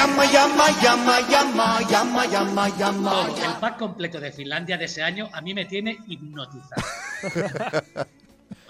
Llama, 0.00 0.24
llama, 0.32 0.70
llama, 0.80 1.20
llama, 1.28 2.24
llama, 2.24 2.68
llama, 2.78 3.28
el 3.36 3.60
pack 3.60 3.76
completo 3.76 4.18
de 4.18 4.32
Finlandia 4.32 4.78
de 4.78 4.86
ese 4.86 5.02
año 5.02 5.28
a 5.30 5.42
mí 5.42 5.52
me 5.52 5.66
tiene 5.66 5.98
hipnotizado. 6.06 6.82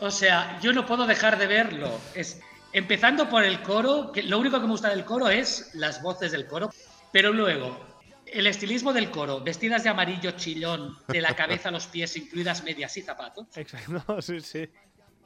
o 0.01 0.11
sea, 0.11 0.58
yo 0.61 0.72
no 0.72 0.85
puedo 0.85 1.06
dejar 1.06 1.38
de 1.38 1.46
verlo. 1.46 2.01
Es, 2.16 2.40
empezando 2.72 3.29
por 3.29 3.45
el 3.45 3.62
coro, 3.62 4.11
que 4.11 4.24
lo 4.24 4.40
único 4.40 4.56
que 4.56 4.64
me 4.64 4.72
gusta 4.72 4.88
del 4.88 5.04
coro 5.04 5.29
es 5.29 5.71
las 5.74 6.03
voces 6.03 6.32
del 6.32 6.48
coro, 6.48 6.74
pero 7.12 7.33
luego 7.33 7.78
el 8.26 8.49
estilismo 8.49 8.92
del 8.92 9.12
coro, 9.12 9.40
vestidas 9.40 9.85
de 9.85 9.90
amarillo 9.90 10.33
chillón, 10.33 10.99
de 11.06 11.21
la 11.21 11.37
cabeza 11.37 11.69
a 11.69 11.72
los 11.72 11.87
pies, 11.87 12.17
incluidas 12.17 12.65
medias 12.65 12.97
y 12.97 13.03
zapatos. 13.03 13.47
Exacto, 13.54 14.21
sí, 14.21 14.40
sí. 14.40 14.69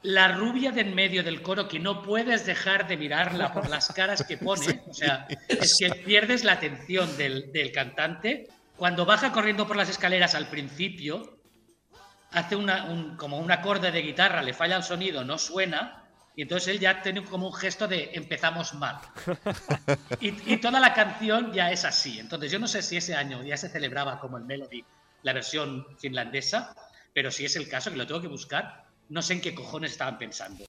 La 0.05 0.27
rubia 0.27 0.71
de 0.71 0.81
en 0.81 0.93
medio 0.93 1.23
del 1.23 1.41
coro, 1.41 1.67
que 1.67 1.79
no 1.79 2.03
puedes 2.03 2.45
dejar 2.45 2.87
de 2.87 2.95
mirarla 2.95 3.51
por 3.51 3.67
las 3.69 3.87
caras 3.87 4.23
que 4.23 4.37
pone. 4.37 4.83
O 4.87 4.93
sea, 4.93 5.27
es 5.49 5.77
que 5.79 5.89
pierdes 5.89 6.43
la 6.43 6.53
atención 6.53 7.17
del, 7.17 7.51
cantante. 7.73 8.47
Cuando 8.77 9.05
baja 9.05 9.31
corriendo 9.31 9.65
por 9.67 9.75
las 9.75 9.89
escaleras 9.89 10.35
al 10.35 10.47
principio, 10.47 11.39
hace 12.31 12.55
una, 12.55 12.85
un- 12.85 13.17
como 13.17 13.39
un 13.39 13.51
acorde 13.51 13.91
de 13.91 14.01
guitarra, 14.03 14.43
le 14.43 14.53
falla 14.53 14.77
el 14.77 14.83
sonido, 14.83 15.23
no 15.23 15.39
suena. 15.39 16.03
Y 16.35 16.43
entonces 16.43 16.67
él 16.67 16.79
ya 16.79 17.01
tiene 17.01 17.23
como 17.23 17.47
un 17.47 17.53
gesto 17.53 17.87
de 17.87 18.11
empezamos 18.13 18.75
mal. 18.75 18.97
Y 20.19 20.57
toda 20.57 20.79
la 20.79 20.93
canción 20.93 21.51
ya 21.51 21.71
es 21.71 21.83
así. 21.83 22.19
Entonces 22.19 22.51
yo 22.51 22.59
no 22.59 22.67
sé 22.67 22.81
si 22.83 22.97
ese 22.97 23.15
año 23.15 23.43
ya 23.43 23.57
se 23.57 23.69
celebraba 23.69 24.19
como 24.19 24.37
el 24.37 24.43
Melody, 24.43 24.83
la 25.23 25.33
versión 25.33 25.87
finlandesa, 25.97 26.75
pero 27.13 27.31
si 27.31 27.45
es 27.45 27.55
el 27.55 27.67
caso, 27.69 27.89
que 27.89 27.97
lo 27.97 28.05
tengo 28.05 28.21
que 28.21 28.27
buscar, 28.27 28.84
no 29.09 29.21
sé 29.21 29.33
en 29.33 29.41
qué 29.41 29.53
cojones 29.53 29.91
estaban 29.91 30.17
pensando. 30.17 30.65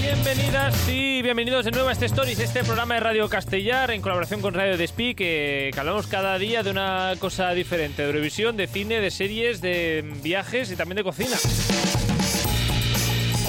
Bienvenidas 0.00 0.88
y 0.88 1.22
bienvenidos 1.22 1.64
de 1.64 1.70
nuevo 1.70 1.88
a 1.88 1.92
este 1.92 2.06
Stories, 2.06 2.38
este 2.38 2.62
programa 2.64 2.94
de 2.94 3.00
Radio 3.00 3.28
Castellar 3.28 3.90
en 3.90 4.02
colaboración 4.02 4.40
con 4.40 4.54
Radio 4.54 4.76
Despí, 4.76 5.14
que, 5.14 5.70
hablamos 5.76 6.06
cada 6.06 6.38
día 6.38 6.62
de 6.62 6.70
una 6.70 7.14
cosa 7.18 7.52
diferente, 7.52 8.02
de 8.02 8.08
Eurovisión, 8.08 8.56
de 8.56 8.66
cine, 8.66 9.00
de 9.00 9.10
series, 9.10 9.60
de 9.60 10.04
viajes 10.22 10.70
y 10.70 10.76
también 10.76 10.96
de 10.96 11.04
cocina. 11.04 11.36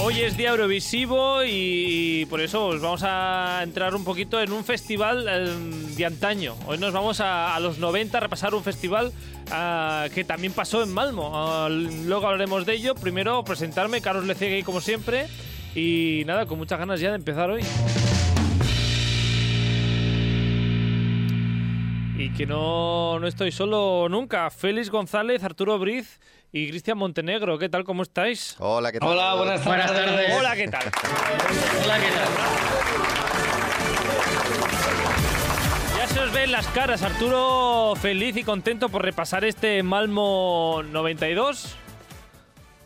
Hoy 0.02 0.22
es 0.22 0.36
día 0.36 0.50
Eurovisivo 0.50 1.44
y 1.44 2.26
por 2.30 2.40
eso 2.40 2.68
os 2.68 2.80
vamos 2.80 3.02
a 3.04 3.60
entrar 3.62 3.94
un 3.94 4.02
poquito 4.02 4.40
en 4.40 4.50
un 4.50 4.64
festival 4.64 5.26
eh, 5.28 5.94
de 5.94 6.06
antaño. 6.06 6.56
Hoy 6.66 6.78
nos 6.78 6.94
vamos 6.94 7.20
a, 7.20 7.60
los 7.60 7.78
90 7.78 8.16
a 8.16 8.20
repasar 8.20 8.54
un 8.54 8.64
festival 8.64 9.12
ah, 9.50 10.06
que 10.14 10.24
también 10.24 10.54
pasó 10.54 10.82
en 10.82 10.90
Malmo. 10.90 11.32
Ah, 11.34 11.68
luego 11.68 12.26
hablaremos 12.26 12.64
de 12.64 12.74
ello. 12.74 12.94
Primero 12.94 13.44
presentarme, 13.44 14.00
Carlos 14.00 14.24
Lecegui 14.24 14.62
como 14.62 14.80
siempre. 14.80 15.26
Y 15.74 16.22
nada, 16.24 16.46
con 16.46 16.56
muchas 16.56 16.78
ganas 16.78 16.98
ya 16.98 17.10
de 17.10 17.16
empezar 17.16 17.50
hoy. 17.50 17.62
Y 22.32 22.36
que 22.36 22.46
no, 22.46 23.18
no 23.18 23.26
estoy 23.26 23.52
solo 23.52 24.08
nunca. 24.08 24.50
Félix 24.50 24.90
González, 24.90 25.42
Arturo 25.44 25.78
Briz 25.78 26.20
y 26.52 26.68
Cristian 26.68 26.98
Montenegro. 26.98 27.58
¿Qué 27.58 27.68
tal? 27.68 27.84
¿Cómo 27.84 28.02
estáis? 28.02 28.56
Hola, 28.58 28.92
¿qué 28.92 28.98
tal? 28.98 29.08
Hola, 29.10 29.34
buenas 29.34 29.62
tardes. 29.64 29.66
Buenas 29.66 29.92
tardes. 29.92 30.36
Hola, 30.38 30.56
¿qué 30.56 30.68
tal? 30.68 30.82
Hola, 31.84 31.98
¿qué 31.98 32.06
tal? 32.10 32.28
Ya 35.98 36.06
se 36.06 36.20
os 36.20 36.32
ven 36.32 36.52
las 36.52 36.66
caras, 36.68 37.02
Arturo 37.02 37.94
feliz 38.00 38.36
y 38.36 38.42
contento 38.44 38.88
por 38.88 39.02
repasar 39.04 39.44
este 39.44 39.82
Malmo 39.82 40.82
92. 40.90 41.76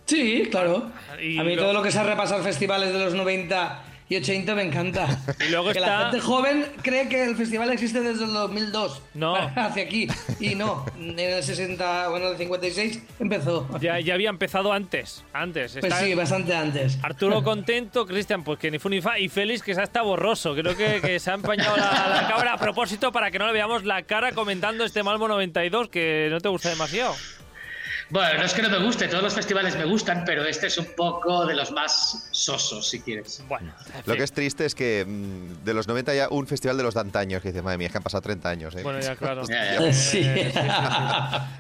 Sí, 0.07 0.49
claro. 0.51 0.91
Y 1.21 1.39
a 1.39 1.45
mí 1.45 1.55
lo- 1.57 1.63
todo 1.63 1.73
lo 1.73 1.83
que 1.83 1.91
sea 1.91 2.03
repasar 2.03 2.43
festivales 2.43 2.93
de 2.93 2.99
los 2.99 3.15
90 3.15 3.83
y 4.09 4.17
80 4.17 4.55
me 4.55 4.63
encanta. 4.63 5.07
Y 5.47 5.51
luego 5.51 5.73
que 5.73 5.79
está- 5.79 5.87
la 5.99 6.11
gente 6.11 6.21
joven 6.21 6.67
cree 6.83 7.09
que 7.09 7.25
el 7.25 7.37
festival 7.37 7.71
existe 7.71 8.01
desde 8.01 8.25
el 8.25 8.33
2002. 8.33 9.03
No. 9.15 9.35
Hacia 9.57 9.83
aquí. 9.85 10.07
Y 10.41 10.55
no, 10.55 10.85
en 10.99 11.19
el 11.19 11.43
60, 11.43 12.09
bueno, 12.09 12.29
el 12.29 12.37
56 12.37 13.03
empezó. 13.21 13.69
Ya, 13.81 13.99
ya 14.01 14.15
había 14.15 14.31
empezado 14.31 14.73
antes. 14.73 15.25
Antes. 15.33 15.73
Pues 15.73 15.85
Está 15.85 16.01
sí, 16.01 16.15
bastante 16.15 16.55
antes. 16.55 16.99
Arturo 17.03 17.43
contento, 17.45 18.07
Cristian, 18.07 18.45
pues 18.45 18.59
que 18.59 18.71
ni 18.71 18.79
fu 18.79 18.89
ni 18.89 19.01
fa. 19.01 19.19
Y 19.19 19.29
Félix, 19.29 19.63
que 19.63 19.75
ya 19.75 19.83
está 19.83 20.03
borroso. 20.03 20.55
Creo 20.55 20.77
que, 20.77 21.01
que 21.01 21.19
se 21.19 21.31
ha 21.31 21.35
empañado 21.35 21.77
la, 21.77 22.09
la 22.23 22.29
cámara 22.29 22.55
a 22.55 22.59
propósito 22.59 23.13
para 23.13 23.31
que 23.31 23.39
no 23.39 23.47
le 23.47 23.53
veamos 23.53 23.85
la 23.85 24.03
cara 24.03 24.33
comentando 24.33 24.85
este 24.85 25.03
Malmo 25.03 25.29
92, 25.29 25.89
que 25.89 26.29
no 26.31 26.41
te 26.41 26.49
gusta 26.49 26.69
demasiado. 26.71 27.15
Bueno, 28.15 28.39
no 28.39 28.45
es 28.45 28.55
que 28.55 28.63
no 28.63 28.71
me 28.71 28.79
guste, 28.79 29.09
todos 29.09 29.25
los 29.25 29.35
festivales 29.35 29.77
me 29.77 29.85
gustan, 29.87 30.23
pero 30.25 30.45
este 30.45 30.69
es 30.69 30.79
un 30.79 30.87
poco 30.97 31.45
de 31.47 31.57
los 31.57 31.73
más 31.73 32.29
sosos, 32.31 32.89
si 32.89 33.01
quieres. 33.01 33.43
Bueno, 33.49 33.73
en 33.93 34.03
Lo 34.07 34.15
que 34.15 34.23
es 34.23 34.31
triste 34.31 34.65
es 34.65 34.77
que 34.77 35.05
mm, 35.05 35.65
de 35.65 35.75
los 35.75 35.89
90 35.89 36.15
ya 36.15 36.29
un 36.31 36.47
festival 36.47 36.77
de 36.77 36.85
los 36.85 36.95
de 36.95 37.01
antaños, 37.01 37.43
que 37.43 37.49
dice, 37.49 37.61
madre 37.61 37.77
mía, 37.79 37.89
es 37.89 37.93
que 37.93 37.99
han 37.99 38.05
pasado 38.05 38.21
30 38.23 38.49
años. 38.49 38.77
¿eh? 38.77 38.85
Bueno, 38.85 39.01
ya 39.01 39.17
claro. 39.17 39.43
Ya, 39.49 39.81
ya. 39.81 39.93
Sí. 39.93 40.19
Eh, 40.25 40.53
sí, 40.55 40.61
sí. 40.61 40.67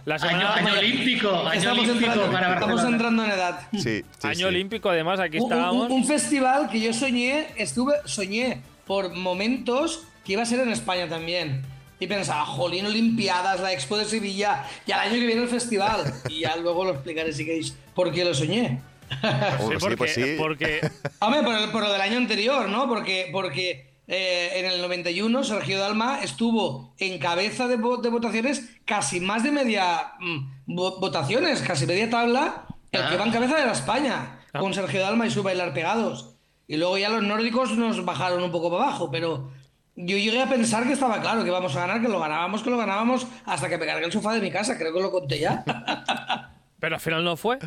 La 0.04 0.14
Año, 0.14 0.48
año 0.48 0.78
olímpico, 0.78 1.28
año 1.34 1.52
Estamos 1.58 1.78
olímpico 1.88 2.10
entrando, 2.12 2.32
para 2.32 2.54
estamos 2.54 2.84
entrando 2.84 3.24
en 3.24 3.30
edad. 3.32 3.60
Sí, 3.72 3.80
sí, 3.80 4.04
año 4.22 4.34
sí. 4.36 4.44
olímpico, 4.44 4.90
además, 4.90 5.18
aquí 5.18 5.38
Un, 5.38 5.42
un- 5.46 5.52
estábamos. 5.52 5.90
un 5.90 6.04
festival 6.06 6.70
que 6.70 6.80
yo 6.80 6.92
soñé, 6.92 7.48
estuve, 7.56 7.94
soñé 8.04 8.62
por 8.86 9.12
momentos 9.12 10.04
que 10.24 10.34
iba 10.34 10.42
a 10.42 10.46
ser 10.46 10.60
en 10.60 10.70
España 10.70 11.08
también. 11.08 11.62
Y 12.04 12.06
pensaba, 12.06 12.44
jolín, 12.44 12.84
Olimpiadas, 12.84 13.60
la 13.60 13.72
Expo 13.72 13.96
de 13.96 14.04
Sevilla, 14.04 14.64
y 14.86 14.92
al 14.92 15.00
año 15.00 15.14
que 15.14 15.26
viene 15.26 15.42
el 15.42 15.48
festival. 15.48 16.12
Y 16.28 16.40
ya 16.40 16.54
luego 16.56 16.84
lo 16.84 16.90
explicaré 16.92 17.32
si 17.32 17.46
queréis 17.46 17.74
por 17.94 18.12
qué 18.12 18.24
lo 18.24 18.34
soñé. 18.34 18.82
Oh, 19.22 19.68
Sí, 19.68 19.74
sí, 19.74 19.76
porque, 19.80 19.96
pues 19.96 20.14
sí. 20.14 20.34
porque 20.36 20.80
Hombre, 21.20 21.42
por, 21.42 21.54
el- 21.56 21.70
por 21.70 21.82
lo 21.82 21.92
del 21.92 22.00
año 22.00 22.16
anterior, 22.18 22.68
¿no? 22.68 22.86
Porque, 22.88 23.28
porque 23.32 23.90
eh, 24.06 24.50
en 24.56 24.66
el 24.66 24.82
91 24.82 25.44
Sergio 25.44 25.78
Dalma 25.78 26.20
estuvo 26.22 26.94
en 26.98 27.18
cabeza 27.18 27.68
de, 27.68 27.76
de 27.78 28.08
votaciones 28.10 28.64
casi 28.84 29.20
más 29.20 29.42
de 29.44 29.52
media 29.52 30.12
mm, 30.20 30.74
vo- 30.74 31.00
votaciones, 31.00 31.60
casi 31.62 31.86
media 31.86 32.10
tabla. 32.10 32.66
El 32.92 33.00
que 33.08 33.14
Ah. 33.14 33.18
va 33.18 33.24
en 33.24 33.32
cabeza 33.32 33.62
era 33.62 33.72
España, 33.72 34.40
Ah. 34.52 34.58
con 34.58 34.74
Sergio 34.74 35.00
Dalma 35.00 35.26
y 35.26 35.30
su 35.30 35.42
bailar 35.42 35.72
pegados. 35.72 36.34
Y 36.68 36.76
luego 36.76 36.96
ya 36.98 37.08
los 37.08 37.22
nórdicos 37.22 37.72
nos 37.76 38.04
bajaron 38.04 38.42
un 38.42 38.50
poco 38.52 38.70
para 38.70 38.84
abajo, 38.84 39.10
pero 39.10 39.50
yo 39.96 40.16
llegué 40.16 40.42
a 40.42 40.48
pensar 40.48 40.86
que 40.86 40.92
estaba 40.92 41.20
claro 41.20 41.42
que 41.42 41.48
íbamos 41.48 41.74
a 41.76 41.80
ganar, 41.80 42.00
que 42.00 42.08
lo 42.08 42.18
ganábamos, 42.18 42.62
que 42.62 42.70
lo 42.70 42.76
ganábamos, 42.76 43.26
hasta 43.44 43.68
que 43.68 43.78
me 43.78 43.86
cargué 43.86 44.06
el 44.06 44.12
sofá 44.12 44.32
de 44.32 44.40
mi 44.40 44.50
casa, 44.50 44.76
creo 44.76 44.92
que 44.92 45.00
lo 45.00 45.10
conté 45.10 45.38
ya. 45.38 45.64
pero 46.80 46.96
al 46.96 47.00
final 47.00 47.24
no 47.24 47.36
fue. 47.36 47.58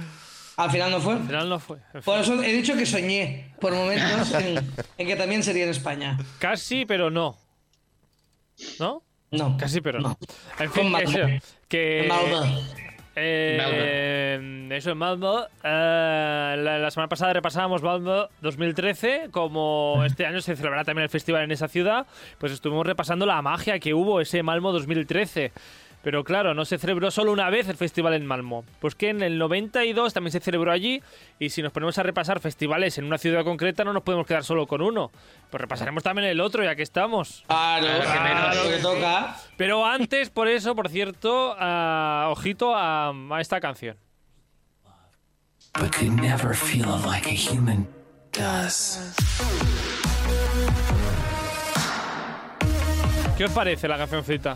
Al 0.58 0.72
final 0.72 0.92
no 0.92 1.00
fue. 1.00 1.14
Al 1.14 1.26
final 1.28 1.50
no 1.50 1.60
fue. 1.60 1.78
Por 2.04 2.20
eso 2.20 2.42
he 2.42 2.52
dicho 2.52 2.76
que 2.76 2.86
soñé 2.86 3.54
por 3.62 3.74
momentos 3.74 4.34
en, 4.34 4.58
en 4.98 5.08
que 5.08 5.16
también 5.16 5.44
sería 5.44 5.66
en 5.66 5.70
España. 5.70 6.18
Casi, 6.40 6.86
pero 6.86 7.12
no. 7.12 7.38
¿No? 8.80 9.04
No. 9.32 9.58
Casi, 9.58 9.82
pero 9.82 10.00
no. 10.00 10.10
No. 10.10 10.18
En 10.60 10.72
fin, 10.72 10.96
eso, 10.96 11.20
que... 11.68 12.10
Eh, 13.20 14.70
eso 14.72 14.92
en 14.92 14.98
Malmo. 14.98 15.46
eh, 15.64 16.56
la, 16.60 16.78
la 16.78 16.92
semana 16.92 17.10
pasada 17.10 17.34
repasábamos 17.34 17.82
Malmo 17.82 18.28
2013. 18.42 19.30
Como 19.32 20.04
este 20.06 20.26
año 20.26 20.40
se 20.42 20.56
celebrará 20.56 20.84
también 20.84 21.04
el 21.04 21.10
festival 21.10 21.44
en 21.44 21.52
esa 21.52 21.68
ciudad, 21.68 22.06
pues 22.38 22.52
estuvimos 22.52 22.86
repasando 22.86 23.26
la 23.26 23.42
magia 23.42 23.80
que 23.80 23.94
hubo 23.94 24.22
ese 24.22 24.44
Malmo 24.44 24.72
2013. 24.72 25.52
Pero 26.08 26.24
claro, 26.24 26.54
no 26.54 26.64
se 26.64 26.78
celebró 26.78 27.12
solo 27.12 27.34
una 27.34 27.50
vez 27.50 27.68
el 27.68 27.76
festival 27.76 28.14
en 28.14 28.26
Malmo. 28.26 28.64
Pues 28.80 28.96
que 28.96 29.10
en 29.10 29.22
el 29.22 29.38
92 29.38 30.14
también 30.14 30.32
se 30.32 30.40
celebró 30.40 30.72
allí. 30.72 31.04
Y 31.38 31.50
si 31.50 31.62
nos 31.62 31.74
ponemos 31.74 31.98
a 31.98 32.04
repasar 32.04 32.40
festivales 32.40 32.98
en 32.98 33.04
una 33.04 33.18
ciudad 33.18 33.44
concreta, 33.44 33.84
no 33.84 33.92
nos 33.92 34.04
podemos 34.04 34.26
quedar 34.26 34.46
solo 34.46 34.68
con 34.68 34.82
uno. 34.82 35.12
Pues 35.50 35.60
repasaremos 35.60 36.04
también 36.04 36.30
el 36.30 36.40
otro, 36.40 36.64
ya 36.64 36.78
que 36.78 36.82
estamos. 36.84 37.44
Claro, 37.48 37.86
Claro, 38.04 38.64
lo 38.64 38.70
que 38.70 38.76
sí. 38.78 38.82
toca. 38.82 39.36
Pero 39.58 39.86
antes, 39.86 40.30
por 40.30 40.48
eso, 40.48 40.76
por 40.78 40.88
cierto, 40.88 41.54
ah, 41.60 42.28
ojito 42.32 42.74
a, 42.74 43.10
a 43.10 43.42
esta 43.42 43.60
canción. 43.60 43.98
but 45.78 45.92
could 45.92 46.14
never 46.22 46.56
feel 46.56 46.88
like 47.06 47.28
a 47.28 47.36
human 47.36 47.86
does. 48.32 49.14
¿Qué 53.38 53.44
os 53.44 53.52
parece 53.52 53.90
la 53.90 53.98
cancioncita? 53.98 54.56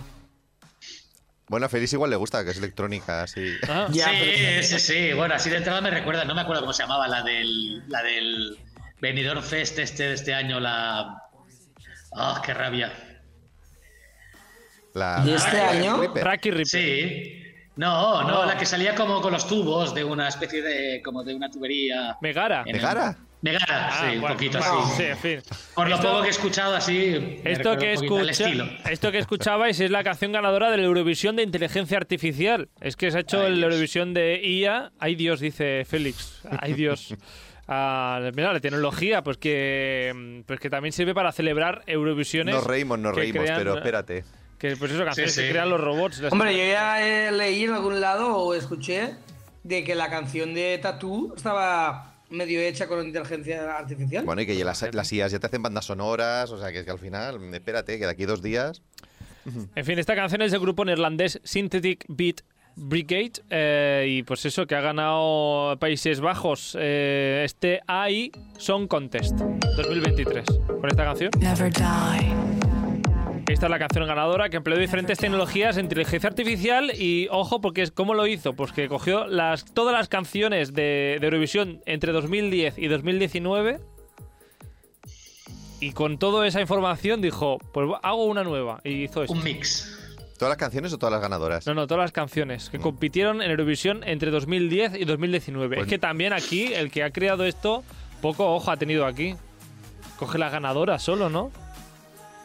Bueno, 1.51 1.65
a 1.65 1.69
Félix 1.69 1.91
igual 1.91 2.09
le 2.09 2.15
gusta, 2.15 2.45
que 2.45 2.51
es 2.51 2.57
electrónica, 2.57 3.23
así. 3.23 3.55
Ah, 3.67 3.87
Ya, 3.91 4.05
sí, 4.07 4.15
pero- 4.21 4.63
sí, 4.63 4.79
sí. 4.79 5.13
Bueno, 5.13 5.35
así 5.35 5.49
de 5.49 5.57
entrada 5.57 5.81
me 5.81 5.89
recuerda, 5.91 6.23
no 6.23 6.33
me 6.33 6.39
acuerdo 6.39 6.61
cómo 6.61 6.71
se 6.71 6.83
llamaba, 6.83 7.09
la 7.09 7.21
del, 7.23 7.87
la 7.89 8.01
del 8.01 8.57
Benidorm 9.01 9.43
Fest 9.43 9.77
este 9.77 10.03
de 10.03 10.13
este 10.13 10.33
año, 10.33 10.61
la... 10.61 11.21
¡Ah, 12.15 12.41
qué 12.45 12.53
rabia! 12.53 12.93
La, 14.93 15.23
¿Y 15.25 15.31
este 15.33 15.59
año? 15.61 15.97
Ripper. 16.01 16.23
Racky 16.23 16.51
Ripper. 16.51 16.65
Sí. 16.67 17.37
No, 17.75 18.23
no, 18.23 18.45
la 18.45 18.57
que 18.57 18.65
salía 18.65 18.95
como 18.95 19.21
con 19.21 19.33
los 19.33 19.45
tubos 19.45 19.93
de 19.93 20.05
una 20.05 20.29
especie 20.29 20.61
de... 20.61 21.01
como 21.03 21.21
de 21.23 21.35
una 21.35 21.49
tubería. 21.49 22.15
Megara. 22.21 22.63
¿Megara? 22.63 23.17
Me 23.41 23.53
gana, 23.53 23.65
Ah, 23.91 24.09
sí, 24.11 24.17
un 24.17 24.27
poquito 24.27 24.59
bueno, 24.59 24.79
así. 24.83 24.97
Sí, 24.97 25.03
en 25.03 25.17
fin. 25.17 25.41
Por 25.73 25.89
lo 25.89 25.95
Esto- 25.95 26.07
poco 26.09 26.21
que 26.21 26.27
he 26.27 26.31
escuchado 26.31 26.75
así. 26.75 27.39
Esto 27.43 27.75
que, 27.77 27.93
escucha, 27.93 28.29
estilo. 28.31 28.65
esto 28.89 29.11
que 29.11 29.17
escuchabais 29.17 29.79
es 29.79 29.89
la 29.89 30.03
canción 30.03 30.31
ganadora 30.31 30.69
del 30.69 30.81
Eurovisión 30.81 31.35
de 31.35 31.43
Inteligencia 31.43 31.97
Artificial. 31.97 32.69
Es 32.81 32.95
que 32.95 33.09
se 33.09 33.17
ha 33.17 33.21
hecho 33.21 33.41
Ay, 33.41 33.47
el 33.47 33.55
Dios. 33.55 33.63
Eurovisión 33.65 34.13
de 34.13 34.39
IA. 34.43 34.91
Ay 34.99 35.15
Dios, 35.15 35.39
dice 35.39 35.83
Félix. 35.85 36.41
Ay 36.59 36.73
Dios. 36.73 37.15
Ah, 37.67 38.19
mira, 38.35 38.53
la 38.53 38.59
tecnología, 38.59 39.23
pues 39.23 39.37
que, 39.37 40.43
pues 40.45 40.59
que 40.59 40.69
también 40.69 40.91
sirve 40.93 41.13
para 41.13 41.31
celebrar 41.31 41.81
Eurovisiones. 41.87 42.53
Nos 42.53 42.65
reímos, 42.65 42.99
nos 42.99 43.15
reímos, 43.15 43.43
crean- 43.43 43.57
pero 43.57 43.75
espérate. 43.77 44.23
Que 44.59 44.75
pues 44.75 44.91
eso, 44.91 45.03
canciones 45.03 45.33
Sí, 45.33 45.41
que 45.41 45.49
crean 45.49 45.69
los 45.71 45.81
robots. 45.81 46.21
Hombre, 46.29 46.51
yo 46.55 46.63
ya 46.71 47.01
eh, 47.07 47.31
leí 47.31 47.63
en 47.63 47.71
algún 47.73 47.99
lado 47.99 48.35
o 48.37 48.53
escuché 48.53 49.15
de 49.63 49.83
que 49.83 49.95
la 49.95 50.09
canción 50.11 50.53
de 50.53 50.77
Tattoo 50.79 51.33
estaba 51.35 52.10
medio 52.31 52.59
hecha 52.61 52.87
con 52.87 53.05
inteligencia 53.05 53.77
artificial. 53.77 54.25
Bueno, 54.25 54.41
y 54.41 54.45
que 54.45 54.55
ya 54.55 54.65
las, 54.65 54.93
las 54.93 55.11
IAs 55.13 55.31
ya 55.31 55.39
te 55.39 55.47
hacen 55.47 55.61
bandas 55.61 55.85
sonoras, 55.85 56.51
o 56.51 56.57
sea, 56.57 56.71
que, 56.71 56.79
es 56.79 56.85
que 56.85 56.91
al 56.91 56.99
final, 56.99 57.53
espérate, 57.53 57.99
que 57.99 58.05
de 58.05 58.11
aquí 58.11 58.25
dos 58.25 58.41
días... 58.41 58.81
En 59.75 59.85
fin, 59.85 59.97
esta 59.97 60.15
canción 60.15 60.43
es 60.43 60.51
del 60.51 60.61
grupo 60.61 60.85
neerlandés 60.85 61.39
Synthetic 61.43 62.05
Beat 62.07 62.41
Brigade 62.75 63.33
eh, 63.49 64.05
y 64.07 64.23
pues 64.23 64.45
eso, 64.45 64.65
que 64.65 64.75
ha 64.75 64.81
ganado 64.81 65.77
Países 65.79 66.21
Bajos 66.21 66.77
eh, 66.79 67.41
este 67.43 67.81
AI 67.87 68.31
Song 68.57 68.87
Contest 68.87 69.33
2023 69.77 70.45
con 70.67 70.89
esta 70.89 71.03
canción. 71.03 71.31
Never 71.39 71.71
die. 71.71 72.80
Esta 73.47 73.65
es 73.65 73.69
la 73.69 73.79
canción 73.79 74.07
ganadora 74.07 74.49
que 74.49 74.57
empleó 74.57 74.77
diferentes 74.77 75.17
tecnologías 75.17 75.75
de 75.75 75.81
inteligencia 75.81 76.29
artificial 76.29 76.91
y 76.97 77.27
ojo 77.31 77.59
porque 77.59 77.81
es 77.81 77.91
cómo 77.91 78.13
lo 78.13 78.25
hizo, 78.27 78.53
pues 78.53 78.71
que 78.71 78.87
cogió 78.87 79.27
las, 79.27 79.65
todas 79.65 79.93
las 79.93 80.07
canciones 80.07 80.73
de, 80.73 81.17
de 81.19 81.27
Eurovisión 81.27 81.81
entre 81.85 82.13
2010 82.13 82.77
y 82.77 82.87
2019 82.87 83.79
y 85.81 85.91
con 85.91 86.17
toda 86.17 86.47
esa 86.47 86.61
información 86.61 87.21
dijo, 87.21 87.57
pues 87.73 87.89
hago 88.03 88.25
una 88.25 88.43
nueva 88.43 88.79
y 88.85 89.03
hizo 89.03 89.23
esto. 89.23 89.33
Un 89.33 89.43
mix. 89.43 89.97
¿Todas 90.37 90.51
las 90.51 90.57
canciones 90.57 90.93
o 90.93 90.97
todas 90.97 91.11
las 91.11 91.21
ganadoras? 91.21 91.67
No, 91.67 91.73
no, 91.73 91.87
todas 91.87 92.03
las 92.05 92.11
canciones 92.11 92.69
que 92.69 92.79
compitieron 92.79 93.41
en 93.41 93.51
Eurovisión 93.51 94.01
entre 94.05 94.31
2010 94.31 94.95
y 94.95 95.05
2019. 95.05 95.75
Pues- 95.75 95.87
Es 95.87 95.89
que 95.89 95.99
también 95.99 96.31
aquí, 96.33 96.73
el 96.73 96.89
que 96.89 97.03
ha 97.03 97.11
creado 97.11 97.43
esto, 97.45 97.83
poco 98.21 98.53
ojo 98.55 98.71
ha 98.71 98.77
tenido 98.77 99.05
aquí. 99.05 99.35
Coge 100.17 100.37
las 100.37 100.51
ganadoras 100.51 101.03
solo, 101.03 101.29
¿no? 101.29 101.51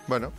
Bueno, 0.09 0.33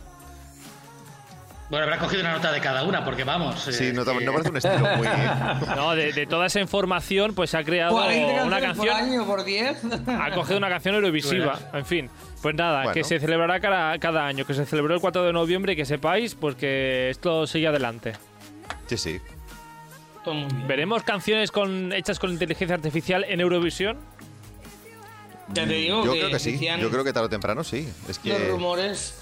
Bueno, 1.70 1.84
habrá 1.84 1.98
cogido 1.98 2.22
una 2.22 2.32
nota 2.32 2.50
de 2.50 2.60
cada 2.60 2.82
una, 2.84 3.04
porque 3.04 3.24
vamos. 3.24 3.60
sí, 3.60 3.88
eh, 3.88 3.92
no, 3.92 4.02
que- 4.04 4.24
no 4.24 4.32
parece 4.32 4.50
un 4.50 4.56
estilo 4.56 4.78
muy... 4.96 5.06
No, 5.76 5.94
de, 5.94 6.12
de 6.14 6.26
toda 6.26 6.46
esa 6.46 6.60
información, 6.60 7.34
pues 7.34 7.50
se 7.50 7.58
ha 7.58 7.64
creado 7.64 7.92
40 7.92 8.44
una 8.44 8.56
por 8.56 8.60
canción. 8.66 8.96
año, 8.96 9.26
por 9.26 9.44
10. 9.44 9.82
Ha 10.18 10.30
cogido 10.30 10.56
una 10.56 10.70
canción 10.70 10.94
eurovisiva. 10.94 11.58
En 11.74 11.84
fin, 11.84 12.10
pues 12.40 12.54
nada, 12.54 12.78
Bueno. 12.84 12.94
que 12.94 13.04
se 13.04 13.20
celebrará 13.20 13.60
cada, 13.60 13.98
cada 13.98 14.26
año, 14.26 14.46
que 14.46 14.54
se 14.54 14.64
celebró 14.64 14.94
el 14.94 15.00
4 15.00 15.24
de 15.24 15.32
noviembre 15.34 15.74
y 15.74 15.76
que 15.76 15.84
sepáis, 15.84 16.34
pues 16.34 16.54
que 16.54 17.10
esto 17.10 17.46
sigue 17.46 17.66
adelante. 17.68 18.14
Sí, 18.86 18.96
sí. 18.96 19.20
¿Veremos 20.66 21.02
canciones 21.04 21.50
con, 21.50 21.92
hechas 21.92 22.18
con 22.18 22.30
inteligencia 22.30 22.74
artificial 22.76 23.24
en 23.28 23.40
Eurovisión? 23.40 23.96
Ya 25.54 25.66
te 25.66 25.72
digo 25.72 26.04
Yo 26.04 26.12
que 26.12 26.18
creo 26.18 26.30
que 26.30 26.38
sí. 26.38 26.52
decían 26.52 26.80
Yo 26.80 26.90
creo 26.90 27.04
que 27.04 27.12
tarde 27.12 27.26
o 27.26 27.30
temprano 27.30 27.64
sí. 27.64 27.88
Es 28.08 28.20
los 28.24 28.38
que... 28.38 28.48
rumores. 28.48 29.18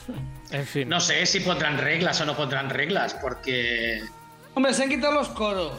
En 0.50 0.67
fin. 0.67 0.88
No 0.88 1.00
sé 1.00 1.25
si 1.26 1.40
pondrán 1.40 1.78
reglas 1.78 2.20
o 2.20 2.25
no 2.26 2.37
pondrán 2.37 2.70
reglas, 2.70 3.14
porque. 3.14 4.02
Hombre, 4.55 4.73
se 4.75 4.84
han 4.84 4.88
quitado 4.88 5.12
los 5.14 5.28
coros. 5.28 5.73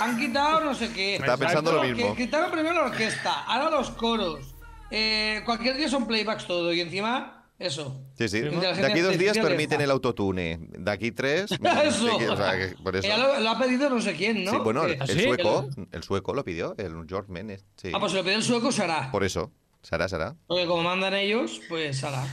Han 0.00 0.18
quitado 0.18 0.60
no 0.60 0.74
sé 0.74 0.92
qué. 0.92 1.16
Estaba 1.16 1.36
pensando 1.36 1.72
lo 1.72 1.82
Que- 1.82 1.94
mismo. 1.94 2.14
Quitaron 2.16 2.50
primero 2.50 2.74
la 2.76 2.82
orquesta, 2.86 3.42
ahora 3.44 3.70
los 3.70 3.90
coros. 3.90 4.54
Eh, 4.90 5.42
cualquier 5.44 5.76
día 5.76 5.88
son 5.88 6.06
playbacks 6.06 6.46
todo 6.46 6.72
y 6.72 6.80
encima 6.80 7.44
eso. 7.58 8.00
Sí, 8.16 8.28
sí. 8.28 8.40
De 8.40 8.86
aquí 8.86 9.00
dos 9.00 9.18
días 9.18 9.36
permiten 9.38 9.80
el 9.82 9.90
autotune. 9.90 10.58
De 10.60 10.90
aquí 10.90 11.12
tres... 11.12 11.50
Eso. 11.84 12.16
o 12.16 12.36
sea, 12.36 12.56
que 12.56 12.74
por 12.82 12.96
eso. 12.96 13.06
Ya 13.06 13.18
lo, 13.18 13.38
lo 13.38 13.50
ha 13.50 13.58
pedido 13.58 13.90
no 13.90 14.00
sé 14.00 14.14
quién, 14.14 14.44
¿no? 14.44 14.50
Sí, 14.52 14.56
bueno, 14.64 14.86
Que- 14.86 14.92
el 14.94 15.02
¿Ah, 15.02 15.06
sí? 15.06 15.22
sueco, 15.22 15.68
el 15.92 16.02
sueco 16.02 16.32
lo 16.34 16.42
pidió, 16.44 16.74
el 16.78 16.94
George 17.08 17.30
Menes. 17.30 17.64
Sí. 17.76 17.90
Ah, 17.94 18.00
pues 18.00 18.12
si 18.12 18.18
lo 18.18 18.24
pide 18.24 18.34
el 18.36 18.42
sueco 18.42 18.72
se 18.72 18.82
hará. 18.84 19.10
Por 19.12 19.24
eso. 19.24 19.52
Será, 19.82 20.08
será. 20.08 20.34
Porque 20.46 20.66
como 20.66 20.82
mandan 20.82 21.14
ellos, 21.14 21.60
pues 21.68 22.02
hará. 22.04 22.24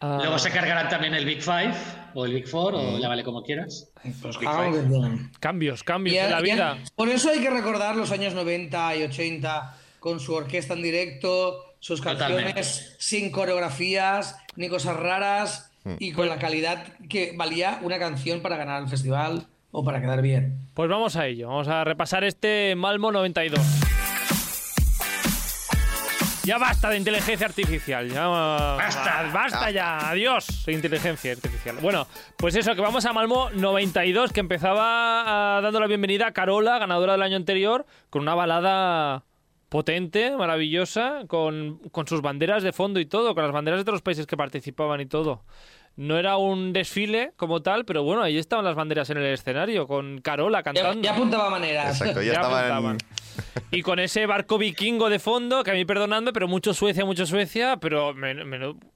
Ah, 0.00 0.18
Luego 0.20 0.38
se 0.38 0.50
cargarán 0.50 0.88
también 0.88 1.14
el 1.14 1.24
Big 1.24 1.42
Five, 1.42 1.72
o 2.14 2.26
el 2.26 2.34
Big 2.34 2.46
Four, 2.48 2.74
Mm. 2.74 2.94
o 2.94 2.98
llámale 2.98 3.22
como 3.24 3.42
quieras. 3.42 3.90
Pues 4.20 4.36
quieran. 4.36 5.30
cambios, 5.40 5.82
cambios 5.82 6.14
Y 6.14 6.18
a- 6.18 6.24
en 6.26 6.30
la 6.30 6.40
vida. 6.40 6.78
por 6.94 7.08
eso 7.08 7.30
hay 7.30 7.40
que 7.40 7.50
recordar 7.50 7.96
los 7.96 8.10
años 8.10 8.34
90 8.34 8.94
y 8.96 9.02
80 9.04 9.74
con 10.00 10.20
su 10.20 10.34
orquesta 10.34 10.74
en 10.74 10.82
directo, 10.82 11.74
sus 11.80 12.00
canciones 12.02 12.36
Totalmente. 12.36 12.62
sin 12.98 13.30
coreografías 13.30 14.36
ni 14.56 14.68
cosas 14.68 14.96
raras 14.96 15.70
Hmm. 15.84 15.96
y 15.98 16.12
con 16.12 16.28
la 16.28 16.38
calidad 16.38 16.86
que 17.08 17.32
valía 17.36 17.78
una 17.82 17.98
canción 17.98 18.40
para 18.40 18.56
ganar 18.56 18.82
el 18.82 18.88
festival 18.88 19.46
o 19.70 19.84
para 19.84 20.00
quedar 20.00 20.22
bien. 20.22 20.58
Pues 20.74 20.88
vamos 20.90 21.16
a 21.16 21.26
ello. 21.26 21.48
Vamos 21.48 21.68
a 21.68 21.84
repasar 21.84 22.24
este 22.24 22.74
Malmo 22.76 23.10
92. 23.12 23.60
Ya 26.44 26.58
basta 26.58 26.90
de 26.90 26.98
inteligencia 26.98 27.46
artificial. 27.46 28.08
Ya, 28.08 28.26
Basta. 28.26 29.30
Basta 29.32 29.70
ya. 29.70 30.10
Adiós, 30.10 30.68
inteligencia 30.68 31.32
artificial. 31.32 31.76
Bueno, 31.80 32.06
pues 32.36 32.54
eso, 32.54 32.74
que 32.74 32.82
vamos 32.82 33.06
a 33.06 33.14
Malmo 33.14 33.48
92, 33.54 34.30
que 34.32 34.40
empezaba 34.40 35.56
ah, 35.56 35.60
dando 35.62 35.80
la 35.80 35.86
bienvenida 35.86 36.26
a 36.26 36.32
Carola, 36.32 36.78
ganadora 36.78 37.12
del 37.12 37.22
año 37.22 37.36
anterior, 37.36 37.86
con 38.10 38.22
una 38.22 38.34
balada 38.34 39.24
potente, 39.70 40.36
maravillosa, 40.36 41.22
con, 41.28 41.78
con 41.90 42.06
sus 42.06 42.20
banderas 42.20 42.62
de 42.62 42.72
fondo 42.72 43.00
y 43.00 43.06
todo, 43.06 43.34
con 43.34 43.42
las 43.42 43.52
banderas 43.52 43.78
de 43.78 43.82
otros 43.82 44.02
países 44.02 44.26
que 44.26 44.36
participaban 44.36 45.00
y 45.00 45.06
todo. 45.06 45.44
No 45.96 46.18
era 46.18 46.36
un 46.38 46.72
desfile 46.72 47.32
como 47.36 47.62
tal, 47.62 47.84
pero 47.84 48.02
bueno, 48.02 48.22
ahí 48.22 48.36
estaban 48.36 48.64
las 48.64 48.74
banderas 48.74 49.10
en 49.10 49.18
el 49.18 49.26
escenario, 49.32 49.86
con 49.86 50.20
Carola 50.20 50.62
cantando. 50.64 51.00
ya 51.02 51.12
apuntaba 51.12 51.50
maneras. 51.50 52.00
Exacto, 52.00 52.20
ya, 52.20 52.32
Ya 52.32 52.40
estaban. 52.40 52.58
apuntaban. 52.64 52.98
Y 53.70 53.82
con 53.82 53.98
ese 54.00 54.26
barco 54.26 54.58
vikingo 54.58 55.08
de 55.08 55.18
fondo, 55.20 55.62
que 55.62 55.70
a 55.70 55.74
mí 55.74 55.84
perdonadme, 55.84 56.32
pero 56.32 56.48
mucho 56.48 56.74
Suecia, 56.74 57.04
mucho 57.04 57.26
Suecia, 57.26 57.76
pero 57.80 58.12
men- 58.14 58.48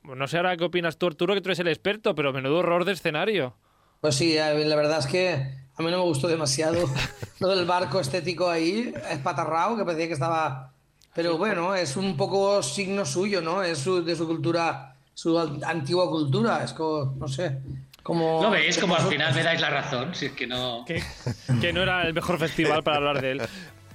no 0.02 0.28
sé 0.28 0.36
ahora 0.38 0.56
qué 0.56 0.64
opinas 0.64 0.96
tú, 0.98 1.06
Arturo, 1.06 1.34
que 1.34 1.40
tú 1.40 1.48
eres 1.50 1.58
el 1.60 1.68
experto, 1.68 2.14
pero 2.16 2.32
menudo 2.32 2.58
horror 2.58 2.84
de 2.84 2.92
escenario. 2.92 3.54
Pues 4.00 4.16
sí, 4.16 4.34
la 4.36 4.52
verdad 4.76 4.98
es 4.98 5.06
que 5.06 5.34
a 5.76 5.82
mí 5.82 5.90
no 5.90 5.98
me 5.98 6.02
gustó 6.04 6.26
demasiado 6.28 6.78
lo 7.40 7.48
del 7.48 7.64
barco 7.64 8.00
estético 8.00 8.50
ahí, 8.50 8.92
espatarrado, 9.10 9.76
que 9.76 9.84
parecía 9.84 10.06
que 10.08 10.12
estaba... 10.14 10.72
Pero 11.14 11.36
bueno, 11.38 11.74
es 11.74 11.96
un 11.96 12.16
poco 12.16 12.62
signo 12.62 13.04
suyo, 13.04 13.40
¿no? 13.40 13.62
Es 13.62 13.78
su- 13.78 14.04
de 14.04 14.14
su 14.14 14.26
cultura, 14.26 14.94
su 15.18 15.36
an- 15.36 15.58
antigua 15.64 16.08
cultura, 16.08 16.62
es 16.62 16.72
como, 16.72 17.16
no 17.18 17.26
sé, 17.26 17.58
como... 18.04 18.40
Lo 18.40 18.50
veis 18.50 18.78
como 18.78 18.94
al 18.94 19.02
final 19.08 19.34
me 19.34 19.42
dais 19.42 19.60
la 19.60 19.68
razón, 19.68 20.14
si 20.14 20.26
es 20.26 20.32
que 20.32 20.46
no. 20.46 20.84
Que, 20.86 21.02
que 21.60 21.72
no 21.72 21.82
era 21.82 22.06
el 22.06 22.14
mejor 22.14 22.38
festival 22.38 22.84
para 22.84 22.98
hablar 22.98 23.20
de 23.20 23.32
él. 23.32 23.42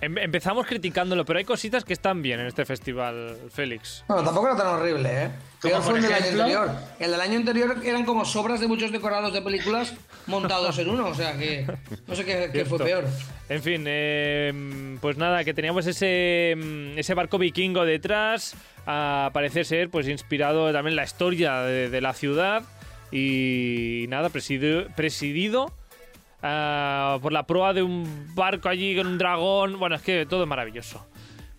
Em- 0.01 0.17
empezamos 0.17 0.67
criticándolo, 0.67 1.23
pero 1.23 1.39
hay 1.39 1.45
cositas 1.45 1.85
que 1.85 1.93
están 1.93 2.21
bien 2.21 2.41
en 2.41 2.47
este 2.47 2.65
festival, 2.65 3.37
Félix. 3.49 4.03
Bueno, 4.09 4.21
tampoco 4.25 4.47
era 4.47 4.57
tan 4.57 4.67
horrible, 4.67 5.09
¿eh? 5.23 5.29
Peor 5.61 5.81
fue 5.81 5.95
el 5.99 6.01
del 6.03 6.13
año 6.13 6.25
anterior. 6.31 6.71
El 6.99 7.11
del 7.11 7.21
año 7.21 7.37
anterior 7.37 7.77
eran 7.85 8.03
como 8.03 8.25
sobras 8.25 8.59
de 8.59 8.67
muchos 8.67 8.91
decorados 8.91 9.31
de 9.31 9.41
películas 9.41 9.93
montados 10.27 10.77
en 10.79 10.89
uno, 10.89 11.07
o 11.07 11.15
sea 11.15 11.37
que 11.37 11.65
no 12.05 12.15
sé 12.15 12.25
qué, 12.25 12.49
qué 12.51 12.65
fue 12.65 12.79
peor. 12.79 13.05
En 13.47 13.63
fin, 13.63 13.85
eh, 13.87 14.97
pues 14.99 15.15
nada, 15.15 15.45
que 15.45 15.53
teníamos 15.53 15.87
ese, 15.87 16.53
mm, 16.57 16.97
ese 16.97 17.13
barco 17.13 17.37
vikingo 17.37 17.85
detrás, 17.85 18.55
a 18.85 19.29
parecer 19.33 19.65
ser 19.65 19.89
pues 19.89 20.07
inspirado 20.07 20.71
también 20.73 20.91
en 20.93 20.95
la 20.97 21.03
historia 21.03 21.61
de, 21.61 21.89
de 21.89 22.01
la 22.01 22.13
ciudad 22.13 22.63
y 23.11 24.05
nada, 24.09 24.29
presidido, 24.29 24.87
presidido 24.95 25.71
ah, 26.41 27.19
por 27.21 27.31
la 27.31 27.45
proa 27.45 27.73
de 27.73 27.83
un 27.83 28.33
barco 28.35 28.69
allí 28.69 28.95
con 28.95 29.07
un 29.07 29.17
dragón. 29.17 29.79
Bueno, 29.79 29.95
es 29.95 30.01
que 30.01 30.25
todo 30.25 30.43
es 30.43 30.49
maravilloso. 30.49 31.05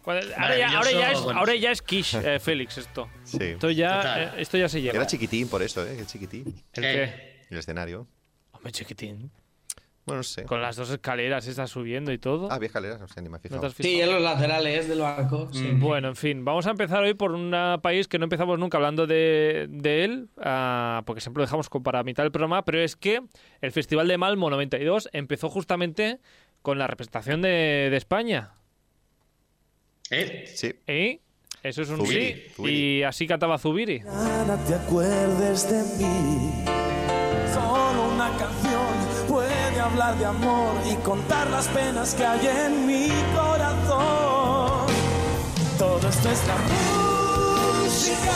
Cuando- 0.02 0.26
ahora, 0.36 0.58
ya, 0.58 0.76
ahora, 0.76 0.90
ya 0.92 1.12
es, 1.12 1.20
bueno. 1.22 1.38
ahora 1.40 1.54
ya 1.54 1.70
es 1.70 1.80
Kish, 1.80 2.14
eh, 2.16 2.38
Félix, 2.38 2.76
esto. 2.78 3.08
Sí. 3.24 3.38
Esto 3.42 3.70
ya, 3.70 3.96
Total. 3.96 4.22
eh, 4.22 4.30
esto 4.42 4.58
ya 4.58 4.68
se 4.68 4.82
lleva. 4.82 4.96
Era 4.96 5.06
chiquitín 5.06 5.48
por 5.48 5.62
eso, 5.62 5.86
¿eh? 5.86 5.96
Chiquitín. 6.06 6.44
¿El 6.74 6.82
qué? 6.82 7.42
El 7.50 7.58
escenario. 7.58 8.06
Hombre, 8.52 8.70
chiquitín. 8.72 9.30
Bueno, 10.06 10.18
no 10.18 10.22
sé. 10.22 10.44
Con 10.44 10.60
las 10.60 10.76
dos 10.76 10.90
escaleras 10.90 11.46
esas 11.46 11.70
subiendo 11.70 12.12
y 12.12 12.18
todo. 12.18 12.50
Ah, 12.50 12.56
había 12.56 12.66
escaleras, 12.66 13.00
no 13.00 13.08
sé, 13.08 13.22
ni 13.22 13.28
me 13.30 13.36
he 13.36 13.38
¿No 13.38 13.40
te 13.40 13.48
fijado. 13.48 13.66
has 13.68 13.74
Sí, 13.74 14.00
en 14.00 14.10
los 14.12 14.20
laterales 14.22 14.86
del 14.88 15.00
barco. 15.00 15.48
sí. 15.52 15.62
Mm, 15.64 15.80
Bueno, 15.80 16.08
en 16.08 16.16
fin, 16.16 16.44
vamos 16.44 16.66
a 16.66 16.70
empezar 16.72 17.02
hoy 17.02 17.14
por 17.14 17.32
un 17.32 17.54
país 17.82 18.06
que 18.06 18.18
no 18.18 18.24
empezamos 18.24 18.58
nunca 18.58 18.76
hablando 18.76 19.06
de, 19.06 19.66
de 19.70 20.04
él, 20.04 20.28
ah, 20.38 21.02
porque 21.06 21.20
siempre 21.22 21.40
lo 21.40 21.46
dejamos 21.46 21.70
para 21.82 22.02
mitad 22.02 22.22
del 22.22 22.32
programa, 22.32 22.64
pero 22.66 22.80
es 22.80 22.96
que 22.96 23.22
el 23.62 23.72
Festival 23.72 24.06
de 24.08 24.18
Malmo 24.18 24.50
92 24.50 25.08
empezó 25.12 25.48
justamente 25.48 26.18
con 26.60 26.78
la 26.78 26.86
representación 26.86 27.40
de, 27.40 27.88
de 27.90 27.96
España. 27.96 28.50
¿Eh? 30.10 30.44
Sí. 30.54 30.74
¿Y? 30.86 31.20
Eso 31.62 31.80
es 31.80 31.88
un 31.88 31.96
Zubiri, 31.96 32.34
sí. 32.34 32.42
Zubiri. 32.56 32.74
Y 32.98 33.02
así 33.04 33.26
cantaba 33.26 33.56
Zubiri. 33.56 34.00
Nada 34.00 34.62
te 34.66 34.74
acuerdes 34.74 35.70
de 35.70 35.82
mí. 36.04 36.52
Solo 37.54 38.12
una 38.14 38.28
canción 38.36 38.73
hablar 39.94 40.18
de 40.18 40.24
amor 40.24 40.74
y 40.90 40.94
contar 41.04 41.48
las 41.50 41.68
penas 41.68 42.14
que 42.14 42.26
hay 42.26 42.44
en 42.48 42.84
mi 42.86 43.08
corazón. 43.32 44.86
Todo 45.78 46.08
esto 46.08 46.30
es 46.30 46.42
la 46.48 46.56
música 47.84 48.34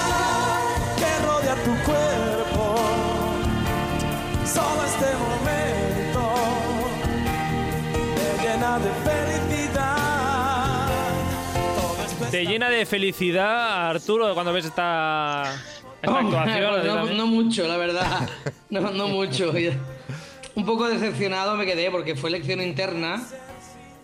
que 0.96 1.26
rodea 1.26 1.54
tu 1.64 1.74
cuerpo. 1.84 2.76
Solo 4.46 4.84
este 4.86 5.06
momento 5.24 6.22
me 8.14 8.42
llena 8.48 8.78
de 8.78 8.90
felicidad. 9.10 10.86
Todo 11.74 12.04
esto 12.06 12.24
¿Te 12.30 12.44
llena 12.46 12.70
de 12.70 12.86
felicidad, 12.86 13.90
Arturo, 13.90 14.32
cuando 14.34 14.52
ves 14.52 14.66
esta, 14.66 15.42
esta 16.00 16.14
Hombre, 16.20 16.38
actuación? 16.38 16.86
no, 16.86 16.94
También. 16.94 17.16
no 17.16 17.26
mucho, 17.26 17.66
la 17.66 17.76
verdad. 17.76 18.28
No, 18.70 18.80
no 18.92 19.08
mucho. 19.08 19.52
Un 20.58 20.64
poco 20.64 20.88
decepcionado 20.88 21.54
me 21.54 21.64
quedé 21.64 21.88
porque 21.88 22.16
fue 22.16 22.30
elección 22.30 22.60
interna 22.60 23.24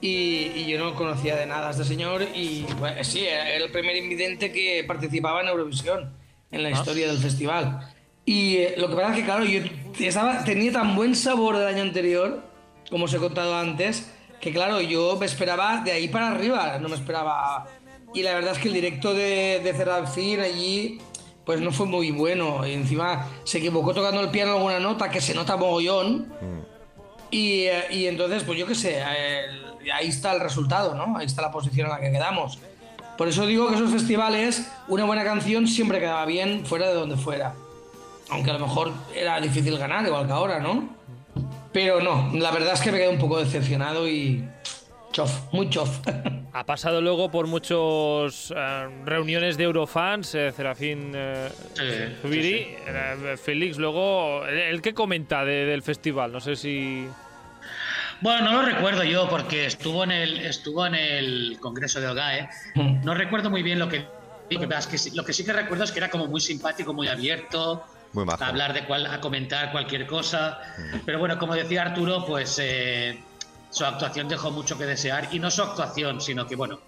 y, 0.01 0.53
y 0.55 0.67
yo 0.67 0.79
no 0.79 0.95
conocía 0.95 1.35
de 1.35 1.47
nada 1.47 1.67
a 1.67 1.71
este 1.73 1.83
señor 1.83 2.23
y 2.33 2.65
bueno, 2.79 3.03
sí, 3.03 3.27
era 3.27 3.57
el 3.57 3.73
primer 3.73 3.97
invidente 3.97 4.53
que 4.53 4.85
participaba 4.87 5.41
en 5.41 5.49
Eurovisión 5.49 6.15
en 6.53 6.63
la 6.63 6.71
historia 6.71 7.09
del 7.09 7.19
festival. 7.19 7.93
Y 8.25 8.59
eh, 8.59 8.75
lo 8.77 8.89
que 8.89 8.95
pasa 8.95 9.11
es 9.11 9.17
que, 9.17 9.25
claro, 9.25 9.45
yo 9.45 9.63
estaba, 9.99 10.45
tenía 10.45 10.71
tan 10.71 10.95
buen 10.95 11.17
sabor 11.17 11.59
del 11.59 11.67
año 11.67 11.83
anterior, 11.83 12.45
como 12.89 13.07
os 13.07 13.15
he 13.15 13.19
contado 13.19 13.59
antes, 13.59 14.13
que 14.41 14.53
claro, 14.53 14.81
yo 14.81 15.17
me 15.19 15.27
esperaba 15.27 15.81
de 15.85 15.91
ahí 15.91 16.07
para 16.07 16.29
arriba, 16.29 16.79
no 16.79 16.89
me 16.89 16.95
esperaba... 16.95 17.67
Y 18.15 18.23
la 18.23 18.33
verdad 18.33 18.53
es 18.53 18.59
que 18.59 18.69
el 18.69 18.75
directo 18.75 19.13
de, 19.13 19.59
de 19.61 20.41
allí 20.41 21.01
pues 21.45 21.61
no 21.61 21.73
fue 21.73 21.87
muy 21.87 22.11
bueno. 22.11 22.67
Y 22.67 22.73
encima 22.73 23.27
se 23.45 23.59
equivocó 23.59 23.93
tocando 23.95 24.21
el 24.21 24.31
piano 24.31 24.53
alguna 24.53 24.79
nota 24.81 25.11
que 25.11 25.21
se 25.21 25.35
nota 25.35 25.57
mogollón. 25.57 26.33
Y, 27.31 27.65
eh, 27.65 27.85
y 27.91 28.07
entonces, 28.07 28.43
pues 28.45 28.59
yo 28.59 28.67
qué 28.67 28.75
sé, 28.75 29.01
el- 29.01 29.91
ahí 29.93 30.09
está 30.09 30.33
el 30.33 30.41
resultado, 30.41 30.95
¿no? 30.95 31.17
Ahí 31.19 31.27
está 31.27 31.43
la 31.43 31.51
posición 31.51 31.87
en 31.87 31.93
la 31.93 32.01
que 32.01 32.11
quedamos. 32.13 32.59
Por 33.19 33.29
eso 33.29 33.47
digo 33.47 33.69
que 33.69 33.75
esos 33.77 33.91
festivales, 33.91 34.69
una 34.89 35.05
buena 35.05 35.25
canción 35.25 35.67
siempre 35.69 36.01
quedaba 36.01 36.25
bien 36.27 36.65
fuera 36.67 36.89
de 36.89 36.95
donde 36.95 37.17
fuera. 37.17 37.55
Aunque 38.31 38.51
a 38.51 38.55
lo 38.55 38.61
mejor 38.61 38.93
era 39.15 39.41
difícil 39.41 39.77
ganar, 39.79 40.05
igual 40.07 40.27
que 40.27 40.33
ahora, 40.33 40.59
¿no? 40.61 40.89
Pero 41.73 42.01
no, 42.01 42.31
la 42.35 42.51
verdad 42.53 42.75
es 42.75 42.81
que 42.81 42.91
me 42.93 42.99
quedé 42.99 43.09
un 43.09 43.19
poco 43.19 43.39
decepcionado 43.39 44.09
y. 44.09 44.45
chof, 45.15 45.53
muy 45.53 45.71
chof. 45.71 46.01
Ha 46.53 46.67
pasado 46.67 47.01
luego 47.01 47.31
por 47.31 47.47
muchas 47.47 48.53
reuniones 49.05 49.57
de 49.57 49.65
Eurofans, 49.65 50.35
eh, 50.35 50.53
Serafín 50.53 51.13
eh, 51.15 51.49
Sí, 51.75 51.83
Zubiri, 52.21 52.43
sí, 52.43 52.65
sí. 52.65 52.77
eh, 52.87 53.37
Félix, 53.43 53.79
luego, 53.79 54.45
¿el, 54.47 54.83
qué 54.83 54.93
comenta 54.93 55.45
de- 55.45 55.67
del 55.67 55.83
festival? 55.83 56.33
No 56.33 56.41
sé 56.41 56.57
si... 56.57 57.07
Bueno, 58.21 58.43
no 58.51 58.63
lo 58.63 58.63
recuerdo 58.63 59.05
yo 59.05 59.29
porque 59.29 59.67
estuvo 59.67 60.03
en 60.05 60.11
el, 60.13 60.39
estuvo 60.39 60.85
en 60.87 60.95
el 60.95 61.59
Congreso 61.61 62.01
de 62.01 62.09
OGAE. 62.09 62.49
No 63.03 63.15
recuerdo 63.15 63.51
muy 63.51 63.63
bien 63.63 63.79
lo 63.79 63.89
que 63.89 64.07
que 64.49 64.59
lo 65.15 65.25
que 65.25 65.33
sí 65.33 65.45
que 65.45 65.53
recuerdo 65.53 65.85
es 65.85 65.91
que 65.91 65.99
era 65.99 66.11
como 66.11 66.27
muy 66.27 66.41
simpático, 66.41 66.93
muy 66.93 67.09
abierto, 67.09 67.83
Muy 68.13 68.25
a 68.29 68.47
hablar 68.47 68.73
de 68.73 68.85
cual, 68.85 69.07
a 69.07 69.21
comentar 69.21 69.73
cualquier 69.73 70.07
cosa. 70.07 70.61
Pero 71.05 71.19
bueno, 71.19 71.39
como 71.39 71.55
decía 71.55 71.83
Arturo, 71.83 72.25
pues 72.27 72.59
eh, 72.63 73.19
su 73.75 73.85
actuación 73.85 74.29
dejó 74.29 74.53
mucho 74.53 74.79
que 74.79 74.87
desear 74.87 75.29
y 75.33 75.41
no 75.41 75.51
su 75.51 75.61
actuación, 75.61 76.21
sino 76.21 76.47
que 76.47 76.55
bueno, 76.55 76.81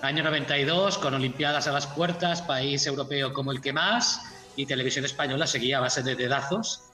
año 0.00 0.22
92 0.22 0.98
con 0.98 1.12
Olimpiadas 1.14 1.66
a 1.66 1.72
las 1.72 1.88
puertas, 1.88 2.40
país 2.40 2.86
europeo 2.86 3.32
como 3.32 3.50
el 3.50 3.60
que 3.60 3.72
más 3.72 4.22
y 4.54 4.64
televisión 4.64 5.04
española 5.04 5.48
seguía 5.48 5.78
a 5.78 5.80
base 5.80 6.04
de 6.04 6.14
dedazos, 6.14 6.84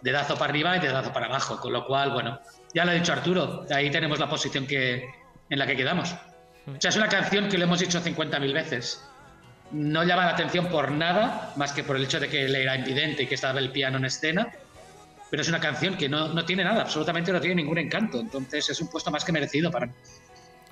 dedazo 0.00 0.36
para 0.36 0.50
arriba 0.50 0.76
y 0.76 0.80
dedazo 0.80 1.12
para 1.12 1.26
abajo, 1.26 1.60
con 1.60 1.72
lo 1.72 1.86
cual 1.86 2.10
bueno, 2.10 2.40
ya 2.74 2.84
lo 2.84 2.90
ha 2.90 2.94
dicho 2.94 3.12
Arturo, 3.12 3.64
ahí 3.70 3.90
tenemos 3.90 4.18
la 4.18 4.28
posición 4.28 4.66
que 4.66 5.08
en 5.48 5.58
la 5.58 5.66
que 5.68 5.76
quedamos. 5.76 6.12
O 6.66 6.80
sea, 6.80 6.88
es 6.88 6.96
una 6.96 7.08
canción 7.08 7.48
que 7.48 7.58
lo 7.58 7.64
hemos 7.64 7.78
dicho 7.78 8.00
50.000 8.00 8.52
veces 8.52 9.00
no 9.70 10.04
llama 10.04 10.26
la 10.26 10.32
atención 10.32 10.66
por 10.68 10.90
nada, 10.90 11.52
más 11.56 11.72
que 11.72 11.84
por 11.84 11.96
el 11.96 12.04
hecho 12.04 12.20
de 12.20 12.28
que 12.28 12.44
él 12.44 12.54
era 12.54 12.76
invidente 12.76 13.24
y 13.24 13.26
que 13.26 13.34
estaba 13.34 13.58
el 13.58 13.70
piano 13.70 13.98
en 13.98 14.04
escena. 14.04 14.52
Pero 15.34 15.42
es 15.42 15.48
una 15.48 15.58
canción 15.58 15.96
que 15.96 16.08
no, 16.08 16.32
no 16.32 16.44
tiene 16.44 16.62
nada, 16.62 16.82
absolutamente 16.82 17.32
no 17.32 17.40
tiene 17.40 17.56
ningún 17.56 17.76
encanto. 17.76 18.20
Entonces 18.20 18.70
es 18.70 18.80
un 18.80 18.86
puesto 18.86 19.10
más 19.10 19.24
que 19.24 19.32
merecido 19.32 19.68
para 19.68 19.86
mí. 19.86 19.92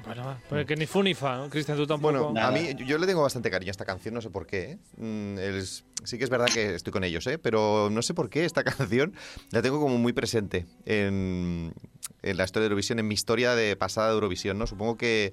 Bueno, 0.06 0.24
va, 0.24 0.38
pues 0.48 0.64
que 0.66 0.76
ni 0.76 0.86
fu 0.86 1.02
ni 1.02 1.14
fa, 1.14 1.36
¿no? 1.38 1.50
Cristian, 1.50 1.76
tú 1.76 1.84
tampoco. 1.84 2.12
Bueno, 2.12 2.32
Nada. 2.32 2.46
a 2.46 2.52
mí 2.52 2.72
yo- 2.86 2.96
le 2.98 3.08
tengo 3.08 3.22
bastante 3.22 3.50
cariño 3.50 3.70
a 3.70 3.72
esta 3.72 3.84
canción, 3.84 4.14
no 4.14 4.20
sé 4.20 4.30
por 4.30 4.46
qué. 4.46 4.62
¿eh? 4.62 4.78
Mm, 4.98 5.36
es- 5.40 5.82
sí 6.04 6.16
que 6.16 6.22
es 6.22 6.30
verdad 6.30 6.46
que 6.46 6.76
estoy 6.76 6.92
con 6.92 7.02
ellos, 7.02 7.26
¿eh? 7.26 7.38
pero 7.38 7.88
no 7.90 8.02
sé 8.02 8.14
por 8.14 8.30
qué 8.30 8.44
esta 8.44 8.62
canción 8.88 9.14
la 9.50 9.62
tengo 9.62 9.80
como 9.80 9.98
muy 9.98 10.12
presente 10.12 10.64
en, 10.86 11.74
en 12.22 12.36
la 12.36 12.44
historia 12.44 12.62
de 12.62 12.66
Eurovisión, 12.66 13.00
en 13.00 13.08
mi 13.08 13.14
historia 13.14 13.56
de 13.56 13.74
pasada 13.74 14.10
de 14.10 14.14
Eurovisión. 14.14 14.58
¿no? 14.58 14.68
Supongo 14.68 14.96
que 14.96 15.32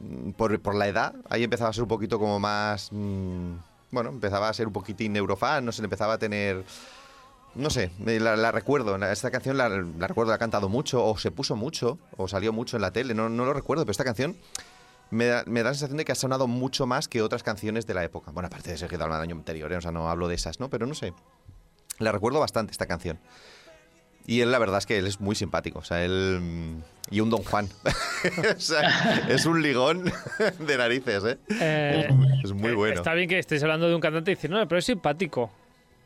mm, 0.00 0.30
por, 0.30 0.58
por 0.62 0.74
la 0.76 0.88
edad, 0.88 1.14
ahí 1.28 1.44
empezaba 1.44 1.68
a 1.68 1.72
ser 1.74 1.82
un 1.82 1.88
poquito 1.90 2.18
como 2.18 2.40
más... 2.40 2.88
mm, 2.90 3.52
bueno, 3.90 4.08
empezaba 4.08 4.48
a 4.48 4.54
ser 4.54 4.66
un 4.66 4.72
poquitín 4.72 5.14
eurofan, 5.14 5.62
no 5.62 5.72
sé, 5.72 5.82
empezaba 5.84 6.14
a 6.14 6.18
tener... 6.18 6.64
No 7.54 7.70
sé, 7.70 7.90
la, 8.04 8.36
la 8.36 8.52
recuerdo. 8.52 8.96
Esta 9.06 9.30
canción 9.30 9.56
la, 9.56 9.68
la 9.70 10.06
recuerdo, 10.06 10.30
la 10.30 10.36
ha 10.36 10.38
cantado 10.38 10.68
mucho, 10.68 11.04
o 11.04 11.16
se 11.16 11.30
puso 11.30 11.56
mucho, 11.56 11.98
o 12.18 12.28
salió 12.28 12.52
mucho 12.52 12.76
en 12.76 12.82
la 12.82 12.90
tele, 12.90 13.14
no, 13.14 13.28
no 13.30 13.44
lo 13.46 13.54
recuerdo, 13.54 13.84
pero 13.84 13.92
esta 13.92 14.04
canción 14.04 14.36
me 15.10 15.26
da, 15.26 15.42
me 15.46 15.62
da 15.62 15.70
la 15.70 15.74
sensación 15.74 15.96
de 15.96 16.04
que 16.04 16.12
ha 16.12 16.16
sonado 16.16 16.46
mucho 16.48 16.86
más 16.86 17.08
que 17.08 17.22
otras 17.22 17.42
canciones 17.42 17.86
de 17.86 17.94
la 17.94 18.04
época. 18.04 18.30
Bueno, 18.32 18.48
aparte 18.48 18.70
de 18.72 18.76
Sergio 18.76 18.98
Dalma 18.98 19.14
del 19.16 19.22
año 19.30 19.36
anterior, 19.36 19.72
¿eh? 19.72 19.76
o 19.76 19.80
sea, 19.80 19.90
no 19.92 20.10
hablo 20.10 20.28
de 20.28 20.34
esas, 20.34 20.60
¿no? 20.60 20.68
Pero 20.68 20.86
no 20.86 20.94
sé. 20.94 21.14
La 21.98 22.12
recuerdo 22.12 22.40
bastante 22.40 22.72
esta 22.72 22.84
canción. 22.86 23.18
Y 24.26 24.40
él, 24.40 24.50
la 24.50 24.58
verdad 24.58 24.78
es 24.78 24.86
que 24.86 24.98
él 24.98 25.06
es 25.06 25.20
muy 25.20 25.36
simpático. 25.36 25.78
O 25.78 25.84
sea, 25.84 26.04
él. 26.04 26.40
mm, 26.42 26.82
Y 27.14 27.20
un 27.20 27.30
Don 27.30 27.44
Juan. 27.44 27.68
o 28.56 28.60
sea, 28.60 29.24
es 29.28 29.46
un 29.46 29.62
ligón 29.62 30.12
de 30.58 30.76
narices, 30.76 31.24
¿eh? 31.24 31.38
Eh, 31.60 32.08
Es 32.44 32.52
muy 32.52 32.74
bueno. 32.74 32.96
Está 32.96 33.14
bien 33.14 33.28
que 33.28 33.38
estés 33.38 33.62
hablando 33.62 33.88
de 33.88 33.94
un 33.94 34.00
cantante 34.00 34.32
y 34.32 34.34
dices, 34.34 34.50
no, 34.50 34.66
pero 34.68 34.78
es 34.80 34.84
simpático. 34.84 35.50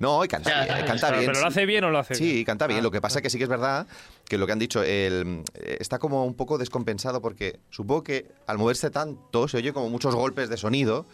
No, 0.01 0.25
y 0.25 0.29
canta, 0.29 0.51
Ya, 0.67 0.75
bien, 0.75 0.87
canta 0.87 1.07
Pero, 1.09 1.21
bien. 1.21 1.31
pero 1.31 1.41
lo 1.43 1.47
hace 1.47 1.67
bien 1.67 1.85
o 1.85 1.91
lo 1.91 1.99
hace 1.99 2.15
bien. 2.15 2.31
Sí, 2.39 2.45
canta 2.45 2.67
bien. 2.67 2.81
Ah. 2.81 2.83
Lo 2.83 2.91
que 2.91 3.01
pasa 3.01 3.21
que 3.23 3.31
sí 3.31 3.39
que 3.39 3.45
es 3.45 3.51
verdad 3.51 3.87
que 4.29 4.39
lo 4.39 4.47
que 4.47 4.53
han 4.53 4.59
dicho, 4.59 4.83
el, 4.83 5.43
eh, 5.55 5.77
está 5.79 5.99
como 5.99 6.25
un 6.25 6.35
poco 6.35 6.57
descompensado 6.59 7.21
porque 7.21 7.61
supongo 7.71 8.03
que 8.03 8.27
al 8.47 8.59
moverse 8.59 8.91
tanto 8.91 9.47
se 9.47 9.59
oye 9.59 9.73
como 9.73 9.89
muchos 9.91 10.15
golpes 10.15 10.49
de 10.49 10.57
sonido 10.57 11.05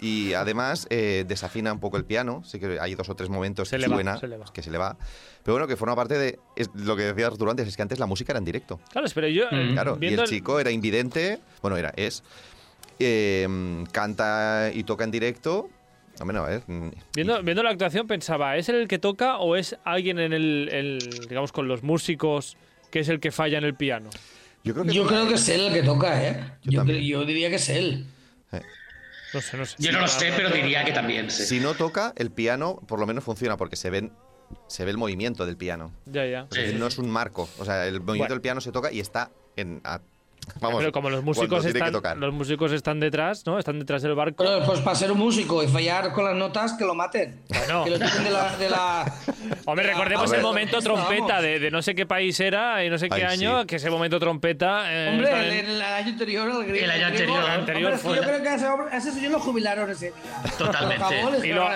y 0.00 0.34
además 0.34 0.86
eh, 0.90 1.24
desafina 1.26 1.72
un 1.72 1.80
poco 1.80 1.96
el 1.96 2.04
piano. 2.04 2.42
Sí 2.44 2.60
que 2.60 2.78
hay 2.78 2.94
dos 2.94 3.08
o 3.08 3.16
tres 3.16 3.30
momentos 3.30 3.68
Se 3.70 3.76
que 3.76 3.82
le 3.82 3.88
va, 3.88 3.94
suena, 3.96 4.18
se 4.18 4.28
le 4.28 4.36
va. 4.36 4.44
que 4.52 4.62
se 4.62 4.70
le 4.70 4.78
va. 4.78 4.96
Pero 5.42 5.54
bueno, 5.54 5.66
que 5.66 5.76
forma 5.76 5.96
parte 5.96 6.18
de 6.18 6.38
es 6.54 6.68
lo 6.74 6.96
que 6.96 7.04
decía 7.04 7.26
Arturo 7.28 7.50
antes, 7.50 7.66
es 7.66 7.76
que 7.76 7.82
antes 7.82 7.98
la 7.98 8.06
música 8.06 8.32
era 8.32 8.38
en 8.38 8.44
directo. 8.44 8.78
Claro, 8.92 9.08
pero 9.14 9.26
yo, 9.28 9.44
eh, 9.50 9.70
Claro, 9.72 9.96
y 10.00 10.06
el 10.06 10.24
chico 10.24 10.60
era 10.60 10.70
invidente, 10.70 11.40
bueno, 11.62 11.78
era, 11.78 11.92
es, 11.96 12.22
eh, 12.98 13.84
canta 13.90 14.70
y 14.74 14.84
toca 14.84 15.04
en 15.04 15.10
directo. 15.10 15.70
Bueno, 16.24 16.44
a 16.44 16.48
ver, 16.48 16.62
mm, 16.66 16.90
Viendo, 17.14 17.42
viendo 17.42 17.62
la 17.62 17.70
actuación 17.70 18.06
pensaba, 18.06 18.56
¿es 18.56 18.68
él 18.68 18.76
el 18.76 18.88
que 18.88 18.98
toca 18.98 19.38
o 19.38 19.56
es 19.56 19.76
alguien 19.84 20.18
en 20.18 20.32
el, 20.32 20.68
el- 20.72 20.98
digamos, 21.28 21.52
con 21.52 21.68
los 21.68 21.82
músicos 21.82 22.56
que 22.90 23.00
es 23.00 23.08
el 23.08 23.20
que 23.20 23.30
falla 23.30 23.58
en 23.58 23.64
el 23.64 23.74
piano? 23.74 24.10
yo 24.64 24.74
creo 24.74 24.84
que 24.86 24.92
Yo 24.92 25.06
creo 25.06 25.28
que 25.28 25.34
es 25.34 25.48
él 25.48 25.66
el 25.66 25.72
que 25.72 25.82
toca, 25.82 26.22
¿eh? 26.26 26.52
Yo 26.64 26.84
diría 27.24 27.48
que 27.48 27.56
es 27.56 27.68
él. 27.68 28.06
No 29.34 29.42
sé, 29.42 29.56
no 29.58 29.66
sé. 29.66 29.76
Yo 29.78 29.92
no 29.92 30.00
lo 30.00 30.08
sé, 30.08 30.32
pero 30.34 30.48
diría 30.48 30.84
que 30.86 30.92
también 30.92 31.30
sí. 31.30 31.44
Si 31.44 31.60
no 31.60 31.74
toca, 31.74 32.14
el 32.16 32.30
piano 32.30 32.76
por 32.88 32.98
lo 32.98 33.06
menos 33.06 33.22
funciona 33.24 33.58
porque 33.58 33.76
se 33.76 33.90
ven 33.90 34.10
se 34.68 34.86
ve 34.86 34.90
el 34.90 34.96
movimiento 34.96 35.44
del 35.44 35.58
piano. 35.58 35.92
Ya, 36.06 36.24
ya. 36.24 36.46
Sí. 36.50 36.60
no 36.78 36.86
es 36.86 36.96
un 36.96 37.10
marco. 37.10 37.46
O 37.58 37.64
sea, 37.66 37.86
el 37.86 38.00
movimiento 38.00 38.16
Bueno. 38.22 38.34
del 38.36 38.40
piano 38.40 38.62
se 38.62 38.72
toca 38.72 38.90
y 38.90 39.00
está 39.00 39.30
en. 39.56 39.82
a- 39.84 40.00
vamos, 40.60 40.78
pero 40.80 40.92
como 40.92 41.10
los 41.10 41.22
músicos 41.22 41.64
están, 41.64 41.92
los 42.20 42.32
músicos 42.34 42.72
están 42.72 43.00
detrás, 43.00 43.44
¿no? 43.46 43.58
Están 43.58 43.78
detrás 43.78 44.02
del 44.02 44.14
barco. 44.14 44.44
Pero 44.44 44.64
pues 44.64 44.80
para 44.80 44.96
ser 44.96 45.12
un 45.12 45.18
músico 45.18 45.62
y 45.62 45.68
fallar 45.68 46.12
con 46.12 46.24
las 46.24 46.34
notas, 46.34 46.72
que 46.74 46.84
lo 46.84 46.94
maten. 46.94 47.40
Bueno. 47.48 47.84
Que 47.84 47.90
lo 47.90 47.98
quiten 47.98 48.24
de 48.24 48.30
la. 48.30 48.56
De 48.56 48.68
la 48.70 49.14
Hombre, 49.66 49.86
de 49.86 49.92
recordemos 49.92 50.32
el 50.32 50.42
momento 50.42 50.80
trompeta 50.80 51.40
de, 51.40 51.58
de 51.58 51.70
no 51.70 51.82
sé 51.82 51.94
qué 51.94 52.06
país 52.06 52.38
era 52.40 52.84
y 52.84 52.90
no 52.90 52.98
sé 52.98 53.08
qué 53.08 53.16
Ay, 53.16 53.22
año, 53.38 53.60
sí. 53.60 53.66
que 53.66 53.76
ese 53.76 53.90
momento 53.90 54.18
trompeta. 54.18 54.92
eh, 54.92 55.08
Hombre, 55.10 55.60
el, 55.60 55.66
el 55.70 55.82
año 55.82 56.08
anterior, 56.08 56.48
el 56.50 56.66
griego. 56.66 56.84
El 56.84 56.90
año 56.90 57.06
anterior. 57.06 57.38
Hombre, 57.38 57.52
anterior 57.54 57.92
es 57.92 58.00
que 58.00 58.06
fue- 58.08 58.16
Yo 58.16 58.22
creo 58.22 58.42
que 58.42 58.48
a 58.48 58.54
ese, 58.54 58.66
hombre- 58.68 58.94
a 58.94 58.96
ese 58.98 59.12
señor 59.12 59.32
lo 59.32 59.40
jubilaron 59.40 59.90
ese 59.90 60.06
día. 60.06 60.52
Totalmente. 60.58 60.98
Favor, 61.04 61.44
Y 61.46 61.52
lo- 61.52 61.68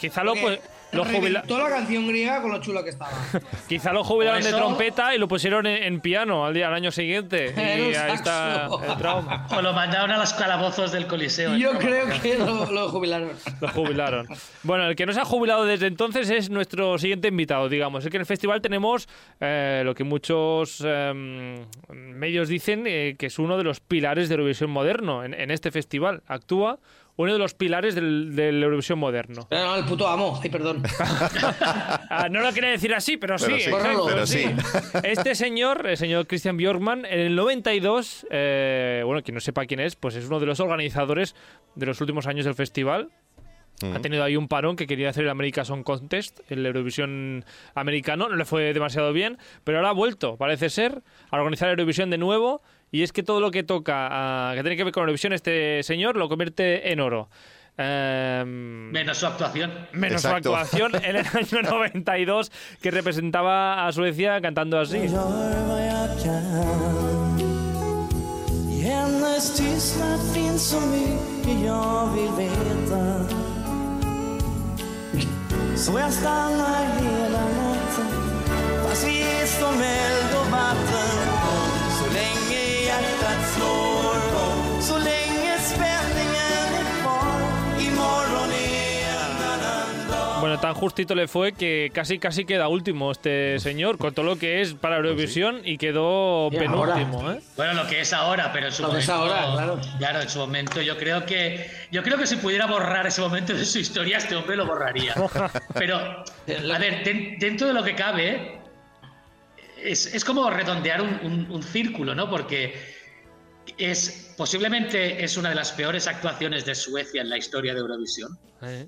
quizá 0.00 0.24
lo 0.24 0.32
Porque 0.34 0.46
pu- 0.58 0.60
lo 0.92 1.04
jubila- 1.04 1.42
reventó 1.42 1.58
la 1.58 1.68
canción 1.68 2.06
griega 2.08 2.40
con 2.42 2.52
lo 2.52 2.60
chulo 2.60 2.82
que 2.84 2.90
estaba. 2.90 3.10
Quizá 3.68 3.92
lo 3.92 4.04
jubilaron 4.04 4.42
de 4.42 4.50
trompeta 4.52 5.14
y 5.14 5.18
lo 5.18 5.28
pusieron 5.28 5.66
en, 5.66 5.82
en 5.82 6.00
piano 6.00 6.46
al 6.46 6.54
día 6.54 6.68
al 6.68 6.74
año 6.74 6.90
siguiente. 6.90 7.52
Y 7.56 7.60
ahí 7.94 8.12
está 8.14 8.66
el 8.66 8.96
trauma. 8.96 9.46
O 9.50 9.60
lo 9.62 9.72
mandaron 9.72 10.10
a 10.10 10.16
los 10.18 10.32
calabozos 10.34 10.92
del 10.92 11.06
Coliseo. 11.06 11.56
Yo 11.56 11.72
creo 11.78 12.06
que 12.22 12.38
lo, 12.38 12.70
lo 12.70 12.88
jubilaron. 12.88 13.30
Lo 13.60 13.68
jubilaron. 13.68 14.26
Bueno, 14.62 14.86
el 14.88 14.96
que 14.96 15.06
no 15.06 15.12
se 15.12 15.20
ha 15.20 15.24
jubilado 15.24 15.64
desde 15.64 15.86
entonces 15.86 16.28
es 16.30 16.50
nuestro 16.50 16.98
siguiente 16.98 17.28
invitado, 17.28 17.68
digamos. 17.68 18.04
Es 18.04 18.10
que 18.10 18.16
en 18.16 18.20
el 18.22 18.26
festival 18.26 18.60
tenemos 18.62 19.08
eh, 19.40 19.82
lo 19.84 19.94
que 19.94 20.04
muchos 20.04 20.82
eh, 20.86 21.64
medios 21.88 22.48
dicen 22.48 22.84
eh, 22.86 23.16
que 23.18 23.26
es 23.26 23.38
uno 23.38 23.56
de 23.56 23.64
los 23.64 23.80
pilares 23.80 24.28
de 24.28 24.34
Eurovisión 24.34 24.70
moderno. 24.70 25.24
En, 25.24 25.34
en 25.34 25.50
este 25.50 25.70
festival 25.70 26.22
actúa 26.26 26.78
uno 27.16 27.32
de 27.32 27.38
los 27.38 27.54
pilares 27.54 27.94
del, 27.94 28.36
del 28.36 28.62
Eurovisión 28.62 28.98
moderno. 28.98 29.46
Pero 29.48 29.64
no, 29.64 29.76
el 29.76 29.84
puto 29.84 30.06
amo. 30.06 30.38
Ay, 30.42 30.50
perdón. 30.50 30.82
Ah, 32.08 32.28
no 32.30 32.40
lo 32.40 32.52
quería 32.52 32.70
decir 32.70 32.94
así, 32.94 33.16
pero, 33.16 33.36
Pero 33.38 33.56
sí, 33.56 33.62
sí, 33.62 33.70
exacto, 33.70 34.06
pero 34.06 34.26
sí. 34.26 34.44
sí. 34.44 34.98
Este 35.02 35.34
señor, 35.34 35.86
el 35.86 35.96
señor 35.96 36.26
Christian 36.26 36.56
Bjorkman, 36.56 37.04
en 37.04 37.20
el 37.20 37.36
92, 37.36 38.26
eh, 38.30 39.02
bueno, 39.04 39.22
quien 39.22 39.34
no 39.34 39.40
sepa 39.40 39.66
quién 39.66 39.80
es, 39.80 39.96
pues 39.96 40.14
es 40.14 40.26
uno 40.26 40.40
de 40.40 40.46
los 40.46 40.60
organizadores 40.60 41.34
de 41.74 41.86
los 41.86 42.00
últimos 42.00 42.26
años 42.26 42.44
del 42.44 42.54
festival. 42.54 43.10
Ha 43.82 44.00
tenido 44.00 44.24
ahí 44.24 44.36
un 44.36 44.48
parón 44.48 44.74
que 44.76 44.86
quería 44.86 45.10
hacer 45.10 45.24
el 45.24 45.30
America 45.30 45.64
Song 45.64 45.82
Contest, 45.82 46.40
el 46.48 46.64
Eurovisión 46.64 47.44
americano, 47.74 48.28
no 48.28 48.36
le 48.36 48.46
fue 48.46 48.72
demasiado 48.72 49.12
bien, 49.12 49.36
pero 49.64 49.78
ahora 49.78 49.90
ha 49.90 49.92
vuelto, 49.92 50.36
parece 50.38 50.70
ser, 50.70 51.02
a 51.30 51.36
organizar 51.36 51.68
Eurovisión 51.68 52.08
de 52.08 52.16
nuevo. 52.16 52.62
Y 52.90 53.02
es 53.02 53.12
que 53.12 53.22
todo 53.22 53.40
lo 53.40 53.50
que 53.50 53.62
toca, 53.62 54.52
que 54.54 54.62
tiene 54.62 54.76
que 54.76 54.84
ver 54.84 54.92
con 54.92 55.02
Eurovisión, 55.02 55.32
este 55.32 55.82
señor 55.82 56.16
lo 56.16 56.28
convierte 56.28 56.92
en 56.92 57.00
oro. 57.00 57.28
Em, 57.78 58.90
Menos 58.90 59.18
su 59.18 59.26
actuación. 59.26 59.70
menos 59.92 60.24
Exacto. 60.24 60.50
su 60.50 60.56
actuación 60.56 60.94
en 61.04 61.16
el 61.16 61.26
año 61.34 61.62
92 61.62 62.50
que 62.80 62.90
representaba 62.90 63.86
a 63.86 63.92
Suecia 63.92 64.40
cantando 64.40 64.80
así. 64.80 64.98
Bueno, 90.56 90.72
tan 90.72 90.74
justito 90.80 91.14
le 91.14 91.28
fue 91.28 91.52
que 91.52 91.90
casi 91.92 92.18
casi 92.18 92.46
queda 92.46 92.68
último 92.68 93.12
este 93.12 93.58
señor, 93.58 93.98
con 93.98 94.14
todo 94.14 94.24
lo 94.24 94.38
que 94.38 94.62
es 94.62 94.72
para 94.72 94.96
Eurovisión 94.96 95.60
y 95.64 95.76
quedó 95.76 96.48
Y 96.50 96.56
penúltimo, 96.56 97.30
¿eh? 97.30 97.40
Bueno, 97.56 97.74
lo 97.74 97.86
que 97.86 98.00
es 98.00 98.12
ahora, 98.14 98.52
pero 98.54 98.66
en 98.68 98.72
su 98.72 98.82
Lo 98.82 98.88
que 98.88 98.94
momento. 98.94 99.12
es 99.12 99.18
ahora, 99.18 99.52
claro. 99.52 99.80
Claro, 99.98 100.20
en 100.22 100.28
su 100.30 100.38
momento. 100.38 100.80
Yo 100.80 100.96
creo 100.96 101.26
que. 101.26 101.70
Yo 101.92 102.02
creo 102.02 102.16
que 102.16 102.26
si 102.26 102.36
pudiera 102.36 102.64
borrar 102.66 103.06
ese 103.06 103.20
momento 103.20 103.52
de 103.52 103.64
su 103.66 103.78
historia, 103.80 104.16
este 104.16 104.34
hombre 104.34 104.56
lo 104.56 104.64
borraría. 104.66 105.14
Pero, 105.74 105.96
a 105.98 106.78
ver, 106.78 107.04
den- 107.04 107.36
dentro 107.38 107.66
de 107.66 107.74
lo 107.74 107.82
que 107.84 107.94
cabe, 107.94 108.58
es, 109.82 110.06
es 110.14 110.24
como 110.24 110.48
redondear 110.48 111.02
un, 111.02 111.20
un- 111.22 111.50
un 111.50 111.62
círculo, 111.62 112.14
¿no? 112.14 112.30
Porque 112.30 112.74
es 113.76 114.32
posiblemente 114.38 115.22
es 115.22 115.36
una 115.36 115.50
de 115.50 115.54
las 115.54 115.72
peores 115.72 116.06
actuaciones 116.06 116.64
de 116.64 116.74
Suecia 116.74 117.20
en 117.20 117.28
la 117.28 117.36
historia 117.36 117.74
de 117.74 117.80
Eurovisión. 117.80 118.38
Eh, 118.62 118.86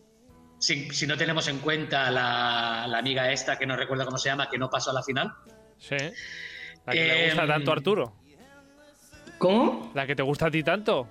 Si, 0.59 0.91
si 0.91 1.07
no 1.07 1.17
tenemos 1.17 1.47
en 1.49 1.59
cuenta 1.59 2.11
la, 2.11 2.87
la 2.88 2.99
amiga 2.99 3.31
esta, 3.31 3.57
que 3.59 3.67
no 3.67 3.77
recuerdo 3.77 4.05
cómo 4.05 4.19
se 4.19 4.29
llama, 4.29 4.49
que 4.50 4.59
no 4.59 4.69
pasó 4.69 4.91
a 4.91 4.95
la 4.95 5.03
final. 5.03 5.33
Sí. 5.79 5.97
La 6.85 6.93
que 6.93 7.07
le 7.07 7.27
gusta 7.27 7.43
Em, 7.43 7.49
tanto 7.49 7.71
a 7.71 7.75
Arturo. 7.75 8.12
¿Cómo? 9.38 9.93
La 9.95 10.07
que 10.07 10.17
te 10.17 10.23
gusta 10.23 10.47
a 10.47 10.50
ti 10.50 10.62
tanto. 10.62 11.09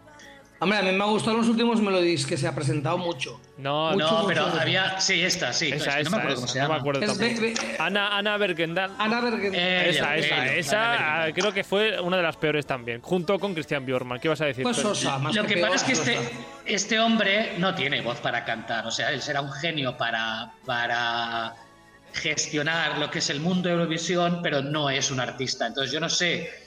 Hombre, 0.60 0.80
a 0.80 0.82
mí 0.82 0.92
me 0.92 1.04
ha 1.04 1.08
gustado 1.08 1.38
los 1.38 1.48
últimos 1.50 1.80
melodies 1.82 2.26
que 2.26 2.36
se 2.36 2.48
ha 2.48 2.56
presentado 2.56 2.98
mucho. 2.98 3.40
No, 3.60 3.92
Mucho, 3.92 4.06
no, 4.06 4.12
mucho, 4.14 4.28
pero 4.28 4.48
mucho. 4.48 4.60
había. 4.62 5.00
Sí, 5.00 5.22
esta, 5.22 5.54
sí. 5.54 5.68
esa, 5.68 5.76
es 5.76 5.84
que 5.96 6.02
esa, 6.02 6.10
no 6.10 6.10
me 6.10 6.18
acuerdo 6.18 6.34
esa, 6.34 6.36
cómo 6.36 6.48
se 6.48 6.58
no 6.60 6.64
llama. 6.64 6.74
me 6.74 6.80
acuerdo 6.80 7.02
Es 7.02 7.08
tampoco. 7.18 7.42
de- 7.42 7.50
de- 7.54 7.76
Ana, 7.80 8.18
Ana 8.18 8.38
Bergendal. 8.38 8.92
Ana 8.98 9.22
Bergen. 9.22 9.54
Eh, 9.54 9.90
esa, 9.90 10.16
esa, 10.18 10.46
esa, 10.56 10.94
Ana 10.94 11.24
ah, 11.26 11.28
creo 11.34 11.54
que 11.54 11.64
fue 11.64 12.02
una 12.02 12.18
de 12.18 12.24
las 12.24 12.38
peores 12.38 12.66
también, 12.66 13.02
junto 13.02 13.38
con 13.40 13.54
Christian 13.54 13.86
Bjorman. 13.86 14.20
¿Qué 14.20 14.30
vas 14.30 14.42
a 14.42 14.46
decir? 14.46 14.64
Pues 14.64 14.78
sosa, 14.78 15.20
más 15.20 15.36
Lo 15.36 15.44
que 15.46 15.54
peor, 15.54 15.70
pasa 15.70 15.86
es 15.86 15.90
que 15.92 15.96
sosa. 15.96 16.12
este, 16.14 16.36
este 16.66 17.00
hombre 17.00 17.54
no 17.60 17.76
tiene 17.76 18.02
voz 18.02 18.18
para 18.20 18.44
cantar. 18.44 18.88
O 18.88 18.92
sea, 18.92 19.12
él 19.12 19.22
será 19.22 19.42
un 19.42 19.52
genio 19.52 19.96
para, 19.96 20.54
para 20.66 21.54
gestionar 22.14 22.98
lo 22.98 23.12
que 23.12 23.20
es 23.20 23.30
el 23.30 23.40
mundo 23.42 23.70
de 23.70 23.76
Eurovisión, 23.76 24.40
pero 24.42 24.62
no 24.64 24.90
es 24.90 25.12
un 25.12 25.20
artista. 25.20 25.68
Entonces 25.68 25.92
yo 25.92 26.00
no 26.00 26.10
sé 26.10 26.67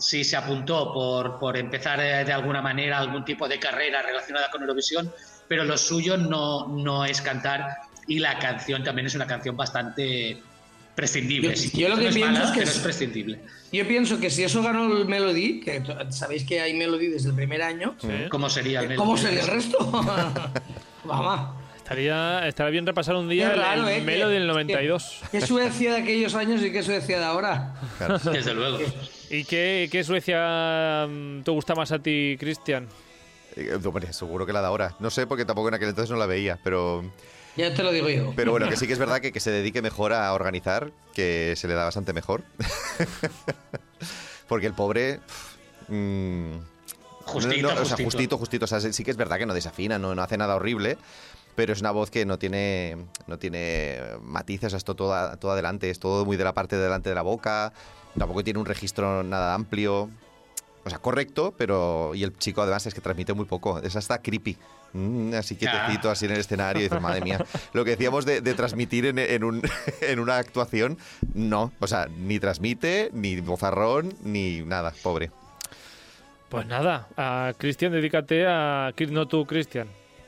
si 0.00 0.24
se 0.24 0.36
apuntó 0.36 0.92
por, 0.92 1.38
por 1.38 1.56
empezar 1.56 2.00
eh, 2.00 2.24
de 2.24 2.32
alguna 2.32 2.60
manera 2.62 2.98
algún 2.98 3.24
tipo 3.24 3.46
de 3.48 3.58
carrera 3.58 4.02
relacionada 4.02 4.50
con 4.50 4.62
Eurovisión, 4.62 5.12
pero 5.46 5.64
lo 5.64 5.76
suyo 5.76 6.16
no, 6.16 6.66
no 6.68 7.04
es 7.04 7.20
cantar 7.20 7.64
y 8.06 8.18
la 8.18 8.38
canción 8.38 8.82
también 8.82 9.06
es 9.06 9.14
una 9.14 9.26
canción 9.26 9.56
bastante 9.56 10.42
prescindible. 10.94 11.50
Yo- 11.50 11.56
Si 11.56 11.70
yo 11.78 11.88
lo 11.88 11.96
no 11.96 12.02
que 12.02 12.08
es 12.08 12.14
pienso 12.14 12.32
mala, 12.32 12.44
es 12.46 12.50
que 12.50 12.62
es- 12.62 12.76
es 12.76 12.78
prescindible. 12.78 13.40
Yo 13.72 13.86
pienso 13.86 14.18
que 14.18 14.30
si 14.30 14.42
eso 14.42 14.62
ganó 14.62 14.96
el 14.96 15.04
Melody, 15.06 15.60
que 15.60 15.82
sabéis 16.10 16.44
que 16.44 16.60
hay 16.60 16.74
Melody 16.74 17.06
desde 17.08 17.28
el 17.28 17.34
primer 17.36 17.62
año, 17.62 17.94
Sí. 18.00 18.08
¿Cómo 18.28 18.50
sería 18.50 18.80
el 18.80 18.96
¿cómo 18.96 19.14
Melody? 19.14 19.28
sería 19.28 19.42
el 19.44 19.48
resto? 19.48 19.78
Vamos. 21.04 21.56
Estaría, 21.76 22.46
estaría 22.46 22.70
bien 22.70 22.86
repasar 22.86 23.16
un 23.16 23.28
día 23.28 23.48
Qué 23.48 23.54
el- 23.54 23.60
raro, 23.60 23.88
el, 23.88 23.98
¿eh? 23.98 24.00
Melo 24.02 24.26
Que- 24.26 24.32
del 24.34 24.46
92. 24.46 25.20
¿Qué 25.32 25.40
Suecia 25.40 25.92
de 25.94 26.00
aquellos 26.02 26.34
años 26.34 26.62
y 26.62 26.70
qué 26.72 26.82
Suecia 26.82 27.18
de 27.18 27.24
ahora? 27.24 27.74
Desde 28.32 28.54
luego. 28.54 28.78
¿Y 29.30 29.44
qué, 29.44 29.88
qué 29.90 30.02
Suecia 30.02 31.06
mm, 31.08 31.42
te 31.42 31.50
gusta 31.50 31.74
más 31.74 31.92
a 31.92 31.98
ti, 32.00 32.36
Cristian? 32.38 32.88
Eh, 33.56 33.78
hombre, 33.84 34.12
seguro 34.12 34.44
que 34.44 34.52
la 34.52 34.60
de 34.60 34.66
ahora. 34.66 34.96
No 34.98 35.10
sé, 35.10 35.26
porque 35.26 35.44
tampoco 35.44 35.68
en 35.68 35.74
aquel 35.74 35.88
entonces 35.88 36.10
no 36.10 36.16
la 36.16 36.26
veía, 36.26 36.58
pero, 36.64 37.04
Ya 37.56 37.72
te 37.72 37.82
lo 37.82 37.92
digo 37.92 38.08
yo. 38.08 38.32
pero 38.34 38.50
bueno, 38.50 38.68
que 38.68 38.76
sí 38.76 38.86
que 38.86 38.92
es 38.92 38.98
verdad 38.98 39.20
que, 39.20 39.32
que 39.32 39.40
se 39.40 39.50
dedique 39.50 39.82
mejor 39.82 40.12
a 40.12 40.32
organizar, 40.32 40.90
que 41.14 41.54
se 41.56 41.68
le 41.68 41.74
da 41.74 41.84
bastante 41.84 42.12
mejor. 42.12 42.42
porque 44.48 44.66
el 44.66 44.74
pobre... 44.74 45.20
pff, 45.26 45.56
mm, 45.88 46.52
Justito, 47.24 47.68
no, 47.68 47.74
no, 47.76 47.82
o 47.82 47.84
sea, 47.84 47.96
justito. 47.96 48.38
justito. 48.38 48.64
O 48.64 48.68
sea, 48.68 48.80
sí 48.80 49.04
que 49.04 49.10
es 49.12 49.16
verdad 49.16 49.38
que 49.38 49.46
no 49.46 49.54
desafina, 49.54 50.00
no, 50.00 50.16
no 50.16 50.22
hace 50.22 50.36
nada 50.36 50.56
horrible, 50.56 50.98
pero 51.54 51.72
es 51.72 51.80
una 51.80 51.92
voz 51.92 52.10
que 52.10 52.26
no 52.26 52.40
tiene, 52.40 52.96
no 53.28 53.38
tiene 53.38 54.00
matices, 54.20 54.66
o 54.66 54.70
sea, 54.70 54.76
es 54.78 54.84
todo, 54.84 54.96
todo, 54.96 55.36
todo 55.38 55.52
adelante, 55.52 55.90
es 55.90 56.00
todo 56.00 56.24
muy 56.24 56.36
de 56.36 56.42
la 56.42 56.54
parte 56.54 56.74
de 56.74 56.82
delante 56.82 57.08
de 57.08 57.14
la 57.14 57.22
boca, 57.22 57.72
tampoco 58.18 58.42
tiene 58.44 58.58
un 58.58 58.66
registro 58.66 59.22
nada 59.22 59.54
amplio. 59.54 60.10
O 60.84 60.88
sea, 60.88 60.98
correcto, 60.98 61.54
pero. 61.56 62.12
Y 62.14 62.22
el 62.22 62.36
chico 62.38 62.62
además 62.62 62.86
es 62.86 62.94
que 62.94 63.00
transmite 63.00 63.32
muy 63.34 63.44
poco. 63.44 63.78
Es 63.80 63.96
hasta 63.96 64.22
creepy. 64.22 64.56
Mm, 64.92 65.34
así 65.34 65.54
quietecito, 65.56 66.04
Ya. 66.08 66.12
así 66.12 66.24
en 66.24 66.32
el 66.32 66.40
escenario. 66.40 66.80
Y 66.80 66.84
dices, 66.84 67.00
madre 67.00 67.20
mía. 67.20 67.44
Lo 67.74 67.84
que 67.84 67.90
decíamos 67.92 68.24
de, 68.24 68.40
de 68.40 68.54
transmitir 68.54 69.06
en, 69.06 69.18
en 69.18 69.44
un, 69.44 69.62
en 70.00 70.18
una 70.18 70.38
actuación, 70.38 70.98
no. 71.34 71.72
O 71.80 71.86
sea, 71.86 72.06
ni 72.06 72.38
transmite, 72.40 73.10
ni 73.12 73.40
bozarrón, 73.40 74.14
ni 74.24 74.62
nada. 74.62 74.92
Pobre. 75.02 75.30
Pues 76.48 76.66
nada, 76.66 77.06
a 77.16 77.52
Cristian, 77.58 77.92
dedícate 77.92 78.46
a. 78.46 78.92
No 79.10 79.28
tú, 79.28 79.46
Cristian. 79.46 79.86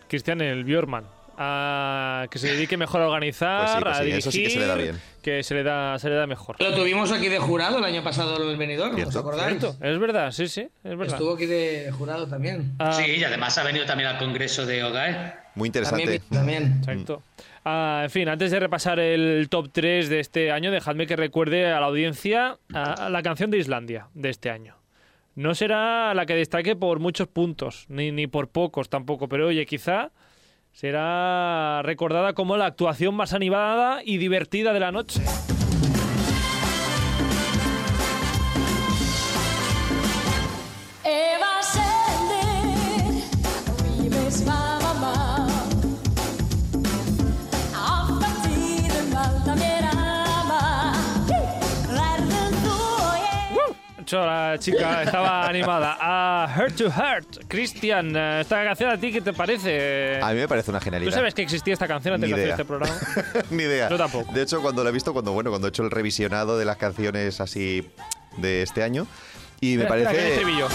Cristian, 0.09 0.41
el 0.41 0.65
Bjorman. 0.65 1.05
A 1.45 2.27
que 2.31 2.39
se 2.39 2.49
dedique 2.53 2.77
mejor 2.77 3.01
a 3.03 3.07
organizar, 3.07 3.61
Pues 3.61 3.73
sí, 3.73 3.83
pues 3.83 3.95
a 3.95 3.99
sí, 3.99 4.05
dirigir. 4.05 4.19
eso 4.21 4.31
sí 4.31 4.43
que 4.45 4.51
se 4.51 4.59
le 4.61 4.67
da 4.67 4.75
bien. 4.77 5.01
que 5.23 5.43
se 5.43 5.55
le 5.55 5.63
da, 5.65 5.99
se 5.99 6.09
le 6.09 6.15
da 6.15 6.27
mejor. 6.27 6.57
Lo 6.61 6.73
tuvimos 6.75 7.11
aquí 7.11 7.29
de 7.29 7.39
jurado 7.39 7.79
el 7.79 7.85
año 7.85 8.03
pasado 8.05 8.49
el 8.51 8.57
Benidorm, 8.57 8.95
¿os 9.07 9.17
acordáis? 9.17 9.59
Cierto, 9.59 9.77
es 9.85 9.99
verdad, 9.99 10.31
sí, 10.31 10.47
sí, 10.49 10.61
es 10.85 10.97
verdad. 10.97 11.15
Estuvo 11.15 11.35
aquí 11.35 11.47
de 11.47 11.91
jurado 11.99 12.27
también. 12.29 12.73
Ah, 12.79 12.93
Sí, 12.93 13.05
y 13.17 13.25
además 13.25 13.57
ha 13.59 13.65
venido 13.65 13.85
también 13.87 14.09
al 14.11 14.19
Congreso 14.19 14.65
de 14.67 14.85
OGAE. 14.85 15.33
Muy 15.57 15.67
interesante. 15.69 16.21
También, 16.31 16.31
también. 16.31 16.77
Exacto. 16.79 17.23
Ah, 17.65 18.03
en 18.05 18.11
fin, 18.11 18.29
antes 18.29 18.51
de 18.51 18.61
repasar 18.61 18.99
el 19.01 19.49
top 19.51 19.71
3 19.73 20.09
de 20.09 20.21
este 20.21 20.51
año, 20.53 20.71
dejadme 20.71 21.07
que 21.07 21.17
recuerde 21.17 21.71
a 21.73 21.81
la 21.81 21.87
audiencia 21.87 22.59
a 22.73 23.09
la 23.09 23.23
canción 23.23 23.51
de 23.51 23.59
Islandia 23.59 24.09
de 24.15 24.31
este 24.31 24.51
año. 24.51 24.77
No 25.35 25.55
será 25.55 26.13
la 26.15 26.27
que 26.27 26.35
destaque 26.35 26.77
por 26.77 26.99
muchos 26.99 27.27
puntos, 27.27 27.87
ni, 27.89 28.11
ni 28.13 28.27
por 28.27 28.49
pocos 28.49 28.89
tampoco, 28.91 29.29
pero 29.29 29.47
oye, 29.49 29.65
quizá 29.65 30.11
será 30.73 31.83
recordada 31.83 32.33
como 32.33 32.57
la 32.57 32.67
actuación 32.67 33.15
más 33.15 33.33
animada 33.33 34.03
y 34.05 34.19
divertida 34.19 34.73
de 34.73 34.81
la 34.81 34.93
noche. 34.93 35.23
Eva 41.05 41.61
mamma 44.47 44.72
ég 54.13 54.19
Cho, 54.19 54.27
la 54.27 54.59
chica 54.59 55.03
estaba 55.03 55.47
animada. 55.49 55.97
A 56.01 56.47
Heart 56.55 56.77
to 56.77 56.91
Heart, 56.91 57.45
Cristian, 57.49 58.15
eh, 58.15 58.41
esta 58.43 58.63
canción 58.65 58.91
a 58.91 58.99
ti, 58.99 59.11
¿qué 59.13 59.21
te 59.23 59.33
parece? 59.33 60.21
A 60.23 60.31
mí 60.33 60.41
me 60.41 60.49
parece 60.49 60.71
una 60.71 60.79
¿Tú 60.81 60.85
genialidad. 60.85 61.13
sabes 61.13 61.35
que 61.35 61.43
existía 61.43 61.73
esta 61.73 61.89
canción 61.89 62.15
antes 62.15 62.29
Ni 62.29 62.37
de 62.37 62.43
hacer 62.43 62.51
este 62.51 62.65
programa? 62.65 62.95
Ni 63.51 63.63
idea. 63.63 63.89
Yo 63.89 63.97
tampoco. 63.97 64.31
De 64.33 64.43
hecho, 64.43 64.61
cuando 64.61 64.83
lo 64.83 64.91
he 64.91 64.93
visto, 64.93 65.13
cuando 65.13 65.33
bueno, 65.33 65.51
cuando 65.51 65.69
he 65.69 65.71
hecho 65.71 65.83
el 65.83 65.91
revisionado 65.91 66.59
de 66.59 66.65
las 66.65 66.77
canciones 66.77 67.41
así 67.41 67.91
de 68.37 68.63
este 68.63 68.83
año, 68.83 69.07
y 69.61 69.77
me 69.77 69.85
Espera, 69.85 70.03
espera, 70.03 70.11
parece. 70.19 70.35
estribillo. 70.35 70.69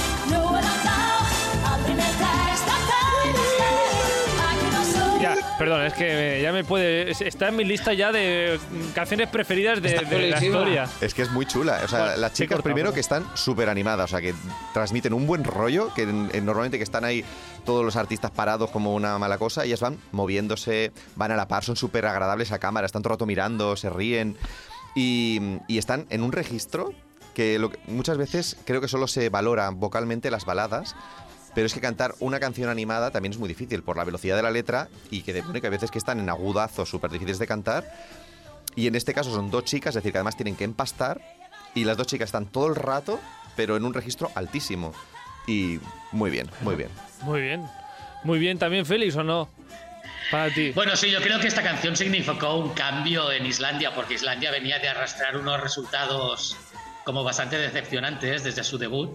Perdón, 5.58 5.82
es 5.86 5.94
que 5.94 6.40
ya 6.42 6.52
me 6.54 6.64
puede. 6.64 7.10
es- 7.12 7.22
Está 7.22 7.50
en 7.50 7.56
mi 7.56 7.64
lista 7.64 7.94
ya 7.94 8.12
de 8.12 8.60
canciones 8.94 9.30
preferidas 9.30 9.82
de, 9.82 9.90
de 9.90 10.30
la 10.30 10.44
historia. 10.44 10.88
Es 11.02 11.14
que 11.14 11.22
es 11.24 11.32
muy 11.32 11.46
chula. 11.46 11.82
O 11.84 11.88
sea, 11.88 12.00
Bueno, 12.00 12.18
las 12.18 12.34
chicas 12.34 12.56
corta, 12.58 12.64
primero 12.64 12.94
que 12.94 13.00
están 13.00 13.26
súper 13.36 13.70
animadas, 13.70 14.06
o 14.06 14.08
sea, 14.08 14.22
que 14.22 14.34
transmiten 14.74 15.14
un 15.14 15.26
buen 15.28 15.44
rollo, 15.44 15.94
que 15.94 16.04
en- 16.04 16.30
en- 16.34 16.46
normalmente 16.46 16.78
que 16.78 16.84
están 16.84 17.04
ahí 17.06 17.24
todos 17.66 17.84
los 17.84 17.96
artistas 17.96 18.32
parados 18.32 18.70
como 18.72 18.94
una 18.96 19.18
mala 19.18 19.38
cosa, 19.38 19.66
ellas 19.66 19.82
van 19.82 19.98
moviéndose, 20.12 20.92
van 21.16 21.32
a 21.32 21.36
la 21.36 21.48
par, 21.48 21.64
son 21.64 21.76
súper 21.76 22.06
agradables 22.06 22.52
a 22.52 22.60
cámara, 22.60 22.86
están 22.86 23.02
todo 23.02 23.12
el 23.14 23.16
rato 23.18 23.26
mirando, 23.26 23.76
se 23.76 23.90
ríen 23.90 24.38
y, 24.96 25.40
y 25.68 25.78
están 25.78 26.06
en 26.10 26.22
un 26.24 26.32
registro 26.32 26.94
que, 27.34 27.60
lo 27.60 27.70
que 27.70 27.80
muchas 27.88 28.18
veces 28.18 28.58
creo 28.66 28.82
que 28.82 28.88
solo 28.88 29.08
se 29.08 29.30
valora 29.30 29.70
vocalmente 29.70 30.32
las 30.32 30.46
baladas, 30.46 30.96
Pero 31.58 31.66
es 31.66 31.74
que 31.74 31.82
cantar 31.82 32.14
una 32.20 32.40
canción 32.40 32.70
animada 32.70 33.10
también 33.10 33.32
es 33.32 33.40
muy 33.40 33.50
difícil 33.50 33.82
por 33.82 33.98
la 33.98 34.04
velocidad 34.04 34.36
de 34.36 34.44
la 34.44 34.52
letra 34.52 34.90
y 35.10 35.24
que, 35.24 35.34
de, 35.34 35.42
bueno, 35.42 35.60
que 35.60 35.66
a 35.66 35.72
veces 35.72 35.90
que 35.90 35.98
están 35.98 36.20
en 36.20 36.30
agudazos 36.30 36.88
súper 36.88 37.10
difíciles 37.10 37.40
de 37.40 37.48
cantar. 37.48 37.84
Y 38.76 38.86
en 38.86 38.94
este 38.94 39.12
caso 39.12 39.34
son 39.34 39.50
dos 39.50 39.64
chicas, 39.64 39.90
es 39.90 39.96
decir, 39.96 40.12
que 40.12 40.20
además 40.20 40.38
tienen 40.38 40.56
que 40.56 40.66
empastar 40.66 41.20
y 41.74 41.84
las 41.84 41.98
dos 41.98 42.06
chicas 42.06 42.28
están 42.28 42.46
todo 42.46 42.68
el 42.68 42.76
rato, 42.76 43.20
pero 43.56 43.76
en 43.76 43.86
un 43.86 43.96
registro 43.96 44.30
altísimo. 44.36 44.94
Y 45.48 45.80
muy 46.12 46.30
bien, 46.30 46.48
muy 46.62 46.76
bien. 46.76 46.90
Muy 47.24 47.42
bien. 47.42 47.66
Muy 48.24 48.38
bien 48.38 48.60
también, 48.60 48.86
Félix, 48.86 49.16
¿o 49.16 49.24
no? 49.24 49.50
Para 50.30 50.54
ti. 50.54 50.74
Bueno, 50.76 50.96
sí, 50.96 51.10
yo 51.10 51.20
creo 51.24 51.40
que 51.40 51.48
esta 51.48 51.64
canción 51.64 51.96
significó 51.96 52.54
un 52.54 52.76
cambio 52.76 53.32
en 53.32 53.48
Islandia, 53.48 53.96
porque 53.96 54.14
Islandia 54.14 54.52
venía 54.52 54.78
de 54.78 54.90
arrastrar 54.90 55.36
unos 55.36 55.60
resultados 55.60 56.56
como 57.04 57.24
bastante 57.24 57.58
decepcionantes 57.58 58.44
desde 58.44 58.64
su 58.64 58.78
debut. 58.78 59.10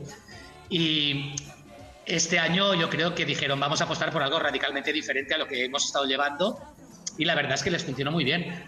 Y 0.69 1.37
este 2.07 2.39
año 2.39 2.75
yo 2.75 2.89
creo 2.91 3.15
que 3.15 3.25
dijeron, 3.25 3.59
vamos 3.61 3.81
a 3.81 3.85
apostar 3.85 4.11
por 4.13 4.23
algo 4.23 4.39
radicalmente 4.39 4.93
diferente 4.93 5.35
a 5.35 5.39
lo 5.39 5.47
que 5.47 5.65
hemos 5.65 5.85
estado 5.87 6.05
llevando. 6.05 6.59
Y 7.19 7.25
la 7.25 7.35
verdad 7.35 7.55
es 7.55 7.63
que 7.63 7.71
les 7.71 7.85
funcionó 7.85 8.11
muy 8.11 8.25
bien. 8.25 8.65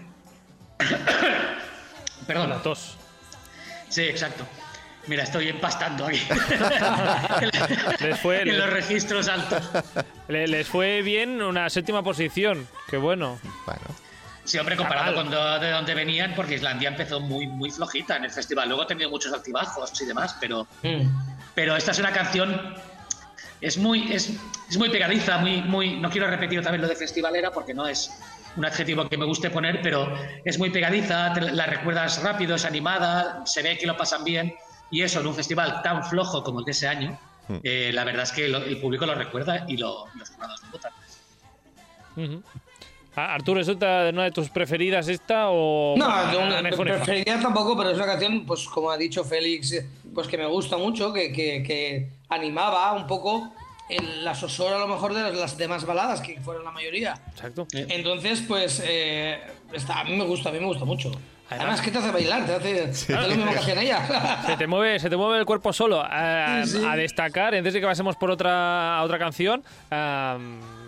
Perdón. 2.26 2.50
La 2.50 2.62
tos. 2.62 2.96
Sí, 3.88 4.02
exacto. 4.02 4.44
Mira, 5.06 5.22
estoy 5.24 5.48
empastando 5.48 6.06
aquí. 6.06 6.20
Les 8.00 8.18
fue- 8.20 8.40
en 8.42 8.58
los 8.58 8.70
registros 8.70 9.28
altos. 9.28 9.62
Le- 10.28 10.48
les 10.48 10.66
fue 10.66 11.02
bien 11.02 11.42
una 11.42 11.68
séptima 11.68 12.02
posición. 12.02 12.66
Qué 12.88 12.96
bueno. 12.96 13.38
Bueno, 13.66 13.82
Sí, 14.44 14.58
hombre, 14.58 14.76
comparado 14.76 15.14
con 15.14 15.30
do- 15.30 15.58
de 15.58 15.70
dónde 15.70 15.94
venían, 15.94 16.34
porque 16.34 16.54
Islandia 16.54 16.88
empezó 16.90 17.18
muy, 17.20 17.46
muy 17.46 17.70
flojita 17.70 18.16
en 18.16 18.24
el 18.24 18.30
festival. 18.30 18.68
Luego 18.68 18.82
ha 18.82 18.86
tenido 18.86 19.08
muchos 19.10 19.32
altibajos 19.32 20.00
y 20.02 20.06
demás, 20.06 20.36
pero, 20.40 20.66
Mm. 20.82 21.08
pero 21.54 21.76
esta 21.76 21.92
es 21.92 21.98
una 21.98 22.12
canción. 22.12 22.74
Es 23.64 23.79
muy, 23.79 24.12
es, 24.12 24.31
es 24.68 24.77
muy 24.77 24.90
pegadiza, 24.90 25.38
muy, 25.38 25.62
muy. 25.62 25.96
No 25.98 26.11
quiero 26.11 26.27
repetir 26.27 26.59
otra 26.59 26.70
vez 26.70 26.83
lo 26.83 26.87
de 26.87 26.96
festivalera 26.96 27.50
porque 27.50 27.72
no 27.72 27.87
es 27.88 28.11
un 28.57 28.64
adjetivo 28.66 29.09
que 29.09 29.16
me 29.16 29.24
guste 29.24 29.48
poner, 29.48 29.81
pero 29.83 30.07
es 30.44 30.59
muy 30.59 30.68
pegadiza, 30.68 31.33
te 31.33 31.40
la 31.40 31.64
recuerdas 31.64 32.22
rápido, 32.22 32.57
es 32.57 32.66
animada, 32.66 33.42
se 33.46 33.62
ve 33.62 33.79
que 33.79 33.87
lo 33.87 33.96
pasan 33.96 34.22
bien. 34.22 34.55
Y 34.90 35.00
eso 35.00 35.20
en 35.20 35.29
un 35.29 35.35
festival 35.35 35.81
tan 35.83 36.05
flojo 36.05 36.44
como 36.44 36.59
el 36.59 36.66
de 36.66 36.72
ese 36.72 36.87
año, 36.88 37.18
Hmm. 37.48 37.57
eh, 37.62 37.90
la 37.94 38.05
verdad 38.05 38.22
es 38.24 38.33
que 38.33 38.48
lo- 38.48 38.59
el 38.64 38.79
público 38.79 39.05
lo 39.07 39.14
recuerda 39.14 39.64
y 39.68 39.77
lo- 39.79 40.07
los 40.14 40.29
jurados 40.31 40.62
lo 40.62 40.68
votan. 40.70 40.92
Ujú. 42.16 42.42
Ah, 43.16 43.35
Arturo, 43.35 43.61
¿es 43.61 43.68
otra- 43.68 44.09
una 44.11 44.24
de 44.24 44.31
tus 44.31 44.48
preferidas 44.50 45.09
esta 45.09 45.48
o...? 45.50 45.94
No, 45.96 46.07
una- 46.07 46.70
preferiría 46.70 47.40
tampoco, 47.40 47.77
pero 47.79 47.90
es 47.90 47.96
una 47.96 48.07
canción, 48.07 48.44
pues 48.46 48.66
como 48.66 48.90
ha 48.90 48.96
dicho 48.98 49.22
Félix, 49.24 49.74
pues 50.14 50.29
que 50.29 50.38
me 50.38 50.46
gusta 50.46 50.77
mucho, 50.77 51.12
que, 51.12 51.33
que- 51.33 51.62
que 51.62 52.09
animaba 52.29 52.92
un 52.92 53.07
poco 53.07 53.53
el- 53.88 54.24
la 54.24 54.35
sosora 54.35 54.77
a 54.77 54.79
lo 54.79 54.88
mejor 54.88 55.12
de 55.14 55.22
las, 55.22 55.35
las 55.35 55.59
demás 55.59 55.85
baladas, 55.85 56.20
que 56.20 56.40
fueron 56.40 56.64
la 56.64 56.70
mayoría. 56.70 57.14
Exacto. 57.31 57.66
Entonces, 57.72 58.42
pues 58.46 58.83
eh, 58.87 59.38
está, 59.72 60.00
a 60.00 60.05
mí 60.05 60.16
me 60.16 60.24
gusta, 60.24 60.48
a 60.48 60.53
mí 60.53 60.59
me 60.61 60.66
gusta 60.66 60.85
mucho. 60.85 61.11
Además- 61.11 61.27
Además, 61.50 61.81
que 61.83 61.90
te 61.90 61.98
hace 61.98 62.11
bailar, 62.11 62.46
te 62.46 62.55
hace, 62.55 63.12
lo 63.12 63.29
mismo 63.29 63.53
que 63.53 63.59
hacían 63.59 63.77
Se 63.79 63.85
ellas. 63.85 64.59
te 64.59 64.66
mueve, 64.66 64.98
se 64.98 65.11
te 65.11 65.16
mueve 65.16 65.38
el 65.38 65.44
cuerpo 65.44 65.72
solo. 65.74 66.03
Ah, 66.03 66.62
Sí, 66.64 66.79
sí. 66.79 66.85
A 66.85 66.96
destacar, 66.96 67.55
antes 67.55 67.74
de 67.74 67.81
que 67.81 67.87
pasemos 67.87 68.16
por 68.16 68.31
otra, 68.31 68.96
a 68.98 69.03
otra 69.03 69.18
canción, 69.18 69.62
ah, 69.90 70.38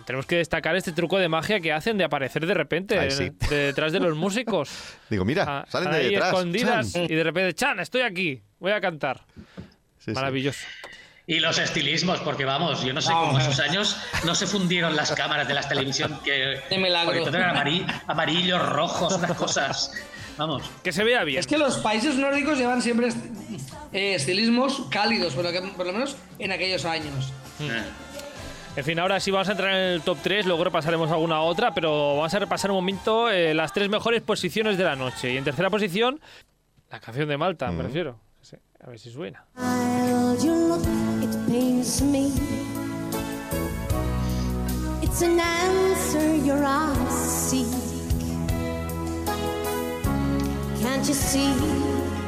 tenemos 0.07 0.25
que 0.25 0.37
destacar 0.37 0.75
este 0.75 0.91
truco 0.93 1.19
de 1.19 1.29
magia 1.29 1.59
que 1.59 1.71
hacen 1.71 1.97
de 1.99 2.05
aparecer 2.05 2.45
de 2.47 2.53
repente 2.55 2.97
Ay, 2.97 3.11
sí. 3.11 3.29
detrás 3.49 3.91
de 3.93 3.99
los 3.99 4.15
músicos. 4.15 4.69
digo, 5.11 5.23
mira, 5.25 5.43
Ah, 5.47 5.65
salen 5.69 5.91
de 5.91 5.97
ahí 5.97 6.09
detrás. 6.11 6.29
escondidas 6.33 6.91
¡Chan! 6.93 7.03
y 7.03 7.13
de 7.15 7.23
repente, 7.23 7.53
Chan, 7.53 7.79
estoy 7.79 8.01
aquí, 8.01 8.41
voy 8.59 8.71
a 8.71 8.81
cantar. 8.81 9.23
Sí, 9.99 10.05
sí. 10.05 10.11
Maravilloso. 10.11 10.65
Y 11.29 11.39
los 11.41 11.57
estilismos, 11.57 12.19
porque 12.21 12.45
vamos, 12.45 12.81
yo 12.83 12.93
no 12.93 13.01
sé 13.01 13.11
cómo 13.11 13.37
eh. 13.37 13.41
esos 13.41 13.59
años 13.59 13.97
no 14.25 14.33
se 14.33 14.47
fundieron 14.47 14.95
las 14.95 15.11
cámaras 15.11 15.45
de 15.47 15.53
las 15.53 15.67
televisión 15.67 16.19
que 16.23 16.61
De 16.69 16.77
milagro. 16.77 17.21
todo 17.25 17.35
eran 17.35 17.55
amari- 17.57 17.85
amarillos, 18.07 18.61
rojos, 18.69 19.13
unas 19.17 19.33
cosas. 19.33 19.91
Vamos. 20.37 20.63
Que 20.83 20.93
se 20.93 21.03
vea 21.03 21.23
bien. 21.25 21.39
Es 21.39 21.47
que 21.47 21.57
los 21.57 21.79
países 21.79 22.15
nórdicos 22.15 22.57
llevan 22.57 22.81
siempre 22.81 23.07
est- 23.07 23.17
eh, 23.91 24.15
estilismos 24.15 24.83
cálidos, 24.89 25.33
por 25.33 25.43
lo, 25.43 25.51
que, 25.51 25.61
por 25.75 25.85
lo 25.85 25.91
menos 25.93 26.15
en 26.39 26.51
aquellos 26.53 26.85
años. 26.85 27.33
En 28.77 28.83
fin, 28.85 28.99
ahora 28.99 29.19
sí 29.19 29.31
vamos 29.31 29.49
a 29.49 29.53
entrar 29.53 29.71
en 29.73 29.93
el 29.93 30.01
top 30.03 30.19
3, 30.21 30.45
luego 30.45 30.63
repasaremos 30.63 31.11
alguna 31.11 31.41
otra, 31.41 31.73
pero 31.73 32.15
vamos 32.17 32.33
a 32.33 32.39
repasar 32.39 32.69
un 32.71 32.77
momento 32.77 33.29
eh, 33.29 33.53
las 33.55 33.73
tres 33.73 33.89
mejores 33.89 34.21
posiciones 34.21 34.77
de 34.77 34.83
la 34.83 34.95
noche. 34.95 35.33
Y 35.33 35.37
en 35.37 35.43
tercera 35.43 35.69
posición, 35.71 36.21
la 36.91 36.99
canción 36.99 37.27
de 37.27 37.37
Malta, 37.37 37.71
me 37.71 37.83
refiero. 37.83 38.19
A 38.83 38.89
ver 38.89 38.99
si 38.99 39.09
suena. 39.11 39.43
While 39.55 40.37
you 40.43 40.53
look, 40.53 40.81
it 41.23 41.35
pains 41.49 42.01
me. 42.01 42.31
It's 45.01 45.21
an 45.21 45.39
answer 45.39 46.35
your 46.45 46.63
eyes 46.63 47.11
seek. 47.13 47.67
Can't 50.81 51.05
you 51.07 51.13
see? 51.13 51.51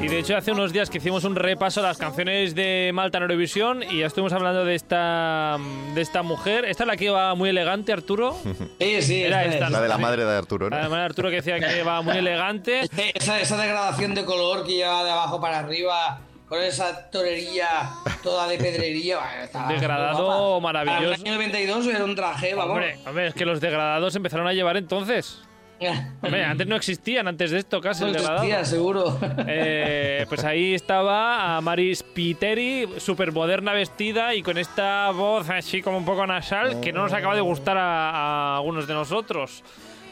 Y 0.01 0.07
de 0.07 0.19
hecho, 0.19 0.37
hace 0.37 0.53
unos 0.53 0.71
días 0.71 0.89
que 0.89 0.97
hicimos 0.99 1.25
un 1.25 1.35
repaso 1.35 1.81
a 1.81 1.83
las 1.83 1.97
canciones 1.97 2.55
de 2.55 2.91
Malta 2.93 3.17
en 3.17 3.23
Eurovisión 3.23 3.83
y 3.83 3.99
ya 3.99 4.07
estuvimos 4.07 4.31
hablando 4.31 4.63
de 4.63 4.73
esta, 4.75 5.57
de 5.93 6.01
esta 6.01 6.23
mujer. 6.23 6.63
Esta 6.63 6.83
es 6.83 6.87
la 6.87 6.95
que 6.95 7.05
iba 7.05 7.35
muy 7.35 7.49
elegante, 7.49 7.91
Arturo. 7.91 8.33
Sí, 8.79 9.01
sí, 9.01 9.23
Era 9.23 9.43
esta 9.43 9.53
esta, 9.55 9.65
es. 9.65 9.71
¿no? 9.71 9.77
La 9.77 9.81
de 9.83 9.89
la 9.89 9.97
madre 9.97 10.23
de 10.23 10.31
Arturo, 10.37 10.69
¿no? 10.69 10.75
Además, 10.77 10.99
Arturo 11.01 11.29
que 11.29 11.35
decía 11.37 11.59
que 11.59 11.79
iba 11.81 12.01
muy 12.01 12.17
elegante. 12.17 12.89
Esa, 13.13 13.41
esa 13.41 13.57
degradación 13.57 14.15
de 14.15 14.23
color 14.23 14.65
que 14.65 14.75
lleva 14.75 15.03
de 15.03 15.11
abajo 15.11 15.41
para 15.41 15.59
arriba, 15.59 16.21
con 16.49 16.61
esa 16.61 17.09
torería 17.11 17.89
toda 18.23 18.47
de 18.47 18.57
pedrería. 18.57 19.19
bueno, 19.53 19.69
Degradado 19.69 20.59
maravilloso. 20.59 20.99
Para 21.01 21.15
el 21.15 21.21
año 21.21 21.33
92 21.35 21.87
era 21.87 22.03
un 22.03 22.15
traje, 22.15 22.53
vamos. 22.55 22.71
Hombre, 22.73 22.97
hombre, 23.05 23.27
es 23.27 23.33
que 23.35 23.45
los 23.45 23.61
degradados 23.61 24.15
empezaron 24.15 24.47
a 24.47 24.53
llevar 24.53 24.75
entonces. 24.75 25.41
Hombre, 26.21 26.43
antes 26.43 26.67
no 26.67 26.75
existían, 26.75 27.29
antes 27.29 27.51
de 27.51 27.59
esto 27.59 27.79
casi 27.79 28.01
No 28.01 28.07
el 28.07 28.13
degradado. 28.13 28.43
existía, 28.43 28.65
seguro. 28.65 29.17
Eh, 29.47 30.25
pues 30.27 30.43
ahí 30.43 30.73
estaba 30.73 31.55
a 31.55 31.61
Maris 31.61 32.03
Piteri, 32.03 32.85
súper 32.97 33.31
moderna 33.31 33.71
vestida 33.71 34.35
y 34.35 34.43
con 34.43 34.57
esta 34.57 35.09
voz 35.11 35.49
así 35.49 35.81
como 35.81 35.97
un 35.97 36.03
poco 36.03 36.27
nasal 36.27 36.81
que 36.81 36.91
no 36.91 37.03
nos 37.03 37.13
acaba 37.13 37.33
de 37.33 37.39
gustar 37.39 37.77
a, 37.77 38.09
a 38.09 38.57
algunos 38.57 38.87
de 38.87 38.93
nosotros. 38.93 39.63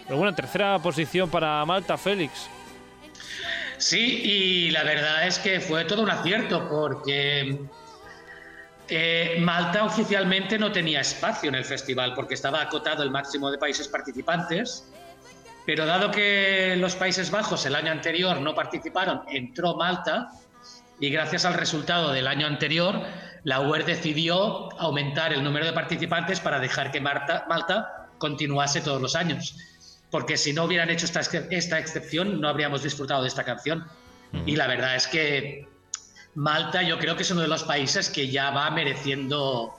Pero 0.06 0.18
bueno, 0.18 0.34
tercera 0.34 0.80
posición 0.80 1.30
para 1.30 1.66
Malta, 1.66 1.98
Félix. 1.98 2.50
Sí, 3.78 4.22
y 4.24 4.72
la 4.72 4.84
verdad 4.84 5.28
es 5.28 5.38
que 5.40 5.60
fue 5.60 5.86
todo 5.86 6.02
un 6.02 6.10
acierto 6.10 6.68
porque 6.68 7.60
eh, 8.90 9.38
Malta 9.40 9.84
oficialmente 9.84 10.58
no 10.58 10.72
tenía 10.72 11.02
espacio 11.02 11.50
en 11.50 11.56
el 11.56 11.66
festival 11.66 12.14
porque 12.16 12.34
estaba 12.34 12.62
acotado 12.62 13.04
el 13.04 13.12
máximo 13.12 13.52
de 13.52 13.58
países 13.58 13.88
participantes. 13.88 14.86
Pero 15.66 15.86
dado 15.86 16.12
que 16.12 16.76
los 16.78 16.96
Países 16.96 17.30
Bajos 17.30 17.66
el 17.66 17.76
año 17.76 17.92
anterior 17.92 18.40
no 18.40 18.56
participaron, 18.56 19.24
entró 19.30 19.76
Malta 19.76 20.32
y 20.98 21.10
gracias 21.10 21.44
al 21.44 21.56
resultado 21.56 22.14
del 22.14 22.26
año 22.26 22.48
anterior, 22.48 23.02
la 23.44 23.60
UER 23.60 23.86
decidió 23.86 24.72
aumentar 24.80 25.34
el 25.34 25.44
número 25.44 25.66
de 25.66 25.74
participantes 25.74 26.40
para 26.40 26.60
dejar 26.60 26.90
que 26.90 27.02
Malta 27.02 28.08
continuase 28.18 28.80
todos 28.80 29.02
los 29.02 29.16
años. 29.16 29.58
Porque 30.12 30.38
si 30.38 30.54
no 30.54 30.64
hubieran 30.66 30.90
hecho 30.90 31.06
esta, 31.06 31.20
esta 31.20 31.80
excepción, 31.80 32.40
no 32.40 32.48
habríamos 32.48 32.84
disfrutado 32.84 33.22
de 33.24 33.28
esta 33.28 33.44
canción. 33.44 33.86
Y 34.46 34.56
la 34.56 34.68
verdad 34.68 34.96
es 34.96 35.08
que 35.08 35.68
Malta 36.36 36.82
yo 36.84 37.00
creo 37.00 37.16
que 37.16 37.24
es 37.24 37.32
uno 37.32 37.42
de 37.42 37.48
los 37.48 37.64
países 37.64 38.10
que 38.10 38.30
ya 38.30 38.52
va 38.52 38.70
mereciendo 38.72 39.74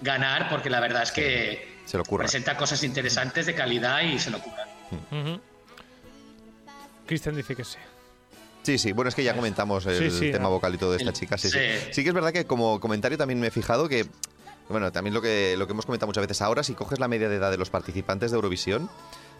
ganar, 0.00 0.48
porque 0.48 0.68
la 0.70 0.80
verdad 0.80 1.02
es 1.04 1.12
que 1.12 1.78
Se 1.86 1.96
lo 1.96 2.02
ocurra. 2.02 2.24
presenta 2.24 2.56
cosas 2.56 2.82
interesantes 2.84 3.46
de 3.46 3.54
calidad 3.54 4.02
y 4.02 4.18
se 4.18 4.30
lo 4.30 4.40
curan. 4.40 4.68
Ujú. 5.10 5.40
Cristian 7.06 7.34
dice 7.36 7.54
que 7.56 7.64
sí. 7.64 7.78
Sí, 8.62 8.78
sí, 8.78 8.92
bueno, 8.92 9.08
es 9.08 9.14
que 9.14 9.24
ya 9.24 9.34
comentamos 9.34 9.84
el 9.86 10.10
Sí, 10.10 10.18
sí, 10.18 10.30
tema 10.32 10.46
ah. 10.46 10.50
vocal 10.50 10.74
y 10.74 10.78
todo 10.78 10.92
de 10.92 10.98
esta 10.98 11.10
El- 11.10 11.16
chica. 11.16 11.36
Sí, 11.36 11.50
sí. 11.50 11.58
sí. 11.58 11.88
Sí 11.92 12.02
que 12.02 12.08
es 12.10 12.14
verdad 12.14 12.32
que 12.32 12.44
como 12.46 12.78
comentario 12.78 13.18
también 13.18 13.40
me 13.40 13.48
he 13.48 13.50
fijado 13.50 13.88
que, 13.88 14.06
bueno, 14.68 14.92
también 14.92 15.12
lo 15.14 15.20
que, 15.20 15.56
lo 15.58 15.66
que 15.66 15.72
hemos 15.72 15.86
comentado 15.86 16.06
muchas 16.06 16.22
veces 16.22 16.40
ahora, 16.42 16.62
si 16.62 16.74
coges 16.74 17.00
la 17.00 17.08
media 17.08 17.28
de 17.28 17.36
edad 17.36 17.50
de 17.50 17.56
los 17.56 17.70
participantes 17.70 18.30
de 18.30 18.36
Eurovisión, 18.36 18.88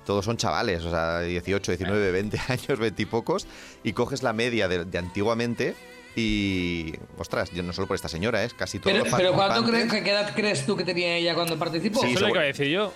todos 0.05 0.25
son 0.25 0.37
chavales, 0.37 0.85
o 0.85 0.91
sea, 0.91 1.21
18, 1.21 1.73
19, 1.73 2.11
20 2.13 2.41
años, 2.49 2.79
20 2.79 3.03
y 3.03 3.07
pocos, 3.07 3.47
y 3.85 3.93
coges 3.93 4.23
la 4.23 4.33
media 4.33 4.69
de, 4.69 4.85
de 4.85 4.99
antiguamente 4.99 5.75
y, 6.15 6.93
ostras, 7.19 7.51
yo 7.53 7.63
no 7.63 7.73
solo 7.73 7.87
por 7.87 7.95
esta 7.95 8.09
señora, 8.09 8.45
es 8.45 8.53
casi 8.55 8.79
todos 8.79 8.93
Pero, 9.03 9.17
pero 9.17 9.33
¿cuánto 9.33 9.65
crees, 9.65 9.91
¿qué 9.91 10.11
edad 10.11 10.33
crees 10.35 10.67
tú 10.67 10.77
que 10.77 10.85
tenía 10.85 11.17
ella 11.17 11.35
cuando 11.35 11.59
participó? 11.59 12.01
Sí, 12.01 12.09
Eso 12.09 12.15
es 12.17 12.21
lo 12.21 12.27
que 12.27 12.33
iba 12.33 12.41
a 12.43 12.45
decir 12.47 12.67
yo. 12.69 12.93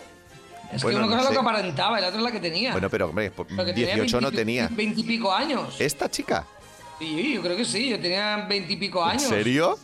es 0.73 0.83
bueno, 0.83 0.99
que 0.99 1.05
una 1.07 1.17
no 1.17 1.17
cosa 1.17 1.19
es 1.19 1.25
lo 1.25 1.29
sé. 1.29 1.35
que 1.35 1.41
aparentaba 1.57 1.99
y 1.99 2.03
la 2.03 2.09
otra 2.09 2.19
es 2.19 2.25
la 2.25 2.33
que 2.33 2.41
tenía. 2.41 2.73
Bueno, 2.73 2.91
pero 2.91 3.07
hombre, 3.09 3.31
Pero 3.35 3.65
que 3.65 3.73
tenía 3.73 3.95
18 3.95 4.21
no 4.21 4.29
20 4.29 4.37
tenía. 4.37 4.69
Veintipico 4.71 5.33
años. 5.33 5.77
¿Esta 5.81 6.11
chica? 6.11 6.45
Sí, 6.99 7.35
yo 7.35 7.43
creo 7.43 7.57
que 7.57 7.65
sí, 7.65 7.89
yo 7.89 7.99
tenía 8.01 8.47
veintipico 8.49 9.03
¿En 9.05 9.11
años. 9.13 9.23
serio? 9.23 9.79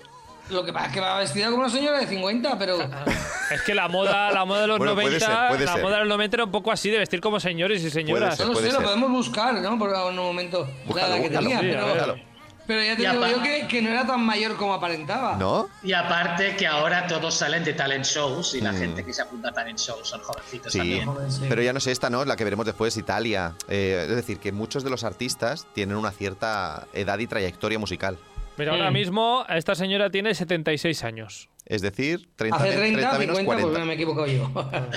Lo 0.52 0.64
que 0.64 0.72
pasa 0.72 0.86
es 0.86 0.92
que 0.92 1.00
va 1.00 1.18
vestida 1.18 1.46
como 1.46 1.58
una 1.58 1.68
señora 1.70 1.98
de 1.98 2.06
50, 2.06 2.58
pero. 2.58 2.78
Es 3.50 3.60
que 3.62 3.74
la 3.74 3.86
moda, 3.88 4.30
la 4.32 4.46
moda 4.46 4.62
de 4.62 4.66
los 4.66 4.78
Bueno, 4.78 4.94
puede 4.94 5.08
90, 5.18 5.26
ser, 5.26 5.48
puede 5.48 5.64
la 5.66 5.72
ser. 5.74 5.82
moda 5.82 5.94
de 5.96 6.00
los 6.00 6.08
90 6.08 6.36
era 6.36 6.44
un 6.44 6.50
poco 6.52 6.72
así 6.72 6.88
de 6.88 6.98
vestir 6.98 7.20
como 7.20 7.38
señores 7.38 7.82
y 7.82 7.90
señoras. 7.90 8.36
ser. 8.38 8.46
No 8.46 8.54
sé, 8.54 8.72
lo 8.72 8.80
podemos 8.80 9.10
buscar, 9.10 9.54
¿no? 9.54 9.78
Por 9.78 9.90
un 9.90 10.16
momento. 10.16 10.66
Búscalo, 10.86 11.08
la 11.16 11.22
que 11.22 11.28
búscalo. 11.28 11.48
tenía, 11.48 11.60
pero. 11.60 12.32
Pero 12.64 12.80
ya 12.80 12.96
te 12.96 13.02
Y 13.02 13.06
digo 13.06 13.26
yo 13.26 13.42
que, 13.42 13.66
que 13.66 13.82
no 13.82 13.90
era 13.90 14.06
tan 14.06 14.20
mayor 14.24 14.56
como 14.56 14.72
aparentaba. 14.72 15.36
¿No? 15.36 15.68
Y 15.82 15.92
aparte 15.92 16.54
que 16.56 16.66
ahora 16.66 17.08
todos 17.08 17.34
salen 17.34 17.64
de 17.64 17.72
talent 17.72 18.04
shows 18.04 18.54
y 18.54 18.60
la 18.60 18.72
gente 18.72 19.04
que 19.04 19.12
se 19.12 19.20
apunta 19.20 19.48
a 19.48 19.52
talent 19.52 19.78
shows 19.78 20.08
son 20.08 20.20
jovencitos 20.20 20.72
Sí, 20.72 20.78
también. 20.78 21.08
Pero 21.48 21.60
ya 21.60 21.72
no 21.72 21.80
sé 21.80 21.90
esta, 21.90 22.08
¿no? 22.08 22.24
La 22.24 22.36
que 22.36 22.44
veremos 22.44 22.64
después, 22.64 22.96
Italia. 22.96 23.54
Eh, 23.68 24.06
es 24.08 24.14
decir, 24.14 24.38
que 24.38 24.52
muchos 24.52 24.84
de 24.84 24.90
los 24.90 25.02
artistas 25.02 25.66
tienen 25.74 25.96
una 25.96 26.12
cierta 26.12 26.86
edad 26.92 27.18
y 27.18 27.26
trayectoria 27.26 27.80
musical. 27.80 28.16
Mira, 28.58 28.72
ahora 28.72 28.90
Mm. 28.90 28.94
mismo 28.94 29.44
esta 29.48 29.74
señora 29.74 30.10
tiene 30.10 30.34
76 30.34 31.04
años. 31.04 31.48
Es 31.64 31.80
decir, 31.80 32.28
30, 32.36 32.56
Hace 32.56 32.68
men- 32.70 32.76
30, 32.78 32.98
30 32.98 33.18
menos 33.18 33.36
50, 33.38 33.44
40. 33.46 33.68
pues 33.68 33.78
no 33.80 33.86
me 33.86 33.92
he 33.92 33.94
equivocado 33.94 34.26
yo. 34.26 34.50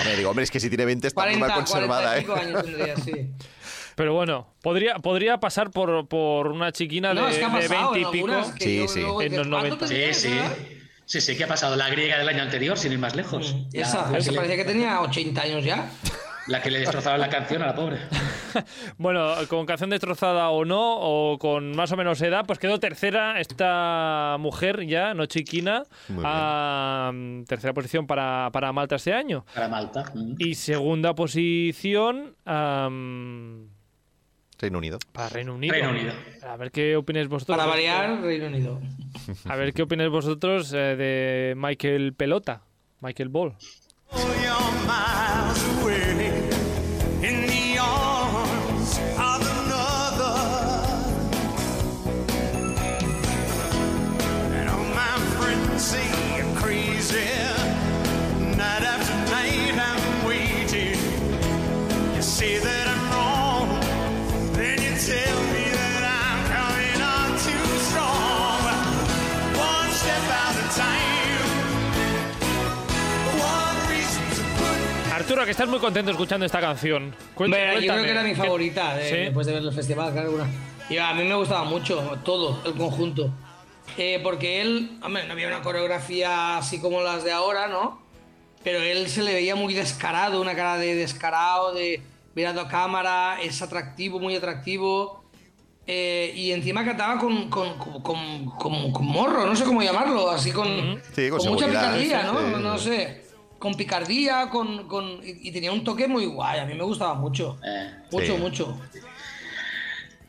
Me 0.04 0.16
digo, 0.16 0.30
hombre, 0.30 0.44
es 0.44 0.50
que 0.50 0.60
si 0.60 0.68
tiene 0.68 0.84
20 0.84 1.06
está 1.08 1.20
muy 1.22 1.34
40, 1.38 1.46
mal 1.48 1.56
conservada, 1.64 2.18
¿eh? 2.18 2.24
45 2.24 2.34
años 2.58 2.64
tendría, 2.64 2.96
sí. 2.96 3.30
Pero 3.94 4.12
bueno, 4.12 4.52
podría, 4.62 4.96
podría 4.96 5.38
pasar 5.40 5.70
por, 5.70 6.06
por 6.06 6.48
una 6.48 6.70
chiquina 6.72 7.14
No, 7.14 7.24
de, 7.24 7.30
es 7.30 7.38
que 7.38 7.44
de 7.46 7.50
pasado 7.50 7.92
20 7.92 7.98
y 7.98 8.02
en 8.02 8.10
pico. 8.10 8.26
algunas 8.26 8.54
que 8.54 8.64
Sí, 8.64 8.88
sí. 8.88 9.00
En 9.00 9.06
los 9.06 9.14
¿cuánto 9.14 9.44
90. 9.48 9.88
Sí, 9.88 9.94
tenías, 9.94 10.16
sí. 10.18 10.28
edad? 10.28 10.56
Sí, 11.06 11.20
sí, 11.20 11.36
¿qué 11.36 11.44
ha 11.44 11.48
pasado? 11.48 11.76
La 11.76 11.88
griega 11.88 12.18
del 12.18 12.28
año 12.28 12.42
anterior, 12.42 12.76
sin 12.76 12.92
ir 12.92 12.98
más 12.98 13.14
lejos. 13.16 13.54
La- 13.72 13.80
Esa, 13.82 14.10
le, 14.10 14.32
parecía 14.32 14.56
que 14.56 14.64
tenía 14.64 15.00
80 15.02 15.40
años 15.40 15.64
ya. 15.64 15.88
La 16.48 16.62
que 16.62 16.70
le 16.70 16.80
destrozaron 16.80 17.20
la 17.20 17.28
canción 17.28 17.62
a 17.62 17.66
la 17.66 17.74
pobre. 17.74 17.98
Bueno, 18.96 19.34
con 19.48 19.66
canción 19.66 19.90
destrozada 19.90 20.48
o 20.48 20.64
no, 20.64 20.96
o 20.98 21.38
con 21.38 21.76
más 21.76 21.92
o 21.92 21.96
menos 21.96 22.22
edad, 22.22 22.46
pues 22.46 22.58
quedó 22.58 22.80
tercera 22.80 23.38
esta 23.38 24.36
mujer 24.40 24.86
ya, 24.86 25.12
no 25.12 25.26
chiquina, 25.26 25.82
a 26.24 27.10
mm, 27.12 27.44
tercera 27.44 27.74
posición 27.74 28.06
para, 28.06 28.48
para 28.52 28.72
Malta 28.72 28.96
este 28.96 29.12
año. 29.12 29.44
Para 29.54 29.68
Malta. 29.68 30.04
Mm. 30.14 30.36
Y 30.38 30.54
segunda 30.54 31.14
posición 31.14 32.34
Reino 34.58 34.78
Unido. 34.78 34.98
para 35.12 35.28
Reino 35.28 35.54
Unido. 35.54 35.74
Reino 35.74 35.90
Unido. 35.90 36.12
A 36.48 36.56
ver 36.56 36.70
qué 36.70 36.96
opináis 36.96 37.28
vosotros. 37.28 37.56
Para 37.58 37.68
variar, 37.68 38.22
Reino 38.22 38.46
Unido. 38.46 38.80
A 39.44 39.56
ver 39.56 39.74
qué 39.74 39.82
opináis 39.82 40.10
vosotros 40.10 40.72
eh, 40.72 40.96
de 40.96 41.54
Michael 41.56 42.14
Pelota, 42.14 42.62
Michael 43.00 43.28
Ball. 43.28 43.54
You're 44.14 44.72
miles 44.86 45.82
away 45.82 46.55
Arturo, 75.36 75.44
que 75.44 75.50
estás 75.50 75.68
muy 75.68 75.78
contento 75.80 76.10
escuchando 76.12 76.46
esta 76.46 76.60
canción. 76.60 77.14
Hombre, 77.36 77.60
yo 77.60 77.66
creo 77.66 77.74
cuéntame. 77.74 78.02
que 78.04 78.10
era 78.10 78.22
mi 78.22 78.30
¿Qué- 78.30 78.36
favorita 78.36 78.94
de- 78.96 79.08
Sí. 79.10 79.16
después 79.16 79.46
de 79.46 79.52
ver 79.52 79.62
el 79.64 79.72
festival, 79.74 80.10
claro. 80.14 80.30
Una. 80.32 80.46
Y 80.88 80.96
a 80.96 81.12
mí 81.12 81.24
me 81.24 81.34
gustaba 81.34 81.64
mucho 81.64 82.18
todo, 82.24 82.58
el 82.64 82.72
conjunto. 82.72 83.30
Eh, 83.98 84.18
porque 84.22 84.62
él, 84.62 84.98
hombre, 85.02 85.26
no 85.26 85.34
había 85.34 85.48
una 85.48 85.60
coreografía 85.60 86.56
así 86.56 86.80
como 86.80 87.02
las 87.02 87.22
de 87.22 87.32
ahora, 87.32 87.66
¿no? 87.66 88.00
Pero 88.64 88.80
él 88.80 89.08
se 89.10 89.22
le 89.22 89.34
veía 89.34 89.54
muy 89.54 89.74
descarado, 89.74 90.40
una 90.40 90.54
cara 90.56 90.78
de 90.78 90.94
descarado, 90.94 91.74
de 91.74 92.00
mirando 92.34 92.62
a 92.62 92.68
cámara, 92.68 93.36
es 93.42 93.60
atractivo, 93.60 94.18
muy 94.18 94.36
atractivo. 94.36 95.22
Eh, 95.86 96.32
y 96.34 96.50
encima 96.52 96.82
cantaba 96.82 97.18
con, 97.18 97.50
con, 97.50 97.76
con, 97.78 98.50
con- 98.50 99.06
morro, 99.06 99.44
no 99.46 99.54
sé 99.54 99.64
cómo 99.64 99.82
llamarlo, 99.82 100.30
así 100.30 100.50
con, 100.50 101.00
Sí, 101.14 101.28
con 101.28 101.46
mucha 101.46 101.66
picardía, 101.66 102.22
¿no? 102.24 102.38
sí. 102.40 102.54
No 102.62 102.78
sé, 102.78 103.25
con 103.58 103.74
picardía, 103.74 104.48
con, 104.50 104.86
con, 104.88 105.20
y, 105.24 105.48
y 105.48 105.52
tenía 105.52 105.72
un 105.72 105.82
toque 105.84 106.06
muy 106.08 106.26
guay, 106.26 106.60
a 106.60 106.64
mí 106.66 106.74
me 106.74 106.82
gustaba 106.84 107.14
mucho. 107.14 107.58
Eh, 107.66 107.90
Mucho, 108.12 108.34
Sí. 108.36 108.40
mucho. 108.40 108.80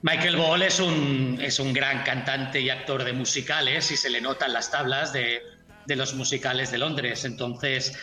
Michael 0.04 0.36
Ball 0.38 0.62
es 0.62 0.80
un, 0.80 1.38
es 1.42 1.60
un 1.60 1.74
gran 1.74 2.04
cantante 2.04 2.62
y 2.62 2.70
actor 2.70 3.04
de 3.04 3.14
musicales 3.14 3.92
y 3.92 3.98
se 3.98 4.10
le 4.10 4.22
notan 4.22 4.54
las 4.54 4.70
tablas 4.72 5.12
de, 5.12 5.42
de 5.86 5.96
los 5.96 6.14
musicales 6.14 6.72
de 6.72 6.78
Londres. 6.78 7.26
Entonces, 7.26 7.98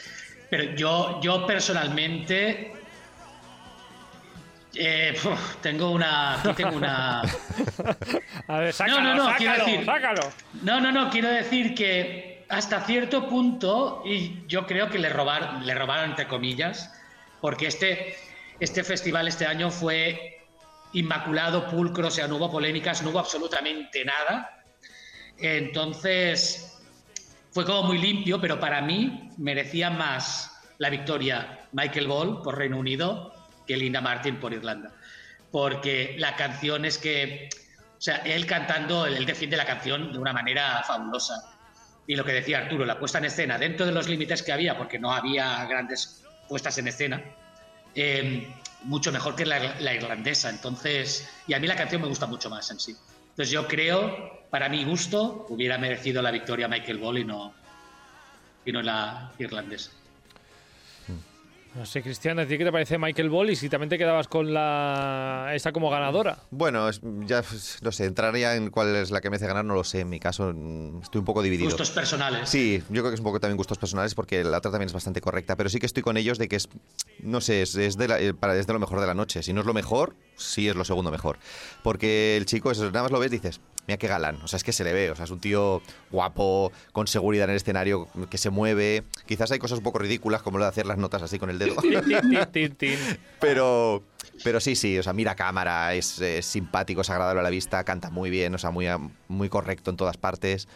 pero 0.50 0.74
yo, 0.74 1.20
yo 1.22 1.46
personalmente 1.46 2.72
eh, 4.74 5.14
tengo 5.62 5.90
una. 5.90 6.40
Aquí 6.40 6.52
tengo 6.54 6.76
una. 6.76 7.22
A 8.48 8.58
ver, 8.58 8.72
sácalo, 8.72 9.00
no, 9.00 9.14
no, 9.14 9.36
quiero 9.36 9.54
sácalo, 9.54 9.64
decir- 9.70 9.84
sácalo. 9.86 10.20
No, 10.62 10.80
no, 10.80 10.92
no, 10.92 11.10
quiero 11.10 11.28
decir 11.28 11.74
que 11.74 12.33
hasta 12.48 12.80
cierto 12.80 13.28
punto, 13.28 14.02
y 14.04 14.46
yo 14.46 14.66
creo 14.66 14.90
que 14.90 14.98
le 14.98 15.08
robaron, 15.08 15.66
le 15.66 15.74
robaron 15.74 16.10
entre 16.10 16.28
comillas, 16.28 16.92
porque 17.40 17.66
este, 17.66 18.16
este 18.60 18.84
festival 18.84 19.28
este 19.28 19.46
año 19.46 19.70
fue 19.70 20.46
inmaculado, 20.92 21.68
pulcro, 21.68 22.08
o 22.08 22.10
sea, 22.10 22.28
no 22.28 22.36
hubo 22.36 22.50
polémicas, 22.50 23.02
no 23.02 23.10
hubo 23.10 23.18
absolutamente 23.18 24.04
nada. 24.04 24.64
Entonces, 25.38 26.80
fue 27.50 27.64
como 27.64 27.84
muy 27.84 27.98
limpio, 27.98 28.40
pero 28.40 28.58
para 28.58 28.80
mí 28.80 29.30
merecía 29.36 29.90
más 29.90 30.50
la 30.78 30.90
victoria 30.90 31.68
Michael 31.72 32.08
Ball 32.08 32.42
por 32.42 32.58
Reino 32.58 32.78
Unido 32.78 33.32
que 33.66 33.76
Linda 33.76 34.00
Martin 34.00 34.36
por 34.36 34.52
Irlanda. 34.52 34.90
Porque 35.50 36.16
la 36.18 36.36
canción 36.36 36.84
es 36.84 36.98
que, 36.98 37.48
o 37.96 38.00
sea, 38.00 38.16
él 38.16 38.46
cantando, 38.46 39.06
él 39.06 39.24
defiende 39.24 39.56
la 39.56 39.64
canción 39.64 40.12
de 40.12 40.18
una 40.18 40.32
manera 40.32 40.82
fabulosa. 40.86 41.53
Y 42.06 42.16
lo 42.16 42.24
que 42.24 42.32
decía 42.32 42.58
Arturo, 42.58 42.84
la 42.84 42.98
puesta 42.98 43.18
en 43.18 43.26
escena, 43.26 43.58
dentro 43.58 43.86
de 43.86 43.92
los 43.92 44.08
límites 44.08 44.42
que 44.42 44.52
había, 44.52 44.76
porque 44.76 44.98
no 44.98 45.12
había 45.12 45.64
grandes 45.66 46.22
puestas 46.48 46.76
en 46.78 46.88
escena, 46.88 47.22
eh, 47.94 48.52
mucho 48.82 49.10
mejor 49.10 49.34
que 49.34 49.46
la, 49.46 49.80
la 49.80 49.94
irlandesa. 49.94 50.50
Entonces, 50.50 51.28
y 51.46 51.54
a 51.54 51.60
mí 51.60 51.66
la 51.66 51.76
canción 51.76 52.02
me 52.02 52.08
gusta 52.08 52.26
mucho 52.26 52.50
más 52.50 52.70
en 52.70 52.78
sí. 52.78 52.94
Entonces 53.30 53.50
yo 53.50 53.66
creo, 53.66 54.46
para 54.50 54.68
mi 54.68 54.84
gusto, 54.84 55.46
hubiera 55.48 55.78
merecido 55.78 56.22
la 56.22 56.30
victoria 56.30 56.68
Michael 56.68 56.98
Ball 56.98 57.18
y 57.18 57.24
no, 57.24 57.54
y 58.64 58.72
no 58.72 58.82
la 58.82 59.32
irlandesa. 59.38 59.90
No 61.74 61.84
sé, 61.84 62.02
Cristian, 62.02 62.38
¿a 62.38 62.46
ti 62.46 62.56
qué 62.56 62.64
te 62.64 62.70
parece 62.70 62.98
Michael 62.98 63.30
Ball? 63.30 63.50
Y 63.50 63.56
si 63.56 63.68
también 63.68 63.88
te 63.88 63.98
quedabas 63.98 64.28
con 64.28 64.54
la 64.54 65.50
esta 65.54 65.72
como 65.72 65.90
ganadora. 65.90 66.38
Bueno, 66.52 66.88
es- 66.88 67.00
ya 67.26 67.42
pues, 67.42 67.78
no 67.82 67.90
sé, 67.90 68.04
entrar 68.04 68.36
ya 68.36 68.54
en 68.54 68.70
cuál 68.70 68.94
es 68.94 69.10
la 69.10 69.20
que 69.20 69.28
me 69.28 69.36
hace 69.36 69.48
ganar, 69.48 69.64
no 69.64 69.74
lo 69.74 69.82
sé. 69.82 70.00
En 70.00 70.08
mi 70.08 70.20
caso, 70.20 70.52
mm, 70.54 71.02
estoy 71.02 71.18
un 71.18 71.24
poco 71.24 71.42
dividido. 71.42 71.70
Gustos 71.70 71.90
personales. 71.90 72.48
Sí, 72.48 72.80
yo 72.90 73.02
creo 73.02 73.08
que 73.10 73.14
es 73.14 73.20
un 73.20 73.24
poco 73.24 73.40
también 73.40 73.56
gustos 73.56 73.78
personales 73.78 74.14
porque 74.14 74.44
la 74.44 74.58
otra 74.58 74.70
también 74.70 74.86
es 74.86 74.92
bastante 74.92 75.20
correcta, 75.20 75.56
pero 75.56 75.68
sí 75.68 75.80
que 75.80 75.86
estoy 75.86 76.04
con 76.04 76.16
ellos 76.16 76.38
de 76.38 76.46
que 76.46 76.54
es, 76.56 76.68
no 77.18 77.40
sé, 77.40 77.62
es, 77.62 77.74
es 77.74 77.96
de, 77.96 78.06
la- 78.06 78.20
eh, 78.20 78.34
para, 78.34 78.56
es 78.56 78.68
de 78.68 78.72
lo 78.72 78.78
mejor 78.78 79.00
de 79.00 79.08
la 79.08 79.14
noche. 79.14 79.42
Si 79.42 79.52
no 79.52 79.60
es 79.62 79.66
lo 79.66 79.74
mejor, 79.74 80.14
sí 80.36 80.68
es 80.68 80.76
lo 80.76 80.84
segundo 80.84 81.10
mejor. 81.10 81.38
Porque 81.82 82.36
el 82.36 82.46
chico, 82.46 82.70
eso, 82.70 82.84
nada 82.86 83.02
más 83.02 83.10
lo 83.10 83.18
ves, 83.18 83.32
dices, 83.32 83.60
mira 83.86 83.98
qué 83.98 84.08
galán. 84.08 84.38
O 84.42 84.48
sea, 84.48 84.56
es 84.56 84.64
que 84.64 84.72
se 84.72 84.84
le 84.84 84.92
ve, 84.92 85.10
o 85.10 85.16
sea, 85.16 85.24
es 85.24 85.30
un 85.30 85.40
tío 85.40 85.82
guapo, 86.10 86.72
con 86.92 87.06
seguridad 87.06 87.44
en 87.44 87.50
el 87.50 87.56
escenario, 87.56 88.08
que 88.30 88.38
se 88.38 88.50
mueve. 88.50 89.04
Quizás 89.26 89.50
hay 89.50 89.58
cosas 89.58 89.78
un 89.78 89.84
poco 89.84 89.98
ridículas, 89.98 90.42
como 90.42 90.58
lo 90.58 90.64
de 90.64 90.70
hacer 90.70 90.86
las 90.86 90.98
notas 90.98 91.22
así 91.22 91.38
con 91.38 91.50
el 91.50 91.58
dedo. 91.58 91.74
Pero, 93.40 94.02
pero 94.42 94.60
sí, 94.60 94.74
sí, 94.76 94.98
o 94.98 95.02
sea, 95.02 95.12
mira 95.12 95.34
cámara, 95.34 95.94
es, 95.94 96.20
es 96.20 96.46
simpático, 96.46 97.02
es 97.02 97.10
agradable 97.10 97.40
a 97.40 97.42
la 97.44 97.50
vista, 97.50 97.84
canta 97.84 98.10
muy 98.10 98.30
bien, 98.30 98.54
o 98.54 98.58
sea, 98.58 98.70
muy, 98.70 98.86
muy 99.28 99.48
correcto 99.48 99.90
en 99.90 99.96
todas 99.96 100.16
partes. 100.16 100.68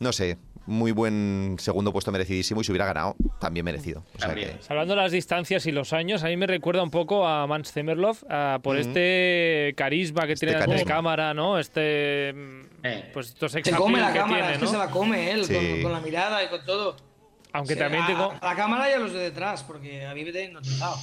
No 0.00 0.12
sé, 0.12 0.38
muy 0.68 0.92
buen 0.92 1.56
segundo 1.58 1.92
puesto 1.92 2.12
merecidísimo 2.12 2.60
y 2.60 2.64
si 2.64 2.70
hubiera 2.72 2.86
ganado, 2.86 3.16
también 3.40 3.64
merecido. 3.64 4.04
O 4.14 4.18
sea 4.18 4.28
También. 4.28 4.50
que, 4.58 4.64
Hablando 4.68 4.94
de 4.94 5.00
las 5.02 5.12
distancias 5.12 5.66
y 5.66 5.72
los 5.72 5.92
años, 5.92 6.22
a 6.24 6.28
mí 6.28 6.36
me 6.36 6.46
recuerda 6.46 6.82
un 6.82 6.90
poco 6.90 7.26
a 7.26 7.46
Mans 7.46 7.72
Zemerloff 7.72 8.22
ah, 8.30 8.58
por 8.62 8.76
este 8.76 9.74
carisma 9.76 10.26
que 10.26 10.34
Este 10.34 10.46
tiene 10.46 10.60
de 10.60 10.66
carisma. 10.66 10.86
cámara, 10.94 11.34
¿no? 11.34 11.58
Este. 11.58 12.32
mm, 12.34 12.60
Eh. 12.84 13.10
Pues 13.12 13.28
estos 13.28 13.50
Se 13.52 13.62
come 13.72 13.98
la 14.00 14.12
que 14.12 14.18
cámara, 14.18 14.40
tiene, 14.42 14.52
es 14.52 14.58
que 14.58 14.64
¿no? 14.66 14.70
se 14.70 14.78
la 14.78 14.90
come 14.90 15.30
él, 15.32 15.44
Sí. 15.44 15.54
con, 15.54 15.82
con 15.82 15.92
la 15.92 16.00
mirada 16.00 16.44
y 16.44 16.48
con 16.48 16.64
todo. 16.64 16.96
Aunque 17.50 17.72
Sí, 17.72 17.78
también 17.80 18.02
a, 18.02 18.06
tengo. 18.06 18.34
a 18.38 18.44
la 18.46 18.54
cámara 18.54 18.90
y 18.90 18.92
a 18.92 18.98
los 18.98 19.10
de 19.14 19.20
detrás, 19.20 19.64
porque 19.64 20.04
a 20.04 20.12
mí 20.14 20.22
me 20.22 20.32
tienen 20.32 20.52
notizado. 20.52 20.96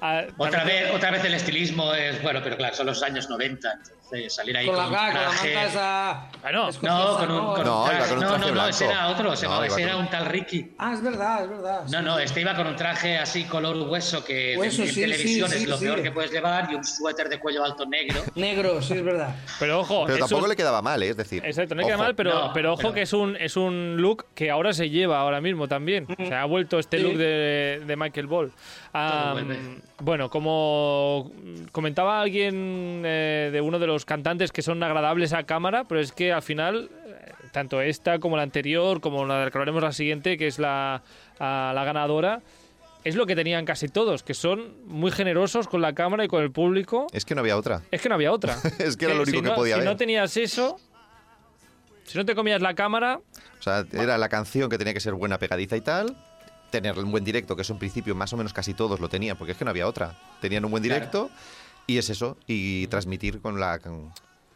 ah, 0.00 0.22
Otra 0.38 0.62
vez, 0.64 0.92
otra 0.94 1.10
vez 1.10 1.24
el 1.24 1.34
estilismo 1.34 1.92
es, 1.94 2.22
bueno, 2.22 2.40
pero 2.44 2.56
claro, 2.56 2.74
son 2.76 2.86
los 2.86 3.02
años 3.02 3.28
90, 3.28 3.72
entonces 3.72 3.96
salir 4.28 4.56
ahí 4.56 4.66
Con 4.66 4.74
con, 4.76 4.84
la, 4.84 4.88
un 4.88 4.94
con 4.94 5.14
la 5.14 5.20
traje... 5.30 5.64
esa. 5.66 6.26
Bueno, 6.42 6.68
escocesa, 6.68 6.94
No, 6.98 7.16
con 7.16 7.30
un, 7.30 7.54
con 7.54 7.64
No, 7.64 7.82
un 7.82 7.88
traje. 7.90 8.08
con 8.08 8.18
un 8.18 8.24
no, 8.24 8.28
traje 8.30 8.46
no, 8.50 8.54
no, 8.54 8.68
ese 8.68 8.84
blanco. 8.84 9.00
era 9.00 9.08
otro, 9.08 9.32
ese, 9.32 9.46
No, 9.46 9.64
ese 9.64 9.82
era 9.82 9.96
un- 9.96 10.10
tal 10.10 10.26
Ricky. 10.26 10.74
Ah, 10.78 10.92
es 10.94 11.02
verdad, 11.02 11.42
es 11.44 11.48
verdad. 11.50 11.84
No, 11.90 12.02
no, 12.02 12.18
este 12.18 12.40
iba 12.40 12.54
con 12.54 12.66
un 12.66 12.76
traje 12.76 13.18
así 13.18 13.44
color 13.44 13.76
hueso 13.88 14.24
que 14.24 14.54
Hueso, 14.56 14.82
en, 14.82 14.88
sí, 14.88 15.00
televisión 15.00 15.48
sí, 15.48 15.54
es 15.56 15.62
sí, 15.62 15.66
lo 15.68 15.76
sí. 15.78 15.84
peor 15.86 16.02
que 16.02 16.10
puedes 16.12 16.30
llevar 16.30 16.68
y 16.70 16.76
un 16.76 16.84
suéter 16.84 17.28
de 17.28 17.38
cuello 17.40 17.64
alto 17.64 17.84
negro. 17.86 18.20
Negro, 18.36 18.80
sí, 18.82 18.94
es 18.94 19.04
verdad. 19.04 19.34
Pero 19.58 19.80
ojo, 19.80 20.04
pero 20.06 20.18
tampoco 20.18 20.44
un- 20.44 20.48
le 20.50 20.56
quedaba 20.56 20.82
mal, 20.82 21.02
¿eh? 21.02 21.08
es 21.10 21.16
decir. 21.16 21.42
Exacto, 21.44 21.74
no 21.74 21.82
queda 21.84 21.96
ojo. 21.96 22.04
mal, 22.04 22.14
pero, 22.14 22.34
No, 22.34 22.52
pero 22.52 22.72
ojo 22.74 22.82
pero- 22.82 22.94
que 22.94 23.02
es 23.02 23.12
un, 23.12 23.36
es 23.36 23.56
un 23.56 23.96
look 23.98 24.26
que 24.34 24.50
ahora 24.50 24.72
se 24.72 24.88
lleva 24.90 25.18
ahora 25.20 25.40
mismo 25.40 25.66
también. 25.68 26.06
O 26.18 26.26
sea, 26.26 26.42
ha 26.42 26.46
vuelto 26.46 26.78
este 26.78 26.98
Sí. 26.98 27.02
look 27.02 27.16
de, 27.16 27.82
de 27.86 27.96
Michael 27.96 28.26
Ball. 28.26 28.52
Vuelve. 29.32 29.58
bueno, 29.98 30.30
como 30.30 31.30
comentaba 31.72 32.20
alguien 32.20 33.02
eh, 33.04 33.50
de 33.52 33.60
uno 33.60 33.78
de 33.78 33.86
los 33.86 34.04
cantantes 34.04 34.52
que 34.52 34.62
son 34.62 34.82
agradables 34.82 35.32
a 35.32 35.44
cámara, 35.44 35.84
pero 35.84 36.00
es 36.00 36.12
que 36.12 36.32
al 36.32 36.42
final, 36.42 36.90
eh, 37.06 37.32
tanto 37.52 37.80
esta 37.80 38.18
como 38.18 38.36
la 38.36 38.42
anterior, 38.42 39.00
como 39.00 39.24
la 39.24 39.50
que 39.50 39.58
hablaremos 39.58 39.82
la 39.82 39.92
siguiente, 39.92 40.36
que 40.36 40.46
es 40.46 40.58
la, 40.58 41.02
a 41.38 41.72
la 41.74 41.84
ganadora, 41.84 42.40
es 43.04 43.14
lo 43.14 43.24
que 43.26 43.36
tenían 43.36 43.64
casi 43.64 43.88
todos, 43.88 44.22
que 44.24 44.34
son 44.34 44.84
muy 44.86 45.12
generosos 45.12 45.68
con 45.68 45.80
la 45.80 45.92
cámara 45.94 46.24
y 46.24 46.28
con 46.28 46.42
el 46.42 46.50
público. 46.50 47.06
Es 47.12 47.24
que 47.24 47.34
no 47.36 47.40
había 47.40 47.56
otra. 47.56 47.82
Es 47.90 48.00
que 48.02 48.08
no 48.08 48.16
había 48.16 48.32
otra. 48.32 48.56
Es 48.78 48.96
que 48.96 49.04
era 49.04 49.14
lo 49.14 49.22
único 49.22 49.36
si 49.38 49.42
que 49.42 49.48
no- 49.50 49.54
podía 49.54 49.74
Si 49.76 49.80
haber. 49.80 49.92
no 49.92 49.96
tenías 49.96 50.36
eso, 50.36 50.76
si 52.04 52.18
no 52.18 52.24
te 52.24 52.34
comías 52.34 52.60
la 52.62 52.74
cámara, 52.74 53.20
O 53.58 53.62
sea, 53.62 53.84
era 53.92 54.18
la 54.18 54.28
canción 54.28 54.68
que 54.70 54.78
tenía 54.78 54.92
que 54.94 55.00
ser 55.00 55.14
buena, 55.14 55.38
pegadiza 55.38 55.76
y 55.76 55.80
tal. 55.80 56.16
Tener 56.70 56.98
un 56.98 57.10
buen 57.10 57.24
directo, 57.24 57.54
que 57.56 57.62
eso 57.62 57.72
en 57.72 57.78
principio 57.78 58.14
más 58.14 58.32
o 58.32 58.36
menos 58.36 58.52
casi 58.52 58.74
todos 58.74 59.00
lo 59.00 59.08
tenían, 59.08 59.36
porque 59.36 59.52
es 59.52 59.58
que 59.58 59.64
no 59.64 59.70
había 59.70 59.86
otra. 59.86 60.16
Tenían 60.40 60.64
un 60.64 60.70
buen 60.70 60.82
Claro. 60.82 60.96
directo 60.96 61.30
y 61.86 61.98
es 61.98 62.10
eso, 62.10 62.36
y 62.46 62.86
transmitir 62.88 63.40
con 63.40 63.60
la, 63.60 63.78
con, 63.78 64.12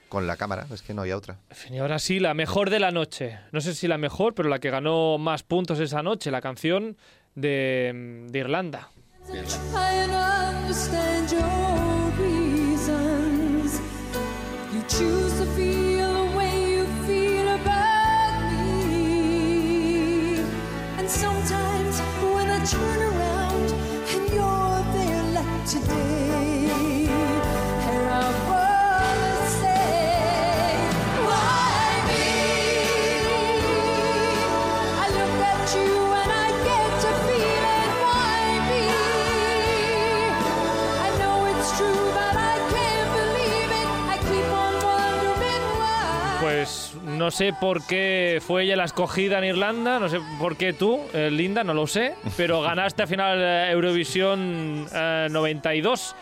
con 0.08 0.26
la 0.26 0.36
cámara, 0.36 0.66
es 0.72 0.82
que 0.82 0.92
no 0.92 1.02
había 1.02 1.16
otra. 1.16 1.38
En 1.50 1.56
fin, 1.56 1.74
y 1.74 1.78
ahora 1.78 1.98
sí, 2.00 2.18
la 2.18 2.34
mejor 2.34 2.68
de 2.70 2.80
la 2.80 2.90
noche. 2.90 3.38
No 3.52 3.60
sé 3.60 3.74
si 3.74 3.86
la 3.86 3.98
mejor, 3.98 4.34
pero 4.34 4.48
la 4.48 4.58
que 4.58 4.70
ganó 4.70 5.16
más 5.18 5.42
puntos 5.44 5.78
esa 5.78 6.02
noche, 6.02 6.30
la 6.32 6.40
canción 6.40 6.96
de, 7.36 8.26
de 8.28 8.38
Irlanda. 8.38 8.88
I 9.28 10.08
understand 10.64 11.30
turn 22.66 23.00
around 23.00 23.70
and 24.12 24.28
you're 24.34 24.82
there 24.92 25.22
like 25.32 25.64
today, 25.66 26.19
no 47.20 47.30
sé 47.30 47.52
por 47.60 47.86
qué 47.86 48.40
fue 48.44 48.64
ella 48.64 48.74
la 48.76 48.84
escogida 48.84 49.38
en 49.38 49.44
Irlanda, 49.44 50.00
no 50.00 50.08
sé 50.08 50.18
por 50.40 50.56
qué 50.56 50.72
tú, 50.72 50.98
eh, 51.12 51.30
Linda, 51.30 51.62
no 51.62 51.74
lo 51.74 51.86
sé, 51.86 52.14
pero 52.36 52.62
ganaste 52.62 53.02
al 53.02 53.08
final 53.08 53.38
eh, 53.40 53.70
Eurovisión 53.70 54.86
eh, 54.92 55.28
92, 55.30 56.16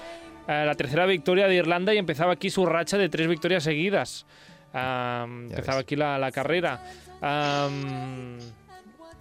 eh, 0.49 0.65
la 0.67 0.75
tercera 0.75 1.07
victoria 1.07 1.47
de 1.47 1.55
Irlanda 1.55 1.95
y 1.95 1.99
empezaba 1.99 2.33
aquí 2.33 2.51
su 2.51 2.67
racha 2.67 2.99
de 2.99 3.09
tres 3.09 3.29
victorias 3.29 3.63
seguidas. 3.63 4.27
Am, 4.73 5.45
empezaba 5.45 5.79
ves. 5.79 5.85
aquí 5.85 5.97
la, 5.97 6.19
la 6.19 6.31
carrera. 6.33 6.83
Am, 7.23 8.39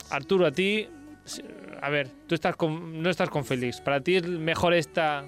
Arturo, 0.09 0.47
a 0.47 0.51
ti, 0.51 0.87
a 1.81 1.89
ver, 1.89 2.09
tú 2.27 2.33
estás 2.35 2.55
con- 2.55 3.01
no 3.01 3.09
estás 3.09 3.29
con 3.29 3.45
Félix, 3.45 3.81
para 3.81 4.01
ti 4.01 4.15
es 4.17 4.27
mejor 4.27 4.73
esta 4.73 5.23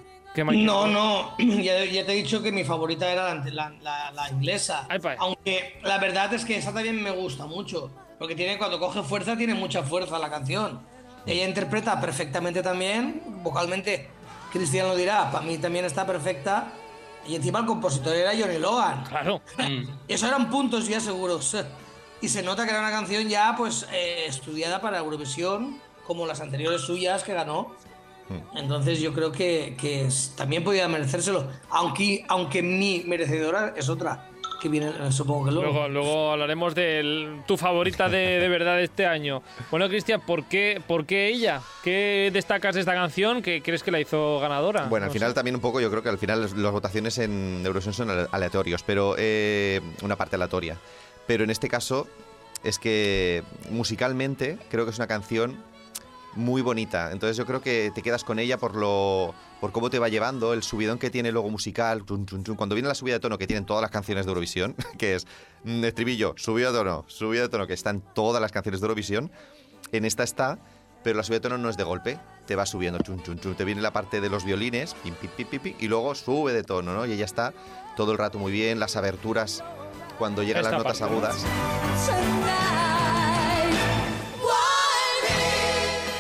No, 0.66 0.88
no, 0.88 1.36
ya, 1.40 1.84
ya 1.86 2.06
te 2.06 2.12
he 2.14 2.16
dicho 2.16 2.42
que 2.42 2.52
mi 2.52 2.64
favorita 2.64 3.12
era 3.12 3.34
la, 3.34 3.44
la- 3.52 3.70
la- 3.82 4.12
la 4.12 4.30
inglesa. 4.32 4.86
Ay. 4.90 5.00
Aunque 5.20 5.80
la 5.84 5.98
verdad 5.98 6.34
es 6.34 6.46
que 6.46 6.58
esa 6.58 6.74
también 6.74 7.02
me 7.02 7.12
gusta 7.12 7.46
mucho. 7.46 7.92
Porque 8.20 8.36
tiene, 8.36 8.58
cuando 8.58 8.80
coge 8.80 9.02
fuerza, 9.02 9.36
tiene 9.38 9.54
mucha 9.54 9.82
fuerza 9.84 10.20
la 10.20 10.30
canción. 10.30 10.82
Ella 11.26 11.46
interpreta 11.48 12.00
perfectamente 12.02 12.62
también, 12.62 13.22
vocalmente, 13.44 14.10
Cristian 14.52 14.88
lo 14.88 14.96
dirá, 14.96 15.32
para 15.32 15.46
mí 15.46 15.58
también 15.58 15.86
está 15.86 16.06
perfecta. 16.06 16.72
Y 17.28 17.36
encima 17.36 17.60
el 17.60 17.66
compositor 17.66 18.16
era 18.16 18.32
Johnny 18.38 18.58
Logan. 18.60 19.04
Claro. 19.06 19.42
Eso 20.08 20.28
eran 20.28 20.50
puntos 20.50 20.88
ya 20.88 21.00
seguros. 21.00 21.56
Y 22.22 22.28
se 22.30 22.44
nota 22.44 22.66
que 22.66 22.72
era 22.72 22.80
una 22.80 22.92
canción 22.92 23.28
ya 23.30 23.56
pues 23.58 23.88
eh, 23.92 24.26
estudiada 24.28 24.82
para 24.82 24.98
Eurovisión, 25.00 25.80
como 26.06 26.26
las 26.26 26.42
anteriores 26.42 26.82
suyas 26.82 27.24
que 27.24 27.34
ganó. 27.34 27.74
Entonces 28.56 29.00
yo 29.02 29.14
creo 29.14 29.32
que, 29.32 29.76
que 29.80 30.06
es- 30.06 30.34
también 30.36 30.64
podía 30.64 30.88
merecérselo. 30.88 31.48
Aunque, 31.70 32.26
aunque 32.28 32.62
mi 32.62 33.04
merecedora 33.06 33.74
es 33.78 33.90
otra, 33.90 34.26
que 34.62 34.68
viene 34.68 34.90
eh, 34.90 35.12
supongo 35.12 35.46
que 35.46 35.52
luego. 35.52 35.72
Luego, 35.72 35.88
luego 35.90 36.32
hablaremos 36.34 36.76
de 36.76 37.40
tu 37.48 37.56
favorita 37.56 38.10
de, 38.10 38.40
de 38.40 38.50
verdad 38.50 38.76
de 38.76 38.84
este 38.84 39.06
año. 39.06 39.42
Bueno, 39.72 39.88
Cristian, 39.88 40.20
¿por 40.20 40.44
qué, 40.46 40.82
¿por 40.86 41.06
qué 41.06 41.30
ella? 41.30 41.62
¿Qué 41.82 42.30
destacas 42.34 42.76
de 42.76 42.82
esta 42.82 42.94
canción 42.94 43.42
que 43.42 43.62
crees 43.62 43.84
que 43.84 43.92
la 43.92 44.02
hizo 44.02 44.38
ganadora? 44.42 44.84
Bueno, 44.88 45.06
al 45.06 45.10
No 45.10 45.14
final 45.14 45.30
sé. 45.30 45.36
también 45.36 45.56
un 45.56 45.62
poco, 45.62 45.80
yo 45.80 45.90
creo 45.90 46.04
que 46.04 46.10
al 46.10 46.18
final 46.18 46.42
las 46.42 46.52
las 46.54 46.72
votaciones 46.74 47.18
en 47.20 47.62
Eurovisión 47.66 47.94
son 47.94 48.10
ale- 48.10 48.28
aleatorios, 48.32 48.84
pero 48.84 49.16
eh, 49.18 49.80
una 50.04 50.18
parte 50.18 50.36
aleatoria. 50.36 50.76
Pero 51.26 51.46
en 51.46 51.52
este 51.52 51.70
caso 51.70 52.08
es 52.62 52.80
que 52.80 53.44
musicalmente 53.72 54.58
creo 54.70 54.84
que 54.84 54.92
es 54.92 54.98
una 54.98 55.08
canción 55.08 55.64
muy 56.36 56.62
bonita. 56.62 57.12
Entonces 57.12 57.38
yo 57.38 57.46
creo 57.46 57.62
que 57.62 57.92
te 57.94 58.02
quedas 58.02 58.24
con 58.24 58.40
ella 58.40 58.58
por 58.58 58.76
lo 58.76 59.34
por 59.60 59.72
cómo 59.72 59.90
te 59.90 60.00
va 60.00 60.08
llevando, 60.08 60.54
el 60.54 60.64
subidón 60.64 61.00
que 61.00 61.10
tiene 61.10 61.32
luego 61.32 61.50
musical, 61.50 62.06
chun, 62.06 62.26
chun, 62.26 62.44
chun. 62.44 62.56
cuando 62.56 62.76
viene 62.76 62.88
la 62.88 62.96
subida 62.96 63.16
de 63.16 63.20
tono 63.20 63.38
que 63.38 63.46
tienen 63.46 63.66
todas 63.66 63.82
las 63.82 63.92
canciones 63.92 64.26
de 64.26 64.30
Eurovisión, 64.30 64.76
que 64.98 65.16
es 65.16 65.28
mm, 65.64 65.84
estribillo, 65.84 66.34
subida 66.38 66.72
de 66.72 66.78
tono, 66.78 67.04
subida 67.08 67.42
de 67.42 67.50
tono, 67.50 67.68
que 67.68 67.74
están 67.74 68.02
todas 68.14 68.42
las 68.42 68.52
canciones 68.52 68.80
de 68.80 68.86
Eurovisión, 68.86 69.32
en 69.92 70.06
esta 70.06 70.24
está, 70.24 70.60
pero 71.04 71.18
la 71.18 71.24
subida 71.24 71.40
de 71.40 71.44
tono 71.44 71.58
no 71.58 71.70
es 71.70 71.78
de 71.78 71.84
golpe, 71.84 72.20
te 72.46 72.56
va 72.56 72.66
subiendo, 72.66 73.00
chun, 73.00 73.22
chun, 73.22 73.40
chun. 73.40 73.56
te 73.56 73.66
viene 73.66 73.82
la 73.82 73.92
parte 73.92 74.22
de 74.22 74.30
los 74.30 74.46
violines, 74.46 74.94
pim, 74.94 75.14
pim, 75.16 75.30
pim, 75.36 75.48
pim, 75.48 75.62
pim, 75.62 75.76
y 75.78 75.88
luego 75.88 76.16
sube 76.16 76.54
de 76.54 76.64
tono, 76.64 76.94
¿no? 76.94 77.06
Y 77.06 77.12
ella 77.12 77.26
está 77.26 77.54
todo 77.98 78.14
el 78.14 78.18
rato 78.18 78.40
muy 78.40 78.52
bien, 78.52 78.80
las 78.80 78.96
aberturas 78.96 79.64
cuando 80.18 80.44
llegan 80.44 80.64
Esta 80.64 80.78
las 80.78 80.84
notas 80.84 81.02
agudas. 81.02 82.89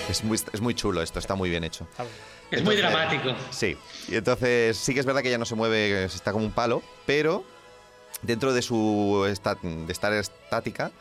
Es 0.10 0.24
muy, 0.24 0.40
es 0.52 0.62
muy 0.62 0.74
chulo 0.74 1.02
esto, 1.02 1.20
está 1.20 1.36
muy 1.36 1.50
bien 1.50 1.64
hecho. 1.64 1.88
Es 2.50 2.64
muy 2.64 2.76
dramático. 2.76 3.36
Sí, 3.52 3.78
y 4.08 4.16
entonces 4.16 4.76
sí 4.78 4.94
que 4.94 5.00
es 5.00 5.06
verdad 5.06 5.22
que 5.22 5.30
ella 5.30 5.38
no 5.38 5.46
se 5.46 5.56
mueve, 5.56 6.06
está 6.06 6.32
como 6.32 6.46
un 6.46 6.52
palo, 6.52 6.82
pero 7.06 7.44
dentro 8.24 8.54
de 8.54 8.62
su 8.62 9.24
de 9.26 9.32
estar 9.32 10.14
estática, 10.14 10.92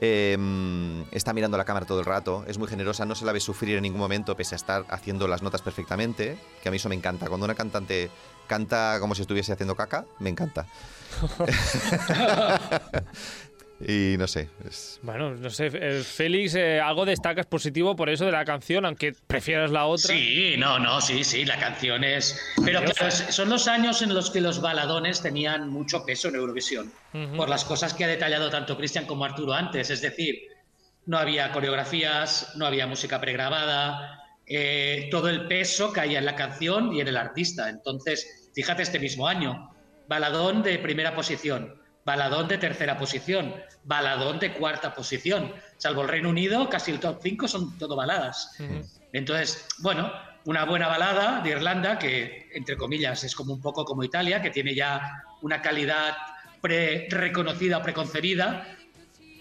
eh, 0.00 0.36
está 1.12 1.32
mirando 1.32 1.58
la 1.58 1.64
cámara 1.64 1.86
todo 1.86 2.00
el 2.00 2.06
rato, 2.06 2.44
es 2.46 2.58
muy 2.58 2.68
generosa, 2.68 3.04
no 3.04 3.14
se 3.14 3.24
la 3.26 3.32
ve 3.32 3.40
sufrir 3.40 3.76
en 3.76 3.82
ningún 3.82 4.00
momento, 4.00 4.36
pese 4.36 4.54
a 4.54 4.56
estar 4.56 4.84
haciendo 4.88 5.28
las 5.28 5.42
notas 5.42 5.60
perfectamente, 5.60 6.38
que 6.62 6.68
a 6.68 6.72
mí 6.72 6.78
eso 6.78 6.88
me 6.88 6.94
encanta. 6.94 7.28
Cuando 7.28 7.44
una 7.44 7.54
cantante 7.54 8.10
canta 8.46 8.96
como 9.00 9.14
si 9.14 9.22
estuviese 9.22 9.52
haciendo 9.52 9.74
caca, 9.76 10.06
me 10.18 10.30
encanta. 10.30 10.66
y 13.80 14.16
no 14.18 14.26
sé, 14.26 14.48
es- 14.66 14.98
Bueno, 15.02 15.34
no 15.34 15.50
sé, 15.50 15.70
eh, 15.72 16.02
Félix, 16.02 16.54
eh, 16.54 16.80
algo 16.80 17.04
destacas 17.04 17.46
positivo 17.46 17.94
por 17.94 18.08
eso 18.08 18.24
de 18.24 18.32
la 18.32 18.44
canción, 18.44 18.86
aunque 18.86 19.14
prefieras 19.26 19.70
la 19.70 19.86
otra. 19.86 20.14
Sí, 20.14 20.54
no, 20.58 20.78
no, 20.78 21.00
sí, 21.00 21.24
sí, 21.24 21.44
la 21.44 21.58
canción 21.58 22.02
es... 22.04 22.40
Pero 22.64 22.82
claro, 22.82 23.10
son 23.10 23.48
los 23.50 23.68
años 23.68 24.00
en 24.02 24.14
los 24.14 24.30
que 24.30 24.40
los 24.40 24.60
baladones 24.60 25.20
tenían 25.22 25.68
mucho 25.68 26.04
peso 26.06 26.28
en 26.28 26.36
Eurovisión, 26.36 26.92
por 27.36 27.48
las 27.48 27.64
cosas 27.64 27.92
que 27.94 28.04
ha 28.04 28.08
detallado 28.08 28.48
tanto 28.50 28.76
Cristian 28.76 29.04
como 29.06 29.24
Arturo 29.24 29.52
antes, 29.52 29.90
es 29.90 30.00
decir, 30.00 30.40
no 31.06 31.18
había 31.18 31.52
coreografías, 31.52 32.52
no 32.56 32.66
había 32.66 32.86
música 32.86 33.20
pregrabada, 33.20 34.22
eh, 34.46 35.08
todo 35.10 35.28
el 35.28 35.46
peso 35.48 35.92
caía 35.92 36.18
en 36.18 36.24
la 36.24 36.34
canción 36.34 36.92
y 36.94 37.00
en 37.00 37.08
el 37.08 37.16
artista. 37.16 37.68
Entonces, 37.68 38.50
fíjate 38.54 38.82
este 38.82 38.98
mismo 38.98 39.28
año, 39.28 39.70
baladón 40.08 40.62
de 40.62 40.78
primera 40.78 41.14
posición, 41.14 41.74
baladón 42.06 42.46
de 42.46 42.56
tercera 42.56 42.96
posición, 42.96 43.52
baladón 43.82 44.38
de 44.38 44.52
cuarta 44.52 44.94
posición. 44.94 45.52
Salvo 45.76 46.02
el 46.02 46.08
Reino 46.08 46.30
Unido, 46.30 46.70
casi 46.70 46.92
el 46.92 47.00
top 47.00 47.18
5 47.20 47.48
son 47.48 47.76
todo 47.78 47.96
baladas. 47.96 48.52
Entonces, 49.12 49.66
bueno, 49.78 50.12
una 50.44 50.64
buena 50.64 50.86
balada 50.86 51.40
de 51.42 51.50
Irlanda, 51.50 51.98
que 51.98 52.48
entre 52.54 52.76
comillas 52.76 53.24
es 53.24 53.34
como 53.34 53.52
un 53.52 53.60
poco 53.60 53.84
como 53.84 54.04
Italia, 54.04 54.40
que 54.40 54.50
tiene 54.50 54.72
ya 54.72 55.24
una 55.42 55.60
calidad 55.60 56.16
pre-reconocida, 56.60 57.82
preconcebida, 57.82 58.68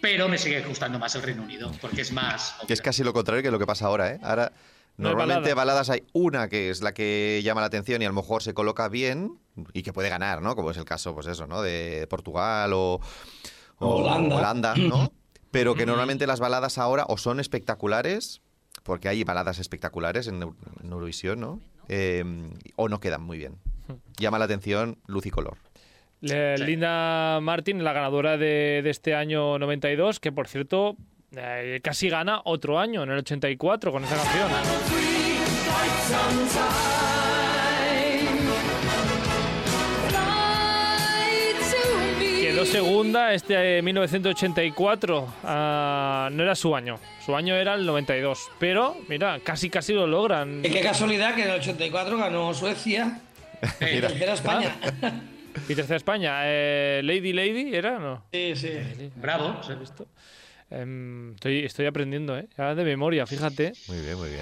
pero 0.01 0.27
me 0.27 0.39
sigue 0.39 0.61
gustando 0.61 0.97
más 0.97 1.13
el 1.13 1.21
Reino 1.21 1.43
Unido, 1.43 1.71
porque 1.79 2.01
es 2.01 2.11
más... 2.11 2.55
que 2.65 2.73
es 2.73 2.81
casi 2.81 3.03
lo 3.03 3.13
contrario 3.13 3.43
que 3.43 3.51
lo 3.51 3.59
que 3.59 3.67
pasa 3.67 3.85
ahora, 3.85 4.11
¿eh? 4.11 4.19
Ahora 4.23 4.51
No 4.97 5.09
Normalmente 5.09 5.53
balada. 5.53 5.55
baladas 5.55 5.89
hay 5.89 6.03
una 6.13 6.47
que 6.47 6.69
es 6.69 6.81
la 6.81 6.93
que 6.93 7.41
llama 7.43 7.59
la 7.61 7.67
atención 7.67 8.01
y 8.01 8.05
a 8.05 8.07
lo 8.07 8.13
mejor 8.15 8.41
se 8.43 8.53
coloca 8.53 8.87
bien 8.87 9.37
y 9.73 9.83
que 9.83 9.91
puede 9.91 10.07
ganar, 10.09 10.41
¿no? 10.41 10.55
Como 10.55 10.71
es 10.71 10.77
el 10.77 10.85
caso, 10.85 11.13
pues 11.13 11.27
eso, 11.27 11.47
¿no? 11.47 11.61
De 11.61 12.07
Portugal 12.09 12.71
o, 12.73 13.01
o 13.79 13.87
Holanda. 13.97 14.35
Holanda, 14.37 14.75
¿no? 14.75 15.11
Pero 15.51 15.75
que 15.75 15.85
normalmente 15.85 16.27
las 16.27 16.39
baladas 16.39 16.77
ahora 16.77 17.05
o 17.07 17.17
son 17.17 17.39
espectaculares, 17.39 18.41
porque 18.83 19.07
hay 19.09 19.23
baladas 19.23 19.59
espectaculares 19.59 20.27
en, 20.27 20.41
Eu- 20.41 20.55
en 20.83 20.91
Eurovisión, 20.91 21.39
¿no? 21.39 21.59
Eh, 21.89 22.23
o 22.75 22.87
no 22.89 22.99
quedan 22.99 23.21
muy 23.21 23.37
bien. 23.37 23.55
Llama 24.17 24.39
la 24.39 24.45
atención 24.45 24.97
luz 25.07 25.25
y 25.25 25.29
color. 25.31 25.57
Linda 26.21 27.39
Martin, 27.41 27.83
la 27.83 27.93
ganadora 27.93 28.37
de, 28.37 28.81
de 28.83 28.89
este 28.89 29.13
año 29.15 29.59
92, 29.59 30.19
que 30.19 30.31
por 30.31 30.47
cierto 30.47 30.97
eh, 31.37 31.79
casi 31.83 32.09
gana 32.09 32.41
otro 32.45 32.79
año, 32.79 33.03
en 33.03 33.11
el 33.11 33.19
84, 33.19 33.91
con 33.91 34.03
esa 34.03 34.15
canción. 34.15 34.49
Quedó 42.41 42.65
segunda 42.65 43.33
este 43.33 43.79
eh, 43.79 43.81
1984. 43.81 45.33
Ah, 45.43 46.29
no 46.31 46.43
era 46.43 46.55
su 46.55 46.75
año. 46.75 46.99
Su 47.25 47.35
año 47.35 47.55
era 47.55 47.73
el 47.73 47.85
92. 47.85 48.49
Pero, 48.59 48.95
mira, 49.07 49.39
casi 49.43 49.69
casi 49.69 49.93
lo 49.93 50.07
logran. 50.07 50.61
Y 50.63 50.69
qué 50.69 50.81
casualidad 50.81 51.35
que 51.35 51.43
en 51.43 51.49
el 51.49 51.59
84 51.59 52.17
ganó 52.17 52.53
Suecia 52.53 53.19
y 53.81 53.99
tercera 53.99 54.33
España. 54.33 54.75
Y 55.67 55.75
tercera 55.75 55.97
España. 55.97 56.39
eh, 56.43 57.01
Lady 57.03 57.33
Lady, 57.33 57.75
¿era? 57.75 57.99
No. 57.99 58.23
Sí, 58.31 58.53
sí. 58.55 58.69
bravo. 59.15 59.57
¿Has 59.59 59.79
visto? 59.79 60.05
Em, 60.71 61.33
estoy, 61.35 61.63
estoy 61.63 61.85
aprendiendo, 61.85 62.37
¿eh? 62.37 62.47
Ya 62.57 62.73
de 62.73 62.83
memoria, 62.83 63.27
fíjate. 63.27 63.73
Muy 63.87 63.99
bien, 64.01 64.17
muy 64.17 64.29
bien. 64.29 64.41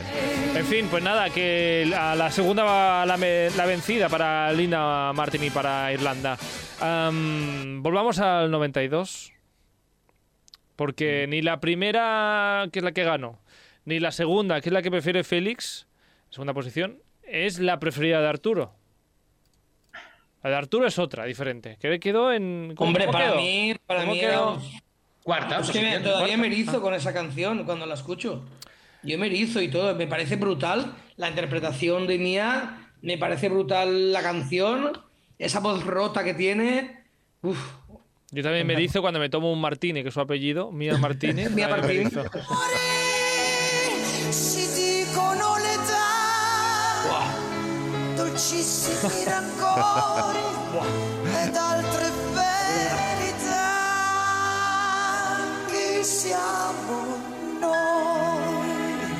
En 0.55 0.65
fin, 0.65 0.87
pues 0.89 1.03
nada, 1.03 1.29
que 1.29 1.91
a 1.95 2.15
la 2.15 2.31
segunda 2.31 2.63
va 2.63 3.05
la, 3.05 3.17
vencida 3.65 4.07
para 4.07 4.51
Linda 4.53 5.11
Martin 5.13 5.43
y 5.43 5.49
para 5.49 5.91
Irlanda. 5.91 6.37
Am, 6.79 7.83
volvamos 7.83 8.19
al 8.19 8.49
92. 8.51 9.31
Porque 10.75 11.27
ni 11.27 11.41
la 11.41 11.59
primera, 11.59 12.67
que 12.71 12.79
es 12.79 12.83
la 12.85 12.93
que 12.93 13.03
ganó, 13.03 13.39
ni 13.85 13.99
la 13.99 14.11
segunda, 14.11 14.59
que 14.61 14.69
es 14.69 14.73
la 14.73 14.81
que 14.81 14.89
prefiere 14.89 15.23
Félix, 15.23 15.87
segunda 16.29 16.53
posición, 16.53 16.99
es 17.21 17.59
la 17.59 17.79
preferida 17.79 18.21
de 18.21 18.27
Arturo. 18.27 18.73
La 20.41 20.49
de 20.49 20.55
Arturo 20.55 20.87
es 20.87 20.97
otra, 20.99 21.25
diferente. 21.25 21.77
Que 21.79 21.99
quedó 21.99 22.33
en. 22.33 22.73
¿cómo- 22.75 22.87
Hombre, 22.89 23.05
para 23.07 23.25
quedó? 23.27 23.35
mí, 23.37 23.75
para 23.85 23.99
¿Cómo 24.01 24.13
mí 24.13 24.19
quedó? 24.19 24.59
era- 24.61 24.82
Cuarta. 25.23 25.59
Es 25.59 25.71
que 25.71 25.81
me- 25.81 25.99
todavía 25.99 26.37
me 26.37 26.47
erizo 26.47 26.81
con 26.81 26.93
esa 26.93 27.13
canción 27.13 27.63
cuando 27.65 27.85
la 27.85 27.95
escucho. 27.95 28.43
Yo 29.03 29.17
me 29.17 29.27
erizo 29.27 29.61
y 29.61 29.69
todo, 29.69 29.95
me 29.95 30.07
parece 30.07 30.35
brutal 30.37 30.95
la 31.17 31.29
interpretación 31.29 32.07
de 32.07 32.17
Mía, 32.17 32.89
me 33.01 33.17
parece 33.17 33.49
brutal 33.49 34.13
la 34.13 34.21
canción, 34.21 34.93
esa 35.39 35.59
voz 35.59 35.83
rota 35.85 36.23
que 36.23 36.33
tiene. 36.33 37.03
Uf, 37.41 37.57
Yo 38.31 38.43
también 38.43 38.65
me 38.65 38.73
erizo 38.73 39.01
cuando 39.01 39.19
me 39.19 39.29
tomo 39.29 39.51
un 39.51 39.59
Martini, 39.61 40.01
que 40.03 40.07
es 40.09 40.13
su 40.13 40.21
apello, 40.21 40.71
Mía 40.71 40.97
Martínez. 40.97 41.51
Mia 41.51 41.69
también 41.69 42.03
me 42.13 42.21
siamo 56.03 57.17
noi 57.59 59.15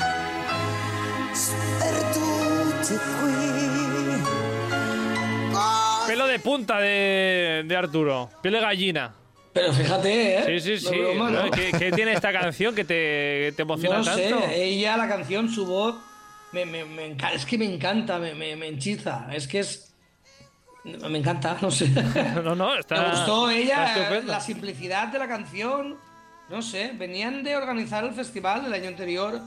sperduti 1.32 2.94
qui. 3.20 4.22
Con 5.52 6.06
Pelo 6.06 6.26
de 6.26 6.38
punta 6.38 6.78
de, 6.78 7.64
de 7.66 7.76
Arturo. 7.76 8.30
Piel 8.42 8.54
de 8.54 8.60
gallina. 8.60 9.14
pero 9.52 9.72
fíjate, 9.72 10.38
¿eh? 10.54 10.60
Sí, 10.60 10.78
sí, 10.78 10.88
sí. 10.88 10.94
es 10.94 11.00
broma, 11.00 11.30
¿no? 11.30 11.50
¿Qué, 11.50 11.70
qué 11.78 11.92
tiene 11.92 12.12
esta 12.12 12.32
canción 12.32 12.74
que 12.74 12.84
te, 12.84 13.52
te 13.56 13.62
emociona 13.62 13.98
No 13.98 14.04
sé, 14.04 14.28
tanto? 14.30 14.46
ella, 14.50 14.96
la 14.96 15.06
canción, 15.08 15.48
su 15.48 15.64
voz, 15.64 15.94
me, 16.52 16.66
me- 16.66 17.16
es 17.32 17.46
que 17.46 17.56
me 17.56 17.64
encanta, 17.72 18.18
me, 18.18 18.34
me, 18.34 18.56
me 18.56 18.66
enchiza, 18.68 19.28
es 19.32 19.46
que 19.48 19.60
es... 19.60 19.94
Me 20.84 21.16
encanta, 21.18 21.56
no 21.62 21.70
sé. 21.70 21.88
No, 22.44 22.54
no, 22.54 22.74
está. 22.76 23.00
Me 23.00 23.10
gustó 23.10 23.48
ella, 23.48 24.20
la 24.26 24.40
simplicidad 24.40 25.08
de 25.08 25.18
la 25.18 25.26
canción. 25.28 25.96
No 26.48 26.62
sé, 26.62 26.92
venían 26.94 27.42
de 27.42 27.56
organizar 27.56 28.04
el 28.04 28.12
festival 28.12 28.66
el 28.66 28.72
año 28.72 28.88
anterior 28.88 29.40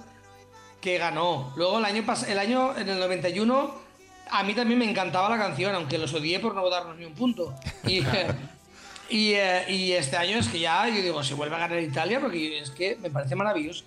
que 0.81 0.97
ganó. 0.97 1.53
Luego 1.55 1.79
el 1.79 1.85
año 1.85 2.03
el 2.27 2.39
año 2.39 2.77
en 2.77 2.89
el 2.89 2.99
91 2.99 3.87
a 4.29 4.43
mí 4.43 4.53
también 4.53 4.79
me 4.79 4.89
encantaba 4.89 5.29
la 5.29 5.37
canción, 5.37 5.73
aunque 5.75 5.97
los 5.97 6.13
odié 6.13 6.39
por 6.39 6.53
no 6.53 6.69
darnos 6.69 6.97
ni 6.97 7.05
un 7.05 7.13
punto. 7.13 7.53
Y, 7.85 7.99
y, 9.09 9.33
eh, 9.33 9.65
y 9.69 9.91
este 9.93 10.17
año 10.17 10.37
es 10.37 10.47
que 10.49 10.59
ya 10.59 10.87
yo 10.89 11.01
digo, 11.01 11.23
se 11.23 11.33
vuelve 11.33 11.55
a 11.55 11.59
ganar 11.59 11.79
Italia 11.81 12.19
porque 12.19 12.59
es 12.59 12.71
que 12.71 12.97
me 12.97 13.09
parece 13.09 13.35
maravillosa, 13.35 13.85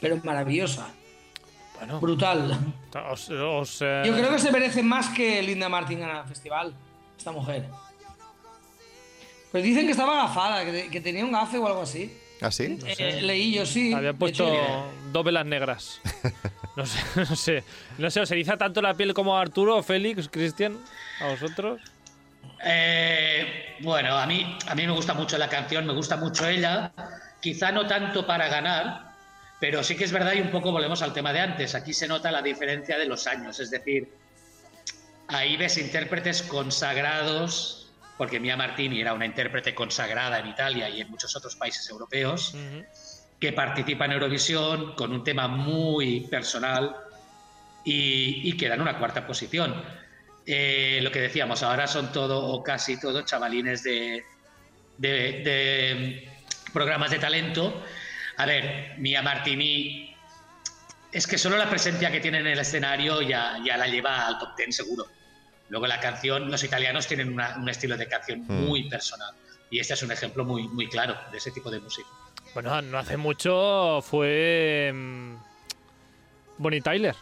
pero 0.00 0.16
maravillosa, 0.22 0.88
Bueno, 1.78 2.00
brutal. 2.00 2.58
os, 3.10 3.28
os, 3.30 3.78
eh, 3.82 4.02
Yo 4.06 4.12
creo 4.14 4.30
que 4.30 4.38
se 4.38 4.52
merece 4.52 4.82
más 4.82 5.08
que 5.08 5.42
Linda 5.42 5.68
Martin 5.68 6.00
ganar 6.00 6.22
el 6.22 6.28
festival, 6.28 6.74
esta 7.18 7.32
mujer. 7.32 7.66
Pues 9.50 9.64
dicen 9.64 9.84
que 9.84 9.92
estaba 9.92 10.14
gafada, 10.14 10.64
que, 10.64 10.88
que 10.88 11.00
tenía 11.00 11.24
un 11.24 11.32
gafe 11.32 11.58
o 11.58 11.66
algo 11.66 11.82
así. 11.82 12.16
¿Ah, 12.42 12.50
sí? 12.50 12.78
Eh, 12.84 13.20
leí 13.22 13.54
yo, 13.54 13.64
sí. 13.64 13.92
Habían 13.92 14.16
puesto 14.16 14.90
dos 15.12 15.24
velas 15.24 15.46
negras. 15.46 16.00
No 16.74 16.86
sé, 16.86 17.00
no 17.16 17.36
sé. 17.36 17.64
No 17.98 18.10
sé, 18.10 18.20
¿os 18.22 18.30
eriza 18.30 18.56
tanto 18.56 18.80
la 18.80 18.94
piel 18.94 19.12
como 19.12 19.36
a 19.36 19.42
Arturo, 19.42 19.82
Félix, 19.82 20.30
Cristian? 20.30 20.78
¿A 21.20 21.28
vosotros? 21.28 21.82
Eh, 22.64 23.76
bueno, 23.80 24.16
a 24.16 24.26
mí, 24.26 24.56
a 24.66 24.74
mí 24.74 24.86
me 24.86 24.92
gusta 24.92 25.12
mucho 25.12 25.36
la 25.36 25.50
canción, 25.50 25.86
me 25.86 25.92
gusta 25.92 26.16
mucho 26.16 26.48
ella. 26.48 26.90
Quizá 27.42 27.72
no 27.72 27.86
tanto 27.86 28.26
para 28.26 28.48
ganar, 28.48 29.12
pero 29.60 29.84
sí 29.84 29.96
que 29.96 30.04
es 30.04 30.12
verdad 30.12 30.32
y 30.32 30.40
un 30.40 30.50
poco 30.50 30.72
volvemos 30.72 31.02
al 31.02 31.12
tema 31.12 31.34
de 31.34 31.40
antes. 31.40 31.74
Aquí 31.74 31.92
se 31.92 32.08
nota 32.08 32.32
la 32.32 32.40
diferencia 32.40 32.96
de 32.96 33.04
los 33.04 33.26
años, 33.26 33.60
es 33.60 33.70
decir, 33.70 34.08
ahí 35.28 35.58
ves 35.58 35.76
intérpretes 35.76 36.42
consagrados, 36.42 37.81
porque 38.22 38.38
Mia 38.38 38.56
Martini 38.56 39.00
era 39.00 39.14
una 39.14 39.26
intérprete 39.26 39.74
consagrada 39.74 40.38
en 40.38 40.46
Italia 40.46 40.88
y 40.88 41.00
en 41.00 41.10
muchos 41.10 41.34
otros 41.34 41.56
países 41.56 41.90
europeos, 41.90 42.54
que 43.40 43.52
participa 43.52 44.04
en 44.04 44.12
Eurovisión 44.12 44.94
con 44.94 45.10
un 45.10 45.24
tema 45.24 45.48
muy 45.48 46.20
personal 46.30 46.94
y, 47.84 48.48
y 48.48 48.56
queda 48.56 48.74
en 48.74 48.80
una 48.80 48.96
cuarta 48.96 49.26
posición. 49.26 49.74
Eh, 50.46 51.00
lo 51.02 51.10
que 51.10 51.20
decíamos, 51.20 51.64
ahora 51.64 51.88
son 51.88 52.12
todo 52.12 52.40
o 52.46 52.62
casi 52.62 52.96
todo 53.00 53.22
chavalines 53.22 53.82
de, 53.82 54.22
de, 54.98 55.08
de 55.42 56.28
programas 56.72 57.10
de 57.10 57.18
talento. 57.18 57.82
A 58.36 58.46
ver, 58.46 58.94
Mia 58.98 59.20
Martini, 59.22 60.14
es 61.10 61.26
que 61.26 61.38
solo 61.38 61.56
la 61.56 61.68
presencia 61.68 62.12
que 62.12 62.20
tiene 62.20 62.38
en 62.38 62.46
el 62.46 62.58
escenario 62.60 63.20
ya, 63.20 63.58
ya 63.64 63.76
la 63.76 63.88
lleva 63.88 64.28
al 64.28 64.38
top 64.38 64.54
ten 64.54 64.72
seguro. 64.72 65.08
Luego 65.72 65.86
la 65.86 65.98
canción, 66.00 66.50
los 66.50 66.62
italianos 66.62 67.06
tienen 67.08 67.32
una- 67.32 67.56
un 67.56 67.66
estilo 67.66 67.96
de 67.96 68.06
canción 68.06 68.44
Mm. 68.46 68.66
muy 68.66 68.90
personal. 68.90 69.34
Y 69.70 69.80
este 69.80 69.94
es 69.94 70.02
un 70.02 70.12
ejemplo 70.12 70.44
muy, 70.44 70.68
muy 70.68 70.86
claro 70.86 71.16
de 71.30 71.38
ese 71.38 71.50
tipo 71.50 71.70
de 71.70 71.80
música. 71.80 72.06
Bueno, 72.52 72.82
no 72.82 72.98
hace 72.98 73.16
mucho 73.16 74.02
fue. 74.02 74.92
mm, 74.94 75.34
Bonnie 76.58 76.82
Tyler. 76.82 77.14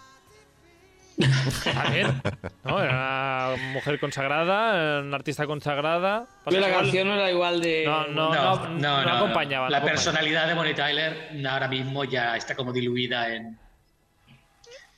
También. 1.64 2.20
¿no? 2.64 2.82
Era 2.82 3.50
una 3.54 3.72
mujer 3.72 4.00
consagrada, 4.00 5.00
una 5.00 5.14
artista 5.16 5.46
consagrada. 5.46 6.26
Pero 6.44 6.60
la 6.60 6.70
canción 6.70 7.06
no 7.06 7.14
era 7.14 7.30
igual 7.30 7.60
de. 7.60 7.84
No, 7.86 8.08
no, 8.08 8.34
no, 8.34 8.34
no 8.34 8.48
acompañaba. 8.50 9.04
no 9.04 9.04
La 9.04 9.16
acompañaba. 9.18 9.80
personalidad 9.84 10.48
de 10.48 10.54
Bonnie 10.54 10.74
Tyler 10.74 11.30
ahora 11.48 11.68
mismo 11.68 12.02
ya 12.02 12.36
está 12.36 12.56
como 12.56 12.72
diluida 12.72 13.32
en, 13.32 13.56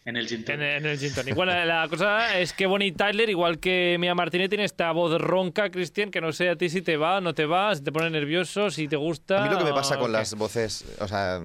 en 0.05 0.17
el 0.17 0.27
gin 0.29 0.45
tonic. 0.45 0.61
En, 0.61 0.67
en 0.67 0.87
el 0.87 0.99
gin 0.99 1.15
tonic. 1.15 1.35
Bueno, 1.35 1.53
la 1.65 1.87
cosa 1.89 2.39
es 2.39 2.53
que 2.53 2.67
Bonnie 2.67 2.93
Tyler, 2.93 3.29
igual 3.31 3.59
que 3.59 3.97
Mia 4.01 4.15
Martínez, 4.15 4.49
tiene 4.49 4.65
esta 4.65 4.91
voz 4.93 5.21
ronca, 5.21 5.71
Cristian, 5.71 6.11
que 6.11 6.21
no 6.21 6.33
sé 6.33 6.49
a 6.49 6.57
ti 6.57 6.69
si 6.69 6.83
te 6.83 6.97
va, 6.97 7.21
no 7.21 7.35
te 7.35 7.47
va, 7.47 7.75
si 7.75 7.83
te 7.83 7.93
pone 7.93 8.11
nervioso, 8.11 8.71
si 8.71 8.89
te 8.89 8.97
gusta. 8.97 9.41
A 9.45 9.47
mí 9.47 9.53
lo 9.53 9.59
que 9.59 9.65
me 9.65 9.73
pasa 9.73 9.99
con 9.99 10.11
las 10.13 10.35
voces, 10.35 10.85
o 11.01 11.07
sea, 11.09 11.41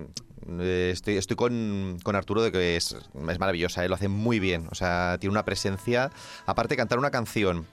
eh, 0.59 0.89
estoy, 0.93 1.17
estoy 1.17 1.35
con, 1.35 1.97
con 2.03 2.15
Arturo 2.15 2.41
de 2.41 2.51
que 2.51 2.75
es, 2.77 2.93
es 3.29 3.39
maravillosa, 3.39 3.83
¿eh? 3.85 3.89
lo 3.89 3.95
hace 3.95 4.07
muy 4.07 4.39
bien, 4.39 4.67
o 4.71 4.75
sea, 4.75 5.17
tiene 5.19 5.31
una 5.31 5.45
presencia, 5.45 6.09
aparte 6.45 6.73
de 6.73 6.77
cantar 6.77 6.97
una 6.99 7.11
canción 7.11 7.65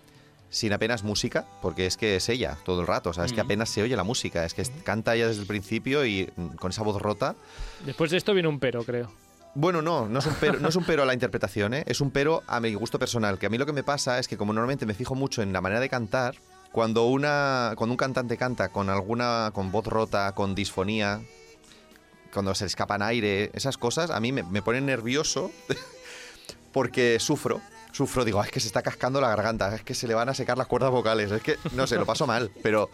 sin 0.50 0.72
apenas 0.72 1.02
música, 1.02 1.46
porque 1.62 1.86
es 1.86 1.96
que 1.96 2.14
es 2.16 2.28
ella 2.28 2.56
todo 2.64 2.80
el 2.80 2.86
rato, 2.86 3.10
o 3.10 3.12
sea, 3.12 3.24
es 3.24 3.32
que 3.32 3.42
Mm. 3.42 3.46
apenas 3.46 3.68
se 3.70 3.82
oye 3.82 3.96
la 3.96 4.04
música, 4.04 4.44
es 4.44 4.54
que 4.54 4.62
es- 4.62 4.70
canta 4.84 5.14
ella 5.16 5.26
desde 5.28 5.40
el 5.40 5.46
principio 5.48 6.04
y 6.06 6.30
mm, 6.36 6.46
con 6.56 6.70
esa 6.70 6.82
voz 6.84 7.00
rota. 7.02 7.34
Después 7.84 8.10
de 8.12 8.18
esto 8.18 8.34
viene 8.34 8.48
un 8.48 8.60
pero, 8.60 8.84
creo. 8.84 9.10
Bueno, 9.54 9.82
no, 9.82 10.08
no 10.08 10.18
es 10.18 10.26
un 10.26 10.34
pero, 10.40 10.58
no 10.58 10.68
es 10.68 10.76
un 10.76 10.84
pero 10.84 11.02
a 11.02 11.06
la 11.06 11.14
interpretación, 11.14 11.74
¿eh? 11.74 11.84
es 11.86 12.00
un 12.00 12.10
pero 12.10 12.42
a 12.46 12.58
mi 12.60 12.74
gusto 12.74 12.98
personal, 12.98 13.38
que 13.38 13.46
a 13.46 13.48
mí 13.50 13.58
lo 13.58 13.66
que 13.66 13.72
me 13.72 13.82
pasa 13.84 14.18
es 14.18 14.26
que 14.28 14.36
como 14.36 14.52
normalmente 14.52 14.86
me 14.86 14.94
fijo 14.94 15.14
mucho 15.14 15.42
en 15.42 15.52
la 15.52 15.60
manera 15.60 15.80
de 15.80 15.88
cantar, 15.88 16.34
cuando 16.72 17.06
una 17.06 17.72
cuando 17.76 17.92
un 17.92 17.96
cantante 17.96 18.36
canta 18.36 18.70
con 18.70 18.90
alguna 18.90 19.50
con 19.54 19.70
voz 19.70 19.86
rota, 19.86 20.32
con 20.32 20.54
disfonía, 20.56 21.20
cuando 22.32 22.52
se 22.56 22.64
le 22.64 22.66
escapan 22.66 23.00
aire, 23.02 23.50
esas 23.54 23.78
cosas 23.78 24.10
a 24.10 24.18
mí 24.18 24.32
me, 24.32 24.42
me 24.42 24.60
ponen 24.60 24.86
nervioso 24.86 25.52
porque 26.72 27.18
sufro. 27.20 27.60
Sufro, 27.92 28.24
digo, 28.24 28.40
"Ah, 28.40 28.44
es 28.46 28.50
que 28.50 28.58
se 28.58 28.66
está 28.66 28.82
cascando 28.82 29.20
la 29.20 29.28
garganta, 29.28 29.72
es 29.72 29.84
que 29.84 29.94
se 29.94 30.08
le 30.08 30.14
van 30.14 30.28
a 30.28 30.34
secar 30.34 30.58
las 30.58 30.66
cuerdas 30.66 30.90
vocales, 30.90 31.30
es 31.30 31.40
que, 31.42 31.56
no 31.74 31.86
sé, 31.86 31.94
lo 31.94 32.04
paso 32.04 32.26
mal, 32.26 32.50
pero, 32.60 32.90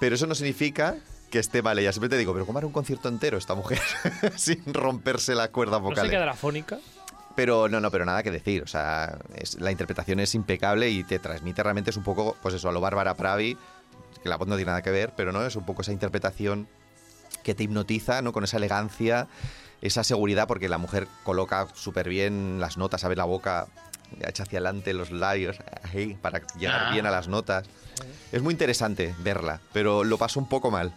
pero 0.00 0.16
eso 0.16 0.26
no 0.26 0.34
significa 0.34 0.96
que 1.30 1.38
esté 1.38 1.62
mal 1.62 1.78
ella. 1.78 1.92
Siempre 1.92 2.08
te 2.08 2.16
digo, 2.16 2.32
pero 2.32 2.46
¿cómo 2.46 2.58
hará 2.58 2.66
un 2.66 2.72
concierto 2.72 3.08
entero 3.08 3.36
esta 3.38 3.54
mujer 3.54 3.80
sin 4.36 4.62
romperse 4.72 5.34
las 5.34 5.48
cuerdas 5.48 5.80
¿No 5.82 5.94
se 5.94 6.08
quedará 6.10 6.34
fónica? 6.34 6.78
Pero 7.34 7.68
no, 7.68 7.80
no, 7.80 7.90
pero 7.90 8.04
nada 8.04 8.22
que 8.22 8.30
decir. 8.30 8.62
O 8.62 8.66
sea, 8.66 9.18
es- 9.36 9.60
la 9.60 9.70
interpretación 9.70 10.20
es 10.20 10.34
impecable 10.34 10.90
y 10.90 11.04
te 11.04 11.18
transmite 11.18 11.62
realmente 11.62 11.90
es 11.90 11.96
un 11.96 12.02
poco, 12.04 12.36
pues 12.42 12.54
eso, 12.54 12.68
a 12.68 12.72
lo 12.72 12.80
Bárbara 12.80 13.14
Pravi, 13.14 13.56
que 14.22 14.28
la 14.28 14.36
voz 14.36 14.48
no 14.48 14.56
tiene 14.56 14.70
nada 14.70 14.82
que 14.82 14.90
ver, 14.90 15.12
pero 15.16 15.30
no 15.32 15.44
es 15.46 15.54
un 15.54 15.64
poco 15.64 15.82
esa 15.82 15.92
interpretación 15.92 16.66
que 17.44 17.54
te 17.54 17.62
hipnotiza, 17.64 18.20
¿no? 18.22 18.32
Con 18.32 18.44
esa 18.44 18.56
elegancia. 18.56 19.28
esa 19.80 20.02
seguridad 20.02 20.48
porque 20.48 20.68
la 20.68 20.76
mujer 20.78 21.06
coloca 21.22 21.68
súper 21.74 22.08
bien 22.08 22.58
las 22.58 22.76
notas, 22.78 23.04
abre 23.04 23.14
la 23.16 23.22
boca, 23.24 23.68
echa 24.26 24.42
hacia 24.42 24.58
adelante 24.58 24.92
los 24.92 25.12
labios 25.12 25.58
ahí, 25.84 26.18
para 26.20 26.40
llegar 26.58 26.86
Ah. 26.88 26.90
bien 26.92 27.06
a 27.06 27.12
las 27.12 27.28
notas. 27.28 27.64
Es 28.32 28.42
muy 28.42 28.54
interesante 28.54 29.14
verla, 29.20 29.60
pero 29.72 30.02
lo 30.02 30.18
paso 30.18 30.40
un 30.40 30.48
poco 30.48 30.72
mal. 30.72 30.92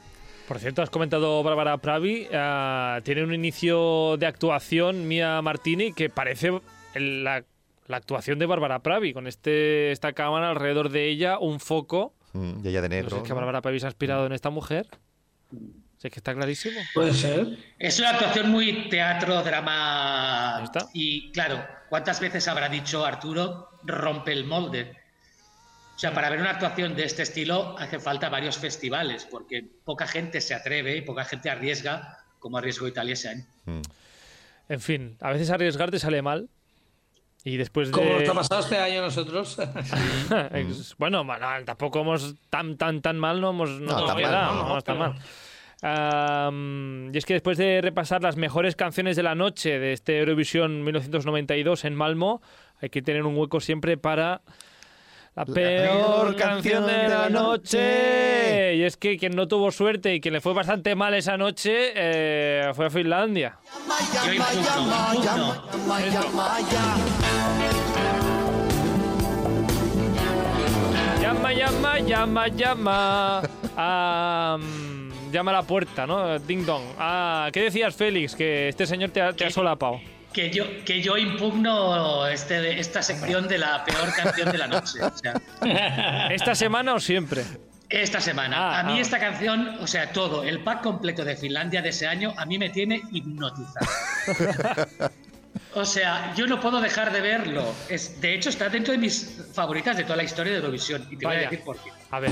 Por 0.51 0.59
cierto, 0.59 0.81
has 0.81 0.89
comentado 0.89 1.41
Bárbara 1.43 1.77
Pravi. 1.77 2.27
ah, 2.33 2.99
tiene 3.05 3.23
un 3.23 3.33
inicio 3.33 4.17
de 4.17 4.25
actuación, 4.25 5.07
Mia 5.07 5.41
Martini, 5.41 5.93
que 5.93 6.09
parece 6.09 6.51
el- 6.93 7.23
la, 7.23 7.45
la 7.87 7.95
actuación 7.95 8.37
de 8.37 8.45
Bárbara 8.47 8.79
Pravi, 8.79 9.13
con 9.13 9.27
este 9.27 9.93
esta 9.93 10.11
cámara 10.11 10.49
alrededor 10.49 10.89
de 10.89 11.07
ella, 11.07 11.39
un 11.39 11.61
foco. 11.61 12.13
Mm, 12.33 12.65
y 12.65 12.67
ella 12.67 12.81
de 12.81 12.89
No 12.89 12.95
sé, 12.95 13.01
negro. 13.03 13.17
es 13.19 13.23
que 13.23 13.29
¿no? 13.29 13.35
Bárbara 13.35 13.61
Pravi 13.61 13.79
se 13.79 13.85
ha 13.85 13.89
inspirado 13.91 14.25
en 14.25 14.33
esta 14.33 14.49
mujer. 14.49 14.87
Sí, 15.51 16.07
es 16.07 16.11
que 16.11 16.19
está 16.19 16.33
clarísimo. 16.35 16.81
Puede 16.93 17.13
ser. 17.13 17.47
Es 17.79 17.97
una 18.01 18.09
actuación 18.09 18.49
muy 18.51 18.89
teatro, 18.89 19.41
drama. 19.43 20.59
Está. 20.65 20.85
Y 20.93 21.31
claro, 21.31 21.63
¿cuántas 21.89 22.19
veces 22.19 22.45
habrá 22.49 22.67
dicho 22.67 23.05
Arturo 23.05 23.69
rompe 23.83 24.33
el 24.33 24.43
molde? 24.43 24.97
O 26.01 26.07
sea, 26.07 26.15
para 26.15 26.31
ver 26.31 26.39
una 26.39 26.49
actuación 26.49 26.95
de 26.95 27.03
este 27.03 27.21
estilo 27.21 27.75
hace 27.77 27.99
falta 27.99 28.27
varios 28.27 28.57
festivales, 28.57 29.27
porque 29.29 29.63
poca 29.85 30.07
gente 30.07 30.41
se 30.41 30.55
atreve 30.55 30.97
y 30.97 31.01
poca 31.01 31.23
gente 31.25 31.47
arriesga 31.47 32.17
como 32.39 32.57
arriesgó 32.57 32.87
Italia 32.87 33.13
ese 33.13 33.29
año. 33.29 33.45
Mm. 33.65 33.81
En 34.69 34.79
fin, 34.81 35.15
a 35.21 35.29
veces 35.29 35.51
arriesgar 35.51 35.91
te 35.91 35.99
sale 35.99 36.23
mal. 36.23 36.49
Y 37.43 37.55
después 37.57 37.89
de. 37.89 37.93
Como 37.93 38.17
nos 38.17 38.27
ha 38.27 38.33
pasado 38.33 38.61
este 38.61 38.79
año 38.79 38.99
nosotros. 38.99 39.59
Ex- 40.53 40.95
Bueno, 40.97 41.23
bueno, 41.23 41.45
tampoco 41.65 41.99
hemos 41.99 42.33
tan 42.49 42.77
tan 42.77 43.03
tan 43.03 43.19
mal, 43.19 43.39
no 43.39 43.51
hemos 43.51 43.69
no, 43.69 43.91
No, 43.91 44.05
tan 44.07 44.21
mal, 44.23 44.31
no, 44.31 44.53
no, 44.55 44.69
no, 44.69 44.77
está 44.79 44.95
mal. 44.95 45.15
Am, 45.83 47.13
y 47.13 47.17
es 47.19 47.25
que 47.27 47.33
después 47.33 47.59
de 47.59 47.79
repasar 47.79 48.23
las 48.23 48.37
mejores 48.37 48.75
canciones 48.75 49.15
de 49.17 49.21
la 49.21 49.35
noche 49.35 49.77
de 49.77 49.93
este 49.93 50.17
Eurovisión 50.17 50.83
1992 50.83 51.85
en 51.85 51.93
Malmo, 51.93 52.41
hay 52.81 52.89
que 52.89 53.03
tener 53.03 53.23
un 53.23 53.37
hueco 53.37 53.59
siempre 53.59 53.97
para 53.97 54.41
la 55.35 55.45
peor 55.45 56.35
canción 56.35 56.85
de 56.85 57.07
la 57.07 57.29
noche. 57.29 58.75
Y 58.75 58.83
es 58.83 58.97
que 58.97 59.17
quien 59.17 59.35
no 59.35 59.47
tuvo 59.47 59.71
suerte 59.71 60.13
y 60.13 60.19
quien 60.21 60.33
le 60.33 60.41
fue 60.41 60.53
bastante 60.53 60.95
mal 60.95 61.13
esa 61.13 61.37
noche 61.37 61.91
eh, 61.95 62.71
fue 62.73 62.87
a 62.87 62.89
Finlandia. 62.89 63.57
Llama, 71.21 71.53
llama, 71.53 71.99
llama, 71.99 72.47
llama. 72.47 73.41
Ah, 73.77 74.57
mm, 74.59 75.31
llama 75.31 75.51
a 75.51 75.53
la 75.55 75.63
puerta, 75.63 76.05
¿no? 76.05 76.39
Ding 76.39 76.65
dong. 76.65 76.83
Ah, 76.97 77.49
¿qué 77.53 77.61
decías, 77.61 77.95
Félix? 77.95 78.35
Que 78.35 78.69
este 78.69 78.85
señor 78.85 79.11
te 79.11 79.21
ha, 79.21 79.31
te 79.33 79.45
ha 79.45 79.47
¿Qué? 79.47 79.53
solapado. 79.53 79.99
Que 80.33 80.49
yo, 80.49 80.65
que 80.85 81.01
yo 81.01 81.17
impugno 81.17 82.25
este, 82.27 82.79
esta 82.79 83.01
sección 83.01 83.47
de 83.47 83.57
la 83.57 83.83
peor 83.83 84.13
canción 84.15 84.51
de 84.51 84.57
la 84.57 84.67
noche. 84.67 85.03
O 85.03 85.17
sea, 85.17 85.41
¿Esta 86.31 86.55
semana 86.55 86.93
o 86.93 86.99
siempre? 86.99 87.43
Esta 87.91 88.21
semana. 88.21 88.57
Ah, 88.57 88.79
a 88.79 88.83
mí 88.83 88.93
ah. 88.97 89.01
esta 89.01 89.19
canción, 89.19 89.77
o 89.81 89.87
sea, 89.87 90.13
todo, 90.13 90.43
el 90.43 90.63
pack 90.63 90.81
completo 90.81 91.25
de 91.25 91.35
Finlandia 91.35 91.81
de 91.81 91.89
ese 91.89 92.07
año, 92.07 92.33
a 92.37 92.45
mí 92.45 92.57
me 92.57 92.69
tiene 92.69 93.01
hipnotizado. 93.11 94.87
o 95.73 95.83
sea, 95.83 96.33
yo 96.35 96.47
no 96.47 96.61
puedo 96.61 96.79
dejar 96.79 97.11
de 97.11 97.19
verlo. 97.19 97.75
Es, 97.89 98.21
de 98.21 98.33
hecho, 98.33 98.49
está 98.49 98.69
dentro 98.69 98.93
de 98.93 98.97
mis 98.97 99.41
favoritas 99.53 99.97
de 99.97 100.03
toda 100.03 100.15
la 100.15 100.23
historia 100.23 100.53
de 100.53 100.59
Eurovisión. 100.59 101.05
Y 101.11 101.17
te 101.17 101.25
voy 101.25 101.35
a 101.35 101.39
decir 101.39 101.61
por 101.65 101.77
qué. 101.79 101.91
A 102.11 102.21
ver. 102.21 102.31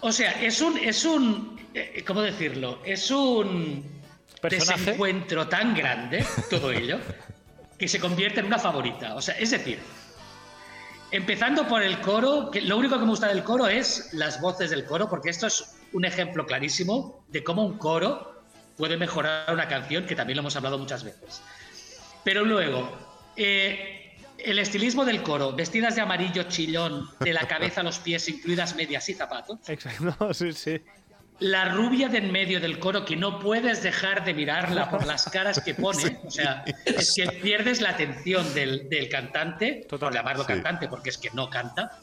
O 0.00 0.12
sea, 0.12 0.30
es 0.40 0.60
un, 0.60 0.78
es 0.78 1.04
un, 1.04 1.60
eh, 1.74 2.04
¿cómo 2.06 2.22
decirlo? 2.22 2.80
Es 2.84 3.10
un 3.10 4.01
Personaje. 4.42 4.80
desencuentro 4.80 5.48
tan 5.48 5.74
grande, 5.74 6.26
todo 6.50 6.72
ello, 6.72 6.98
que 7.78 7.88
se 7.88 7.98
convierte 7.98 8.40
en 8.40 8.46
una 8.46 8.58
favorita. 8.58 9.14
O 9.14 9.22
sea, 9.22 9.36
es 9.38 9.50
decir, 9.50 9.78
empezando 11.10 11.68
por 11.68 11.82
el 11.82 12.00
coro, 12.00 12.50
que 12.50 12.60
lo 12.60 12.76
único 12.76 12.96
que 12.96 13.04
me 13.04 13.10
gusta 13.10 13.28
del 13.28 13.44
coro 13.44 13.68
es 13.68 14.10
las 14.12 14.40
voces 14.40 14.70
del 14.70 14.84
coro, 14.84 15.08
porque 15.08 15.30
esto 15.30 15.46
es 15.46 15.76
un 15.92 16.04
ejemplo 16.04 16.44
clarísimo 16.44 17.24
de 17.28 17.44
cómo 17.44 17.64
un 17.64 17.78
coro 17.78 18.42
puede 18.76 18.96
mejorar 18.96 19.52
una 19.52 19.68
canción, 19.68 20.06
que 20.06 20.16
también 20.16 20.36
lo 20.36 20.40
hemos 20.40 20.56
hablado 20.56 20.78
muchas 20.78 21.04
veces. 21.04 21.42
Pero 22.24 22.44
luego, 22.44 22.90
eh, 23.36 24.16
el 24.38 24.58
estilismo 24.58 25.04
del 25.04 25.22
coro, 25.22 25.52
vestidas 25.52 25.94
de 25.94 26.00
amarillo 26.00 26.44
chillón, 26.44 27.08
de 27.20 27.32
la 27.32 27.46
cabeza 27.46 27.82
a 27.82 27.84
los 27.84 27.98
pies, 27.98 28.28
incluidas 28.28 28.74
medias 28.74 29.08
y 29.08 29.14
zapatos. 29.14 29.58
Exacto, 29.68 30.34
sí, 30.34 30.52
sí. 30.52 30.80
La 31.42 31.64
rubia 31.66 32.08
de 32.08 32.18
en 32.18 32.30
medio 32.30 32.60
del 32.60 32.78
coro, 32.78 33.04
que 33.04 33.16
no 33.16 33.40
puedes 33.40 33.82
dejar 33.82 34.24
de 34.24 34.32
mirarla 34.32 34.88
por 34.90 35.04
las 35.06 35.24
caras 35.24 35.60
que 35.60 35.74
pone. 35.74 36.20
O 36.26 36.30
sea, 36.30 36.64
es 36.84 37.14
que 37.16 37.26
pierdes 37.32 37.80
la 37.80 37.90
atención 37.90 38.54
del, 38.54 38.88
del 38.88 39.08
cantante, 39.08 39.84
Total. 39.88 40.08
por 40.10 40.14
llamarlo 40.14 40.42
Sí. 40.44 40.48
cantante, 40.48 40.86
porque 40.88 41.10
es 41.10 41.18
que 41.18 41.30
no 41.32 41.50
canta. 41.50 41.98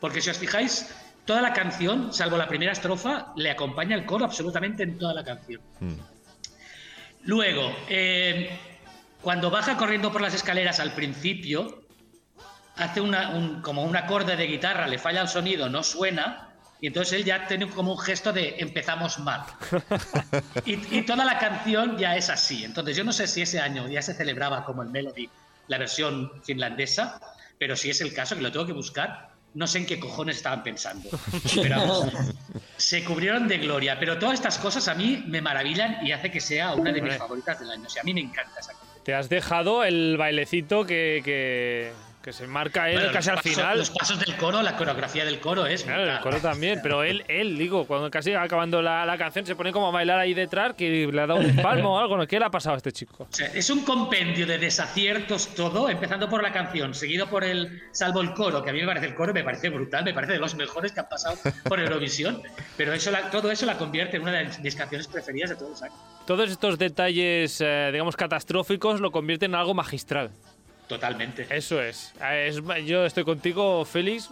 Porque 0.00 0.22
si 0.22 0.30
os 0.30 0.38
fijáis, 0.38 0.88
toda 1.26 1.42
la 1.42 1.52
canción, 1.52 2.12
salvo 2.14 2.38
la 2.38 2.48
primera 2.48 2.72
estrofa, 2.72 3.32
le 3.36 3.50
acompaña 3.50 3.94
el 3.94 4.06
coro 4.06 4.24
absolutamente 4.24 4.82
en 4.82 4.96
toda 4.98 5.12
la 5.12 5.24
canción. 5.24 5.60
Mm. 5.80 5.94
Luego, 7.24 7.76
eh, 7.88 8.50
cuando 9.20 9.50
baja 9.50 9.76
corriendo 9.76 10.10
por 10.10 10.22
las 10.22 10.32
escaleras 10.34 10.80
al 10.80 10.92
principio, 10.92 11.82
hace 12.76 13.02
una, 13.02 13.30
un- 13.30 13.60
como 13.60 13.84
un 13.84 13.94
acorde 13.96 14.36
de 14.36 14.46
guitarra, 14.46 14.86
le 14.88 14.96
falla 14.98 15.20
el 15.20 15.28
sonido, 15.28 15.68
no 15.68 15.82
suena, 15.82 16.48
y 16.80 16.86
entonces 16.86 17.14
él 17.14 17.24
ya 17.24 17.46
tiene 17.46 17.68
como 17.68 17.92
un 17.92 17.98
gesto 17.98 18.32
de 18.32 18.56
empezamos 18.58 19.18
mal. 19.18 19.42
Y, 20.64 20.98
y 20.98 21.02
toda 21.02 21.24
la 21.24 21.38
canción 21.38 21.96
ya 21.98 22.16
es 22.16 22.28
así. 22.30 22.64
Entonces 22.64 22.96
yo 22.96 23.04
no 23.04 23.12
sé 23.12 23.26
si 23.26 23.42
ese 23.42 23.60
año 23.60 23.88
ya 23.88 24.02
se 24.02 24.14
celebraba 24.14 24.64
como 24.64 24.82
el 24.82 24.90
Melody, 24.90 25.28
la 25.68 25.78
versión 25.78 26.30
finlandesa, 26.44 27.20
pero 27.58 27.76
si 27.76 27.90
es 27.90 28.00
el 28.00 28.12
caso, 28.12 28.36
que 28.36 28.42
lo 28.42 28.52
tengo 28.52 28.66
que 28.66 28.72
buscar, 28.72 29.30
no 29.54 29.66
sé 29.66 29.78
en 29.78 29.86
qué 29.86 29.98
cojones 29.98 30.36
estaban 30.36 30.62
pensando. 30.62 31.08
Pero 31.54 31.76
vamos, 31.76 32.12
se 32.76 33.04
cubrieron 33.04 33.48
de 33.48 33.58
gloria. 33.58 33.98
Pero 33.98 34.18
todas 34.18 34.34
estas 34.34 34.58
cosas 34.58 34.88
a 34.88 34.94
mí 34.94 35.24
me 35.26 35.40
maravillan 35.40 36.06
y 36.06 36.12
hace 36.12 36.30
que 36.30 36.40
sea 36.40 36.74
una 36.74 36.92
de 36.92 37.02
mis 37.02 37.16
favoritas 37.16 37.58
del 37.60 37.70
año. 37.70 37.86
O 37.86 37.90
sea, 37.90 38.02
a 38.02 38.04
mí 38.04 38.14
me 38.14 38.20
encanta 38.20 38.60
esa 38.60 38.72
canción. 38.72 39.04
Te 39.04 39.14
has 39.14 39.28
dejado 39.28 39.84
el 39.84 40.16
bailecito 40.16 40.84
que, 40.86 41.20
que, 41.24 41.92
que 42.22 42.32
se 42.32 42.46
marca 42.46 42.90
él 42.90 42.98
Bueno, 42.98 43.12
casi 43.12 43.30
al 43.30 43.38
final. 43.40 43.78
Los 43.78 43.90
pasos 43.90 44.18
del 44.20 44.36
coro, 44.36 44.60
la 44.62 44.76
coreografía 44.76 45.24
del 45.24 45.40
coro 45.40 45.64
es. 45.66 45.84
Claro, 45.84 46.04
el 46.10 46.20
coro 46.20 46.38
también, 46.38 46.80
pero 46.82 47.02
él, 47.02 47.24
él, 47.28 47.56
digo, 47.56 47.86
cuando 47.86 48.10
casi 48.10 48.34
acabando 48.34 48.82
la, 48.82 49.06
la 49.06 49.16
canción 49.16 49.46
se 49.46 49.54
pone 49.56 49.72
como 49.72 49.88
a 49.88 49.90
bailar 49.90 50.18
ahí 50.18 50.34
detrás, 50.34 50.74
que 50.74 51.08
le 51.10 51.20
ha 51.20 51.26
dado 51.26 51.40
un 51.40 51.46
espalmo 51.46 51.94
o 51.96 51.98
algo, 51.98 52.16
¿no? 52.18 52.26
¿Qué 52.26 52.38
le 52.38 52.44
ha 52.44 52.50
pasado 52.50 52.74
a 52.74 52.76
este 52.76 52.92
chico? 52.92 53.24
O 53.30 53.32
sea, 53.34 53.46
es 53.48 53.70
un 53.70 53.84
compendio 53.84 54.46
de 54.46 54.58
desaciertos 54.58 55.54
todo, 55.54 55.88
empezando 55.88 56.28
por 56.28 56.42
la 56.42 56.52
canción, 56.52 56.92
seguido 56.94 57.26
por 57.28 57.42
el, 57.44 57.82
salvo 57.92 58.20
el 58.20 58.34
coro, 58.34 58.62
que 58.62 58.70
a 58.70 58.72
mí 58.72 58.80
me 58.80 58.86
parece 58.86 59.06
el 59.06 59.14
coro, 59.14 59.32
me 59.32 59.42
parece 59.42 59.70
brutal, 59.70 60.04
me 60.04 60.12
parece 60.12 60.34
de 60.34 60.38
los 60.40 60.54
mejores 60.54 60.92
que 60.92 61.00
han 61.00 61.08
pasado 61.08 61.36
por 61.68 61.80
Eurovisión, 61.80 62.42
pero 62.76 62.92
eso 62.92 63.10
la- 63.10 63.30
todo 63.30 63.50
eso 63.50 63.64
la 63.66 63.78
convierte 63.78 64.16
en 64.18 64.22
una 64.24 64.32
de 64.32 64.50
mis 64.62 64.74
canciones 64.76 65.06
preferidas 65.08 65.50
de 65.50 65.56
todos 65.56 65.70
los 65.70 65.82
años. 65.82 65.96
Todos 66.26 66.50
estos 66.50 66.78
detalles, 66.78 67.60
eh, 67.60 67.88
digamos, 67.92 68.14
catastróficos 68.16 69.00
lo 69.00 69.10
convierten 69.10 69.52
en 69.52 69.54
algo 69.56 69.74
magistral. 69.74 70.30
Totalmente. 70.90 71.46
Eso 71.48 71.80
es. 71.80 72.12
Eh, 72.20 72.48
es- 72.48 72.84
yo 72.84 73.06
estoy 73.06 73.22
contigo, 73.22 73.84
Félix. 73.84 74.28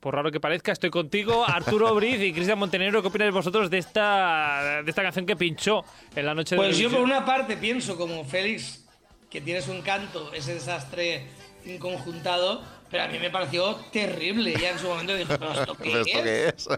Por 0.00 0.16
raro 0.16 0.32
que 0.32 0.40
parezca, 0.40 0.72
estoy 0.72 0.90
contigo, 0.90 1.44
Arturo 1.48 1.94
Briz 1.94 2.20
y 2.20 2.32
Cristian 2.32 2.58
Montenegro. 2.58 3.00
¿Qué 3.00 3.08
opináis 3.08 3.32
vosotros 3.32 3.70
de 3.70 3.78
esta, 3.78 4.82
de 4.82 4.90
esta 4.90 5.02
canción 5.02 5.24
que 5.24 5.36
pinchó 5.36 5.84
en 6.16 6.26
la 6.26 6.34
noche 6.34 6.56
de 6.56 6.60
Pues 6.60 6.76
yo 6.76 6.90
por 6.90 6.98
una 7.00 7.24
parte 7.24 7.56
pienso 7.56 7.96
como 7.96 8.24
Félix 8.24 8.84
que 9.30 9.40
tienes 9.40 9.68
un 9.68 9.82
canto, 9.82 10.32
ese 10.34 10.54
desastre 10.54 11.28
inconjuntado, 11.64 12.62
pero 12.90 13.04
a 13.04 13.06
mí 13.06 13.18
me 13.20 13.30
pareció 13.30 13.76
terrible. 13.92 14.52
Ya 14.60 14.70
en 14.70 14.78
su 14.80 14.88
momento 14.88 15.14
dije, 15.14 15.38
¿pero 15.38 15.52
esto 15.52 15.74
qué 15.80 15.82
¿Pero 15.84 16.00
esto 16.00 16.18
es? 16.18 16.24
qué 16.24 16.48
es? 16.48 16.68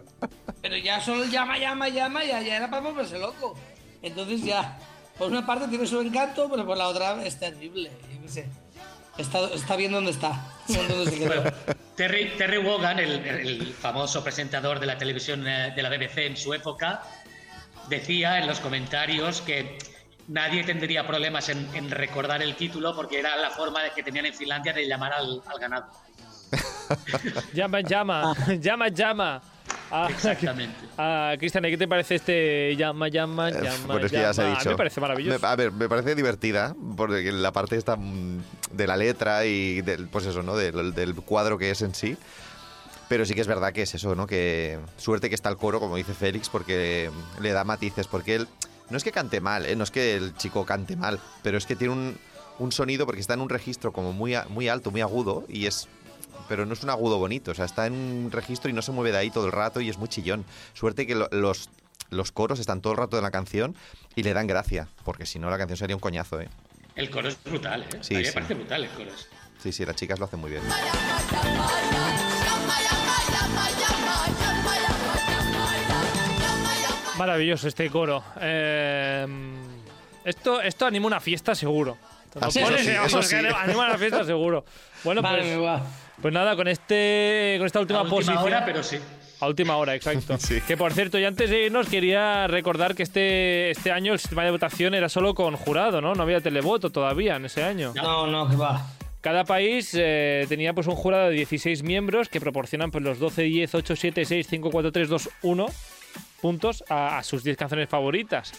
Pero 0.60 0.76
ya 0.76 1.00
solo 1.00 1.24
llama, 1.24 1.58
llama, 1.58 1.88
llama, 1.88 2.22
ya, 2.22 2.42
ya 2.42 2.56
era 2.58 2.68
para 2.70 2.82
volverse 2.82 3.18
loco. 3.18 3.58
Entonces 4.02 4.42
ya, 4.44 4.78
por 5.18 5.28
una 5.30 5.44
parte 5.46 5.68
tiene 5.68 5.86
su 5.86 6.00
encanto, 6.02 6.48
pero 6.50 6.66
por 6.66 6.76
la 6.76 6.86
otra 6.88 7.24
es 7.24 7.40
terrible. 7.40 7.90
Yo 8.14 8.20
qué 8.22 8.28
sé. 8.28 8.46
Está, 9.18 9.44
está 9.54 9.76
bien 9.76 9.92
donde 9.92 10.10
está. 10.10 10.32
no 10.68 10.82
donde 10.94 11.10
se 11.10 11.18
quedó. 11.18 11.42
Bueno, 11.42 11.50
Terry, 11.96 12.32
Terry 12.36 12.58
Wogan, 12.58 12.98
el, 12.98 13.26
el 13.26 13.72
famoso 13.72 14.22
presentador 14.22 14.78
de 14.80 14.86
la 14.86 14.98
televisión 14.98 15.46
eh, 15.46 15.72
de 15.74 15.82
la 15.82 15.88
BBC 15.88 16.18
en 16.18 16.36
su 16.36 16.52
época, 16.52 17.02
decía 17.88 18.38
en 18.38 18.46
los 18.46 18.60
comentarios 18.60 19.40
que 19.40 19.78
nadie 20.28 20.64
tendría 20.64 21.06
problemas 21.06 21.48
en, 21.48 21.68
en 21.74 21.90
recordar 21.90 22.42
el 22.42 22.56
título 22.56 22.94
porque 22.94 23.18
era 23.20 23.36
la 23.36 23.50
forma 23.50 23.82
de 23.82 23.90
que 23.92 24.02
tenían 24.02 24.26
en 24.26 24.34
Finlandia 24.34 24.72
de 24.72 24.86
llamar 24.86 25.12
al, 25.14 25.40
al 25.46 25.58
ganado. 25.58 25.86
Llama, 27.52 27.80
llama, 27.80 28.34
llama, 28.60 28.88
llama. 28.88 29.42
Ah, 29.90 30.08
Exactamente. 30.10 30.76
ah, 30.98 31.34
Cristian, 31.38 31.64
¿y 31.64 31.70
¿qué 31.70 31.78
te 31.78 31.88
parece 31.88 32.16
este 32.16 32.74
llama, 32.76 33.08
llama, 33.08 33.50
Eh, 33.50 33.52
llama? 33.62 33.86
bueno, 33.86 34.06
es 34.06 34.12
que 34.12 34.18
ya 34.18 34.34
se 34.34 34.42
ha 34.42 34.44
llama? 34.44 34.56
dicho. 34.58 34.68
A 34.68 34.72
mí 34.72 34.74
me 34.74 34.76
parece 34.78 35.00
maravilloso. 35.00 35.38
Me- 35.40 35.46
a 35.48 35.56
ver, 35.56 35.72
me 35.72 35.88
parece 35.88 36.14
divertida, 36.14 36.74
porque 36.96 37.30
la 37.32 37.52
parte 37.52 37.76
esta 37.76 37.96
mm, 37.96 38.42
de 38.72 38.86
la 38.86 38.96
letra 38.96 39.44
y 39.44 39.82
del, 39.82 40.08
pues 40.08 40.26
eso, 40.26 40.42
¿no? 40.42 40.56
Del, 40.56 40.94
del 40.94 41.14
cuadro 41.14 41.56
que 41.58 41.70
es 41.70 41.82
en 41.82 41.94
sí. 41.94 42.16
Pero 43.08 43.24
sí 43.24 43.34
que 43.34 43.40
es 43.40 43.46
verdad 43.46 43.72
que 43.72 43.82
es 43.82 43.94
eso, 43.94 44.16
¿no? 44.16 44.26
Que 44.26 44.80
suerte 44.96 45.28
que 45.28 45.36
está 45.36 45.48
el 45.48 45.56
coro, 45.56 45.78
como 45.78 45.94
dice 45.96 46.12
Félix, 46.14 46.48
porque 46.48 47.10
le 47.40 47.52
da 47.52 47.62
matices, 47.62 48.08
porque 48.08 48.34
él 48.34 48.48
no 48.90 48.96
es 48.96 49.04
que 49.04 49.12
cante 49.12 49.40
mal, 49.40 49.64
¿eh? 49.66 49.76
no 49.76 49.84
es 49.84 49.92
que 49.92 50.16
el 50.16 50.34
chico 50.36 50.64
cante 50.66 50.96
mal, 50.96 51.20
pero 51.44 51.56
es 51.58 51.66
que 51.66 51.76
tiene 51.76 51.92
un, 51.94 52.16
un 52.58 52.72
sonido 52.72 53.06
porque 53.06 53.20
está 53.20 53.34
en 53.34 53.40
un 53.42 53.48
registro 53.48 53.92
como 53.92 54.12
muy, 54.12 54.34
muy 54.48 54.68
alto, 54.68 54.90
muy 54.90 55.00
agudo 55.02 55.44
y 55.48 55.66
es... 55.66 55.88
Pero 56.48 56.64
no 56.66 56.72
es 56.74 56.82
un 56.82 56.90
agudo 56.90 57.18
bonito, 57.18 57.50
o 57.50 57.54
sea, 57.54 57.64
está 57.64 57.86
en 57.86 57.94
un 57.94 58.30
registro 58.32 58.70
y 58.70 58.72
no 58.72 58.82
se 58.82 58.92
mueve 58.92 59.12
de 59.12 59.18
ahí 59.18 59.30
todo 59.30 59.46
el 59.46 59.52
rato 59.52 59.80
y 59.80 59.88
es 59.90 59.98
muy 59.98 60.08
chillón. 60.08 60.44
Suerte 60.74 61.06
que 61.06 61.14
lo- 61.14 61.28
los, 61.32 61.70
los 62.10 62.32
coros 62.32 62.58
están 62.60 62.80
todo 62.80 62.92
el 62.92 62.98
rato 62.98 63.16
en 63.16 63.22
la 63.24 63.30
canción 63.30 63.74
y 64.14 64.22
le 64.22 64.32
dan 64.32 64.46
gracia, 64.46 64.88
porque 65.04 65.26
si 65.26 65.38
no 65.38 65.50
la 65.50 65.58
canción 65.58 65.76
sería 65.76 65.96
un 65.96 66.00
coñazo, 66.00 66.40
¿eh? 66.40 66.48
El 66.94 67.10
coro 67.10 67.28
es 67.28 67.42
brutal, 67.44 67.82
¿eh? 67.82 67.98
Sí, 68.00 68.14
a 68.14 68.18
mí 68.18 68.22
me 68.24 68.28
sí. 68.30 68.34
parece 68.34 68.54
brutal 68.54 68.84
el 68.84 68.90
coro. 68.90 69.10
Sí, 69.62 69.72
sí, 69.72 69.84
las 69.84 69.96
chicas 69.96 70.18
lo 70.18 70.24
hacen 70.26 70.38
muy 70.40 70.50
bien. 70.50 70.62
Maravilloso 77.18 77.68
este 77.68 77.88
coro. 77.90 78.22
Eh, 78.40 79.26
esto, 80.24 80.60
esto 80.60 80.86
anima 80.86 81.06
una 81.06 81.20
fiesta 81.20 81.54
seguro. 81.54 81.96
Lo 82.34 82.46
Ah, 82.46 82.50
sí, 82.50 82.60
pones 82.60 82.80
eso 82.82 82.90
y 82.90 82.92
sí, 82.92 82.96
vamos, 82.96 83.12
eso 83.12 83.20
que 83.20 83.26
sí. 83.26 83.34
anima- 83.36 83.62
anima 83.62 83.86
una 83.86 83.98
fiesta 83.98 84.24
seguro. 84.24 84.64
Bueno, 85.02 85.22
Vale, 85.22 85.38
pues, 85.38 85.50
me 85.56 85.56
va. 85.62 85.82
Pues 86.22 86.32
nada, 86.32 86.56
con 86.56 86.68
este 86.68 87.56
con 87.58 87.66
esta 87.66 87.80
última 87.80 88.00
A 88.00 88.02
última 88.02 88.16
posición. 88.16 88.38
hora, 88.44 88.64
pero 88.64 88.82
sí. 88.82 88.98
A 89.40 89.46
última 89.48 89.76
hora, 89.76 89.94
exacto. 89.94 90.36
Sí. 90.38 90.60
Que 90.66 90.76
por 90.76 90.92
cierto, 90.92 91.18
y 91.18 91.24
antes 91.24 91.50
de 91.50 91.66
irnos, 91.66 91.88
quería 91.88 92.46
recordar 92.46 92.94
que 92.94 93.02
este, 93.02 93.70
este 93.70 93.92
año 93.92 94.12
el 94.14 94.18
sistema 94.18 94.44
de 94.44 94.50
votación 94.50 94.94
era 94.94 95.08
solo 95.08 95.34
con 95.34 95.56
jurado, 95.56 96.00
¿no? 96.00 96.14
No 96.14 96.22
había 96.22 96.40
televoto 96.40 96.90
todavía 96.90 97.36
en 97.36 97.44
ese 97.44 97.62
año. 97.62 97.92
No, 97.94 98.26
no, 98.26 98.48
que 98.48 98.56
va. 98.56 98.86
Cada 99.20 99.44
país 99.44 99.90
eh, 99.98 100.46
tenía 100.48 100.72
pues 100.72 100.86
un 100.86 100.94
jurado 100.94 101.28
de 101.28 101.34
16 101.34 101.82
miembros 101.82 102.28
que 102.28 102.40
proporcionan 102.40 102.90
pues 102.90 103.02
los 103.02 103.18
12, 103.18 103.42
10, 103.42 103.74
8, 103.74 103.96
7, 103.96 104.24
6, 104.24 104.46
5, 104.48 104.70
4, 104.70 104.92
3, 104.92 105.08
2, 105.08 105.30
1 105.42 105.66
puntos 106.40 106.84
a, 106.88 107.18
a 107.18 107.22
sus 107.24 107.42
10 107.42 107.56
canciones 107.56 107.88
favoritas. 107.88 108.52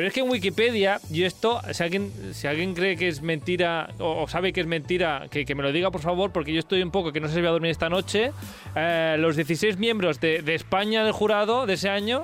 Pero 0.00 0.08
es 0.08 0.14
que 0.14 0.20
en 0.20 0.30
Wikipedia, 0.30 0.98
y 1.12 1.24
esto, 1.24 1.60
si 1.74 1.82
alguien, 1.82 2.10
si 2.32 2.46
alguien 2.46 2.72
cree 2.72 2.96
que 2.96 3.06
es 3.06 3.20
mentira 3.20 3.90
o, 3.98 4.22
o 4.22 4.28
sabe 4.28 4.50
que 4.54 4.62
es 4.62 4.66
mentira, 4.66 5.26
que, 5.30 5.44
que 5.44 5.54
me 5.54 5.62
lo 5.62 5.72
diga 5.72 5.90
por 5.90 6.00
favor, 6.00 6.32
porque 6.32 6.54
yo 6.54 6.58
estoy 6.58 6.82
un 6.82 6.90
poco 6.90 7.12
que 7.12 7.20
no 7.20 7.28
sé 7.28 7.34
si 7.34 7.40
voy 7.40 7.48
a 7.48 7.52
dormir 7.52 7.70
esta 7.70 7.90
noche. 7.90 8.32
eh, 8.74 9.16
los 9.18 9.36
16 9.36 9.76
miembros 9.76 10.18
de, 10.18 10.40
de 10.40 10.54
España 10.54 11.04
del 11.04 11.12
jurado 11.12 11.66
de 11.66 11.74
ese 11.74 11.90
año 11.90 12.22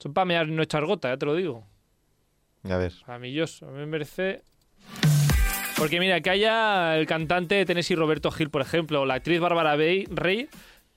son 0.00 0.14
para 0.14 0.24
mear 0.24 0.48
no 0.48 0.64
echar 0.64 0.84
gota, 0.84 1.10
ya 1.10 1.16
te 1.16 1.26
lo 1.26 1.36
digo. 1.36 1.62
A 2.68 2.76
ver. 2.76 2.92
A 3.06 3.66
mí 3.66 3.78
me 3.78 3.86
merece. 3.86 4.42
Porque 5.76 6.00
mira, 6.00 6.20
que 6.22 6.30
haya 6.30 6.96
el 6.96 7.06
cantante 7.06 7.54
de 7.54 7.66
Tennessee 7.66 7.94
Roberto 7.94 8.32
Gil, 8.32 8.50
por 8.50 8.62
ejemplo, 8.62 9.02
o 9.02 9.06
la 9.06 9.14
actriz 9.14 9.38
Bárbara 9.38 9.76
Rey, 9.76 10.48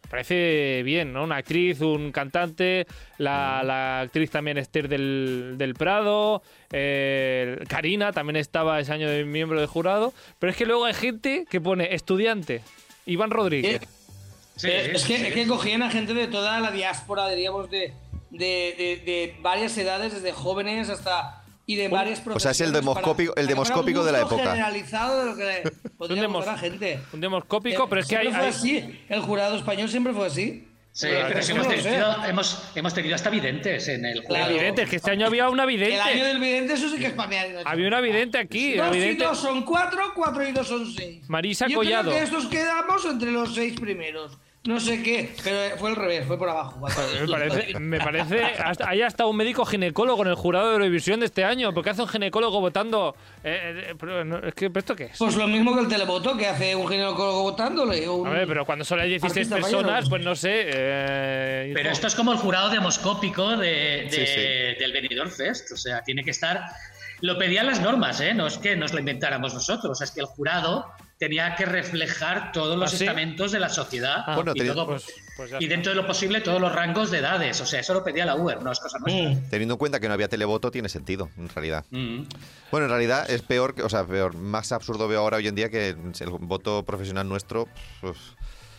parece 0.09 0.81
bien, 0.83 1.13
¿no? 1.13 1.23
Una 1.23 1.37
actriz, 1.37 1.81
un 1.81 2.11
cantante, 2.11 2.87
la, 3.17 3.61
la 3.63 4.01
actriz 4.01 4.31
también 4.31 4.57
Esther 4.57 4.87
del, 4.89 5.55
del 5.57 5.73
Prado, 5.75 6.41
eh, 6.71 7.59
Karina 7.67 8.11
también 8.11 8.35
estaba 8.37 8.79
ese 8.79 8.91
año 8.93 9.09
de 9.09 9.23
miembro 9.25 9.59
del 9.59 9.67
jurado, 9.67 10.13
pero 10.39 10.51
es 10.51 10.57
que 10.57 10.65
luego 10.65 10.85
hay 10.85 10.93
gente 10.93 11.45
que 11.49 11.61
pone 11.61 11.93
estudiante, 11.93 12.61
Iván 13.05 13.31
Rodríguez. 13.31 13.81
Eh, 13.83 13.87
Sí, 14.55 14.67
Eh, 14.67 14.91
es, 14.93 15.05
que, 15.05 15.17
sí. 15.17 15.25
es 15.25 15.33
que 15.33 15.47
cogían 15.47 15.81
a 15.83 15.89
gente 15.89 16.13
de 16.13 16.27
toda 16.27 16.59
la 16.59 16.69
diáspora, 16.71 17.29
diríamos, 17.29 17.69
de, 17.71 17.93
de, 18.29 18.75
de- 18.77 19.01
de 19.05 19.35
varias 19.41 19.77
edades, 19.77 20.11
desde 20.13 20.33
jóvenes 20.33 20.89
hasta. 20.89 21.38
Y 21.69 21.75
de 21.75 21.87
varias 21.87 22.19
o 22.25 22.39
sea, 22.39 22.49
es 22.49 22.61
el 22.61 22.71
demoscópico- 22.73 23.33
para- 23.35 23.41
el 23.41 23.45
para 23.45 23.47
demoscópico 23.47 23.99
un 23.99 24.05
de 24.07 24.11
la 24.11 24.19
época. 24.21 24.37
generalizado 24.37 25.19
de 25.19 25.25
lo 25.29 25.35
que 25.37 25.71
podría 25.99 26.27
la 26.27 26.57
gente. 26.57 26.99
Un 27.13 27.21
demoscópico, 27.21 27.83
Eh, 27.83 27.87
pero 27.89 28.01
es 28.01 28.07
que 28.07 28.17
hay... 28.17 28.27
fue 28.29 28.39
hay- 28.41 28.49
así. 28.49 28.99
El 29.07 29.21
jurado 29.21 29.55
español 29.55 29.87
siempre 29.87 30.11
fue 30.13 30.25
así. 30.25 30.65
Sí, 30.91 31.07
pero 31.11 31.27
eso 31.39 31.43
si 31.43 31.51
hemos, 31.51 31.67
tenido, 31.67 32.25
hemos, 32.25 32.63
hemos 32.73 32.93
tenido 32.95 33.13
hasta 33.15 33.29
videntes 33.29 33.87
en 33.87 34.03
el 34.03 34.23
Claro. 34.23 34.45
juego. 34.45 34.59
vidente, 34.59 34.81
es 34.81 34.89
que 34.89 34.95
este 34.95 35.11
año 35.11 35.27
había 35.27 35.47
una 35.49 35.65
vidente. 35.67 35.93
El 35.93 36.01
año 36.01 36.25
del 36.25 36.39
vidente, 36.39 36.73
eso 36.73 36.89
sí 36.89 36.97
que 36.97 37.05
es 37.05 37.13
pamear. 37.13 37.47
Había 37.65 37.87
una 37.87 38.01
vidente 38.01 38.39
aquí, 38.39 38.73
Dos 38.75 38.87
y 38.87 38.99
vidente... 38.99 39.23
dos 39.23 39.37
son 39.39 39.63
cuatro, 39.63 40.01
cuatro 40.15 40.45
y 40.49 40.51
dos 40.51 40.67
son 40.67 40.91
seis. 40.91 41.21
Marisa 41.29 41.67
Yo 41.67 41.75
Collado. 41.77 42.09
Creo 42.09 42.17
que 42.17 42.23
estos 42.23 42.47
quedamos 42.47 43.05
entre 43.05 43.31
los 43.31 43.53
seis 43.53 43.79
primeros. 43.79 44.35
No 44.65 44.77
sé 44.79 45.01
qué, 45.01 45.33
pero 45.41 45.77
fue 45.77 45.89
al 45.91 45.95
revés, 45.95 46.27
fue 46.27 46.37
por 46.37 46.49
abajo. 46.49 46.79
Me 47.25 47.27
parece, 47.27 47.79
me 47.79 47.97
parece 47.99 48.43
hasta, 48.43 48.89
hay 48.89 49.01
hasta 49.01 49.25
un 49.25 49.37
médico 49.37 49.63
ginecólogo 49.65 50.21
en 50.23 50.27
el 50.27 50.35
jurado 50.35 50.67
de 50.67 50.73
Eurovisión 50.73 51.21
de 51.21 51.27
este 51.27 51.45
año. 51.45 51.73
porque 51.73 51.91
hace 51.91 52.01
un 52.01 52.09
ginecólogo 52.09 52.59
votando? 52.59 53.15
Eh, 53.43 53.85
eh, 53.91 53.95
pero 53.97 54.25
no, 54.25 54.39
es 54.39 54.53
que, 54.53 54.69
¿pero 54.69 54.79
¿esto 54.79 54.95
qué 54.97 55.05
es? 55.05 55.17
Pues 55.17 55.37
lo 55.37 55.47
mismo 55.47 55.73
que 55.73 55.79
el 55.81 55.87
televoto 55.87 56.35
que 56.35 56.45
hace 56.47 56.75
un 56.75 56.87
ginecólogo 56.89 57.43
votándole. 57.43 58.07
un- 58.09 58.27
A 58.27 58.31
ver, 58.31 58.47
pero 58.47 58.65
cuando 58.65 58.83
solo 58.83 59.01
hay 59.01 59.09
16 59.11 59.31
Artista 59.49 59.55
personas, 59.55 60.09
pues 60.09 60.23
no 60.25 60.35
sé. 60.35 60.65
eh, 60.67 61.71
Pero 61.73 61.89
esto 61.91 62.07
es 62.07 62.15
como 62.15 62.33
el 62.33 62.37
jurado 62.37 62.69
demoscópico 62.69 63.55
de, 63.55 64.07
de- 64.09 64.09
Sí, 64.11 64.25
sí. 64.25 64.79
del 64.83 64.91
Benidorm 64.91 65.31
Fest. 65.31 65.71
O 65.71 65.77
sea, 65.77 66.01
tiene 66.03 66.23
que 66.23 66.31
estar. 66.31 66.65
Lo 67.21 67.37
pedían 67.37 67.65
las 67.65 67.79
normas, 67.81 68.19
¿eh? 68.19 68.33
No 68.33 68.47
es 68.47 68.57
que 68.57 68.75
nos 68.75 68.91
lo 68.93 68.99
inventáramos 68.99 69.53
nosotros. 69.53 70.01
Es 70.01 70.11
que 70.11 70.19
el 70.19 70.25
jurado 70.25 70.85
tenía 71.19 71.53
que 71.55 71.65
reflejar 71.65 72.53
todos 72.53 72.77
los 72.79 72.93
¿Ah, 72.93 72.97
sí? 72.97 73.03
estamentos 73.03 73.51
de 73.51 73.59
la 73.59 73.67
sociedad. 73.67 74.23
Ah, 74.25 74.35
Bueno, 74.35 74.53
y, 74.55 74.65
todo- 74.65 74.85
pues- 74.87 75.05
pues 75.35 75.51
y 75.59 75.67
dentro 75.67 75.91
de 75.91 75.97
lo 75.97 76.07
posible, 76.07 76.39
todos 76.39 76.61
los 76.61 76.73
rangos 76.73 77.11
de 77.11 77.19
edades. 77.19 77.59
O 77.59 77.65
sea, 77.65 77.81
eso 77.81 77.93
lo 77.93 78.03
pedía 78.05 78.25
la 78.25 78.35
UER, 78.35 78.63
no 78.63 78.71
es 78.71 78.79
cosa 78.79 78.97
nuestra. 78.99 79.29
Mm. 79.31 79.49
Teniendo 79.49 79.73
en 79.73 79.77
cuenta 79.77 79.99
que 79.99 80.07
no 80.07 80.13
había 80.13 80.29
televoto, 80.29 80.71
tiene 80.71 80.87
sentido, 80.87 81.29
en 81.37 81.49
realidad. 81.49 81.83
Mm. 81.91 82.21
Bueno, 82.71 82.85
en 82.85 82.89
realidad 82.91 83.29
es 83.29 83.41
peor, 83.41 83.75
que- 83.75 83.83
o 83.83 83.89
sea, 83.89 84.05
peor, 84.05 84.35
más 84.35 84.71
absurdo 84.71 85.09
veo 85.09 85.19
ahora 85.19 85.37
hoy 85.37 85.47
en 85.49 85.55
día 85.55 85.69
que 85.69 85.89
el 85.89 86.29
voto 86.39 86.83
profesional 86.85 87.27
nuestro. 87.27 87.67
pues, 87.99 88.17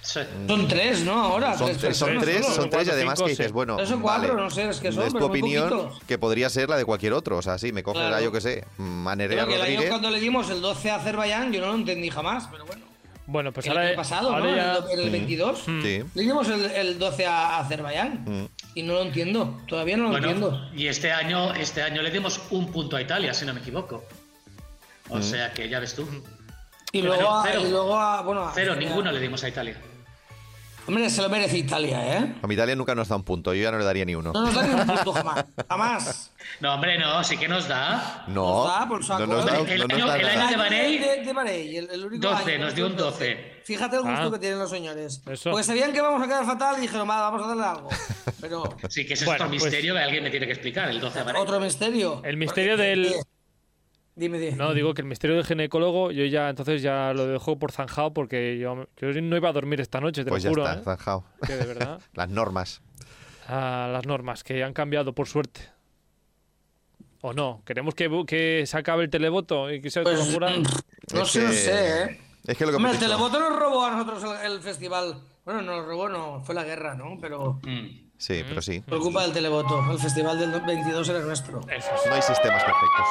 Sí. 0.03 0.21
Son 0.49 0.67
tres, 0.67 1.05
¿no? 1.05 1.13
Ahora. 1.23 1.57
son, 1.59 1.67
tres 1.69 1.79
tres, 1.79 1.97
son 1.97 2.19
tres, 2.19 2.47
son 2.47 2.71
tres 2.71 2.89
y 2.89 2.91
además 2.91 3.15
cinco, 3.19 3.27
que 3.27 3.31
dices, 3.33 3.47
sí. 3.49 3.53
bueno, 3.53 3.77
Tres 3.77 3.91
o 3.93 4.01
cuatro, 4.01 4.29
vale, 4.35 4.43
no 4.43 4.51
sé, 4.51 4.69
es 4.69 4.81
que 4.81 4.91
son, 4.93 5.07
es 5.07 5.13
tu 5.13 5.25
opinión 5.25 5.91
que 6.09 6.17
podría 6.19 6.49
ser 6.49 6.69
la 6.71 6.77
de 6.79 6.85
cualquier 6.85 7.13
otro. 7.13 7.37
O 7.37 7.43
sea, 7.43 7.59
sí, 7.59 7.71
me 7.73 7.83
coges 7.83 8.01
Claro. 8.01 8.17
la, 8.17 8.23
yo 8.23 8.33
que 8.33 8.41
sé, 8.41 8.65
Manerea 8.79 9.47
que 9.47 9.55
el 9.55 9.61
año 9.61 9.65
Rodríguez. 9.71 9.89
cuando 9.91 10.11
le 10.11 10.19
dimos 10.21 10.49
el 10.51 10.61
12 10.63 10.91
a 10.91 10.97
Azerbaiyán, 10.97 11.53
yo 11.53 11.61
no 11.61 11.69
lo 11.69 11.75
entendí 11.75 12.09
jamás, 12.11 12.49
pero 12.51 12.65
bueno. 12.65 12.85
Bueno, 13.27 13.53
pues 13.53 13.67
el 13.67 13.73
ahora. 13.73 13.87
año 13.89 13.97
pasado, 13.97 14.31
ahora 14.35 14.51
¿no? 14.51 14.57
ya- 14.57 14.93
En 14.93 14.99
el- 14.99 15.05
el 15.05 15.11
22. 15.11 15.61
Sí. 15.65 16.03
Le 16.15 16.23
dimos 16.23 16.49
el, 16.49 16.65
el 16.65 16.99
12 16.99 17.27
a 17.27 17.59
Azerbaiyán. 17.61 18.25
Mm. 18.27 18.49
Y 18.75 18.83
no 18.83 18.95
lo 18.95 19.03
entiendo. 19.03 19.61
Todavía 19.69 19.97
no 19.97 20.05
lo 20.05 20.09
Bueno, 20.11 20.31
entiendo. 20.31 20.69
y 20.75 20.87
este 20.89 21.13
año, 21.13 21.55
este 21.55 21.83
año 21.83 22.03
le 22.03 22.11
dimos 22.11 22.41
un 22.51 22.73
punto 22.73 22.97
a 22.97 23.03
Italia, 23.03 23.33
si 23.35 23.45
no 23.45 23.53
me 23.55 23.61
equivoco. 23.61 24.03
O 25.11 25.19
Mm. 25.19 25.23
sea 25.23 25.53
que 25.53 25.69
ya 25.69 25.79
ves 25.79 25.95
tú. 25.95 26.09
Y 26.91 27.03
luego, 27.03 27.31
a, 27.31 27.55
y 27.55 27.71
luego 27.71 27.97
a- 27.97 28.23
bueno, 28.23 28.43
a- 28.49 28.53
Cero, 28.53 28.75
ninguno 28.75 29.13
le 29.13 29.21
dimos 29.21 29.45
a 29.45 29.49
Italia. 29.49 29.77
Hombre, 30.87 31.09
se 31.09 31.23
lo 31.23 31.29
merece 31.29 31.59
Italia, 31.59 32.19
¿eh? 32.19 32.35
A 32.43 32.47
mi 32.49 32.55
Italia 32.55 32.75
nunca 32.75 32.95
nos 32.97 33.07
da 33.09 33.15
un 33.17 33.23
punto, 33.23 33.55
yo 33.55 33.63
ya 33.63 33.71
no 33.71 33.79
le 33.79 33.85
daría 33.85 34.05
ni 34.05 34.15
uno. 34.17 34.33
No 34.33 34.43
nos 34.47 34.55
da 34.55 34.63
ni 34.67 34.75
un 34.75 34.87
punto 34.87 35.13
jamás. 35.13 35.45
Jamás. 35.69 36.31
No, 36.59 36.75
hombre, 36.75 36.99
no, 36.99 37.23
sí 37.23 37.37
que 37.37 37.47
nos 37.47 37.69
da. 37.69 38.25
No, 38.27 38.65
Nos 38.65 38.67
da 38.69 38.89
por 38.89 39.05
saco. 39.05 39.21
no 39.27 39.35
nos 39.37 39.47
da, 39.47 39.59
El 39.59 39.79
no 39.81 39.87
nos 39.87 39.93
año- 39.99 40.07
da 40.09 40.17
el 40.17 40.27
año 40.27 40.49
de 40.51 40.57
Bahrein, 40.57 41.01
de, 41.01 41.23
de 41.25 41.33
Bahrein, 41.33 41.77
el, 41.77 41.91
el 41.91 42.05
único 42.07 42.29
12, 42.29 42.55
año, 42.57 42.65
nos 42.65 42.75
dio 42.75 42.87
un 42.87 42.93
el 42.93 42.99
12. 42.99 43.61
Fíjate 43.65 43.97
el 43.97 44.03
gusto 44.03 44.21
Ah. 44.27 44.31
que 44.33 44.39
tienen 44.41 44.59
los 44.59 44.71
señores. 44.71 45.23
Eso. 45.31 45.51
Porque 45.51 45.65
sabían 45.65 45.93
que 45.93 46.01
vamos 46.01 46.21
a 46.23 46.27
quedar 46.27 46.45
fatal 46.45 46.77
y 46.79 46.81
dijeron, 46.81 47.09
"Va, 47.09 47.21
vamos 47.31 47.45
a 47.45 47.49
darle 47.49 47.65
algo. 47.65 47.89
Pero 48.41 48.65
Sí, 48.89 49.07
que 49.07 49.15
ese 49.15 49.27
Bueno, 49.27 49.37
es 49.37 49.41
otro 49.43 49.51
pues- 49.59 49.63
misterio 49.65 49.95
que 49.95 50.01
alguien 50.01 50.25
me 50.25 50.31
tiene 50.31 50.47
que 50.47 50.53
explicar, 50.53 50.89
el 50.91 50.99
12 51.01 51.19
de 51.21 51.25
Bahrein. 51.25 51.43
otro 51.47 51.61
misterio. 51.61 52.21
El 52.25 52.37
misterio 52.37 52.73
Porque- 52.73 52.83
del- 52.87 53.15
Dime, 54.21 54.39
dime. 54.39 54.55
No, 54.57 54.75
digo 54.75 54.93
que 54.93 55.01
el 55.01 55.09
misterio 55.09 55.35
del 55.37 55.47
ginecólogo, 55.47 56.11
yo 56.11 56.27
ya 56.27 56.51
entonces 56.51 56.83
ya 56.83 57.15
lo 57.15 57.27
dejo 57.27 57.59
por 57.59 57.73
zanjado 57.73 58.13
porque 58.13 58.59
yo, 58.59 58.87
yo 58.99 59.09
no 59.23 59.35
iba 59.37 59.49
a 59.49 59.53
dormir 59.53 59.81
esta 59.81 59.99
noche, 59.99 60.25
te 60.25 60.29
Pues 60.29 60.45
lo 60.45 60.51
ya 60.51 60.51
juro. 60.51 60.69
está, 60.69 60.79
¿eh? 60.81 60.85
zanjao. 60.85 61.25
Que 61.47 61.57
de 61.57 61.65
verdad. 61.65 62.01
Las 62.13 62.29
normas. 62.29 62.83
a 63.49 63.89
las 63.91 64.05
normas 64.05 64.45
que 64.45 64.63
han 64.63 64.75
cambiado 64.75 65.15
por 65.15 65.27
suerte. 65.27 65.63
¿O 67.23 67.33
no? 67.33 67.63
¿Queremos 67.65 67.95
que, 67.95 68.65
se 68.67 68.77
acabe 68.79 69.05
el 69.05 69.11
televoto 69.11 69.71
y 69.73 69.81
que 69.81 69.91
sea 69.91 70.03
Pues, 70.03 70.19
no 71.15 71.25
sé, 71.25 71.43
no 71.43 71.53
sé, 71.53 72.03
¿eh? 72.05 72.21
Es 72.47 72.59
que 72.59 72.65
lo 72.67 72.73
que 72.73 72.77
Hombre, 72.77 72.93
el 72.93 72.99
televoto 72.99 73.41
nos 73.41 73.59
robó 73.59 73.85
a 73.87 73.91
nosotros 73.91 74.23
el, 74.45 74.53
el 74.53 74.61
festival. 74.61 75.19
Bueno, 75.47 75.63
no 75.63 75.77
nos 75.79 75.87
robó, 75.87 76.09
no, 76.11 76.43
fue 76.45 76.55
la 76.55 76.65
guerra, 76.65 76.95
¿no? 76.95 77.17
Pero 77.21 77.59
Mm. 77.65 78.11
Sí, 78.21 78.45
pero 78.47 78.61
sí. 78.61 78.81
por 78.81 79.01
culpa 79.01 79.23
del 79.23 79.33
televoto. 79.33 79.81
El 79.91 79.99
festival 79.99 80.39
del 80.39 80.51
22 80.61 81.09
era 81.09 81.21
nuestro. 81.21 81.61
Eso 81.71 81.89
sí. 82.03 82.09
No 82.11 82.15
hay 82.15 82.21
sistemas 82.21 82.63
perfectos. 82.63 83.07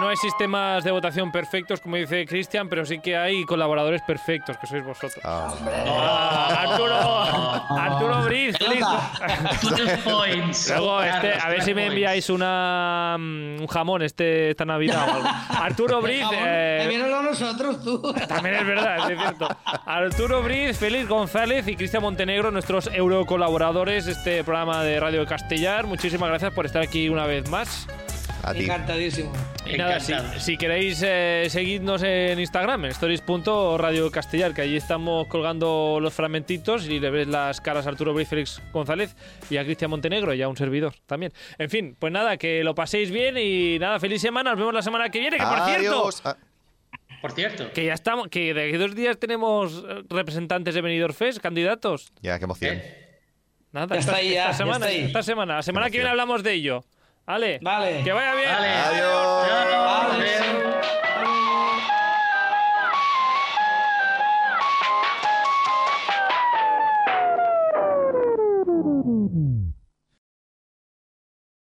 No 0.00 0.08
hay 0.08 0.16
sistemas 0.16 0.82
de 0.82 0.90
votación 0.90 1.30
perfectos, 1.30 1.80
como 1.80 1.96
dice 1.96 2.24
Cristian, 2.26 2.68
pero 2.70 2.86
sí 2.86 3.00
que 3.00 3.16
hay 3.18 3.44
colaboradores 3.44 4.00
perfectos, 4.02 4.56
que 4.56 4.66
sois 4.66 4.82
vosotros. 4.82 5.20
Ah, 5.24 5.52
Ah, 5.62 6.66
Arturo, 6.70 7.78
Arturo 7.78 8.22
Briz, 8.24 8.56
feliz- 8.56 8.84
12 9.62 9.96
points. 9.98 10.68
Luego, 10.70 11.02
este, 11.02 11.34
a 11.34 11.48
ver 11.50 11.62
si 11.62 11.74
me 11.74 11.82
12 11.82 11.86
enviáis 11.88 12.30
una, 12.30 13.16
mm, 13.18 13.60
un 13.60 13.66
jamón 13.66 14.02
este, 14.02 14.50
esta 14.50 14.64
Navidad 14.64 15.06
o 15.08 15.12
algo. 15.16 15.28
Arturo 15.50 16.00
Briz, 16.00 16.22
Jamón, 16.22 16.38
eh, 16.46 17.20
nosotros, 17.22 17.84
tú. 17.84 18.00
También 18.26 18.54
es 18.56 18.66
verdad, 18.66 19.10
es 19.10 19.18
cierto. 19.18 19.48
Arturo 19.84 20.42
Briz, 20.42 20.78
Félix 20.78 21.08
González 21.08 21.68
y 21.68 21.76
Cristian 21.76 22.02
Montenegro, 22.02 22.50
nuestros 22.50 22.88
eurocolaboradores 22.92 24.06
de 24.06 24.12
este 24.12 24.44
programa 24.44 24.82
de 24.82 24.98
Radio 24.98 25.26
Castellar. 25.26 25.86
Muchísimas 25.86 26.28
gracias 26.30 26.52
por 26.54 26.64
estar 26.66 26.82
aquí 26.82 27.08
una 27.08 27.26
vez 27.26 27.48
más. 27.50 27.86
A 28.50 28.52
A 28.52 28.54
ti. 28.54 28.64
Encantadísimo. 28.64 29.32
Y 29.66 29.76
nada, 29.76 30.00
si, 30.00 30.56
queréis 30.56 31.02
eh, 31.06 31.46
seguidnos 31.48 32.02
en 32.02 32.40
Instagram, 32.40 32.86
en 32.86 32.90
stories.radio 32.92 34.10
castellar, 34.10 34.52
que 34.54 34.62
allí 34.62 34.76
estamos 34.76 35.26
colgando 35.28 35.98
los 36.00 36.12
fragmentitos 36.14 36.86
y 36.86 36.98
le 36.98 37.10
ves 37.10 37.28
las 37.28 37.60
caras 37.60 37.86
a 37.86 37.90
Arturo 37.90 38.12
Bri, 38.14 38.24
Félix 38.24 38.60
González 38.72 39.14
y 39.50 39.56
a 39.58 39.64
Cristian 39.64 39.90
Montenegro 39.90 40.34
y 40.34 40.42
a 40.42 40.48
un 40.48 40.56
servidor 40.56 40.94
también. 41.06 41.32
En 41.58 41.70
fin, 41.70 41.96
pues 41.98 42.12
nada, 42.12 42.36
que 42.36 42.64
lo 42.64 42.74
paséis 42.74 43.10
bien 43.10 43.36
y 43.38 43.78
nada, 43.78 44.00
feliz 44.00 44.20
semana, 44.20 44.50
nos 44.50 44.58
vemos 44.58 44.74
la 44.74 44.82
semana 44.82 45.08
que 45.10 45.20
viene, 45.20 45.36
que 45.36 45.44
por 45.44 45.64
cierto, 45.66 46.00
Adiós. 46.00 46.22
Ah, 46.24 46.36
Por 47.20 47.32
cierto, 47.32 47.70
que 47.72 47.84
ya 47.84 47.92
estamos, 47.94 48.28
que 48.28 48.54
de 48.54 48.76
dos 48.78 48.94
días 48.94 49.18
tenemos 49.18 49.84
eh, 49.88 50.02
representantes 50.08 50.74
de 50.74 50.80
Benidorm 50.80 51.12
Fest, 51.14 51.38
candidatos. 51.38 52.12
ya, 52.22 52.38
qué 52.38 52.44
emoción. 52.44 52.76
eh, 52.76 52.96
Nada, 53.72 53.94
Ya 53.94 54.00
esta, 54.00 54.10
está 54.12 54.20
ahí, 54.20 54.30
ya, 54.32 54.40
esta 54.50 54.52
ya 54.52 54.56
semana, 54.58 54.86
está 54.86 54.98
ahí. 54.98 55.04
esta 55.06 55.22
semana, 55.22 55.54
la 55.56 55.62
semana 55.62 55.86
que 55.90 55.98
viene 55.98 56.10
hablamos 56.10 56.42
de 56.42 56.52
ello. 56.54 56.84
¿Vale? 57.30 57.60
Vale. 57.62 58.02
Que 58.02 58.12
vaya 58.12 58.34
bien. 58.34 58.50
vale. 58.50 58.68
Adiós. 58.68 60.69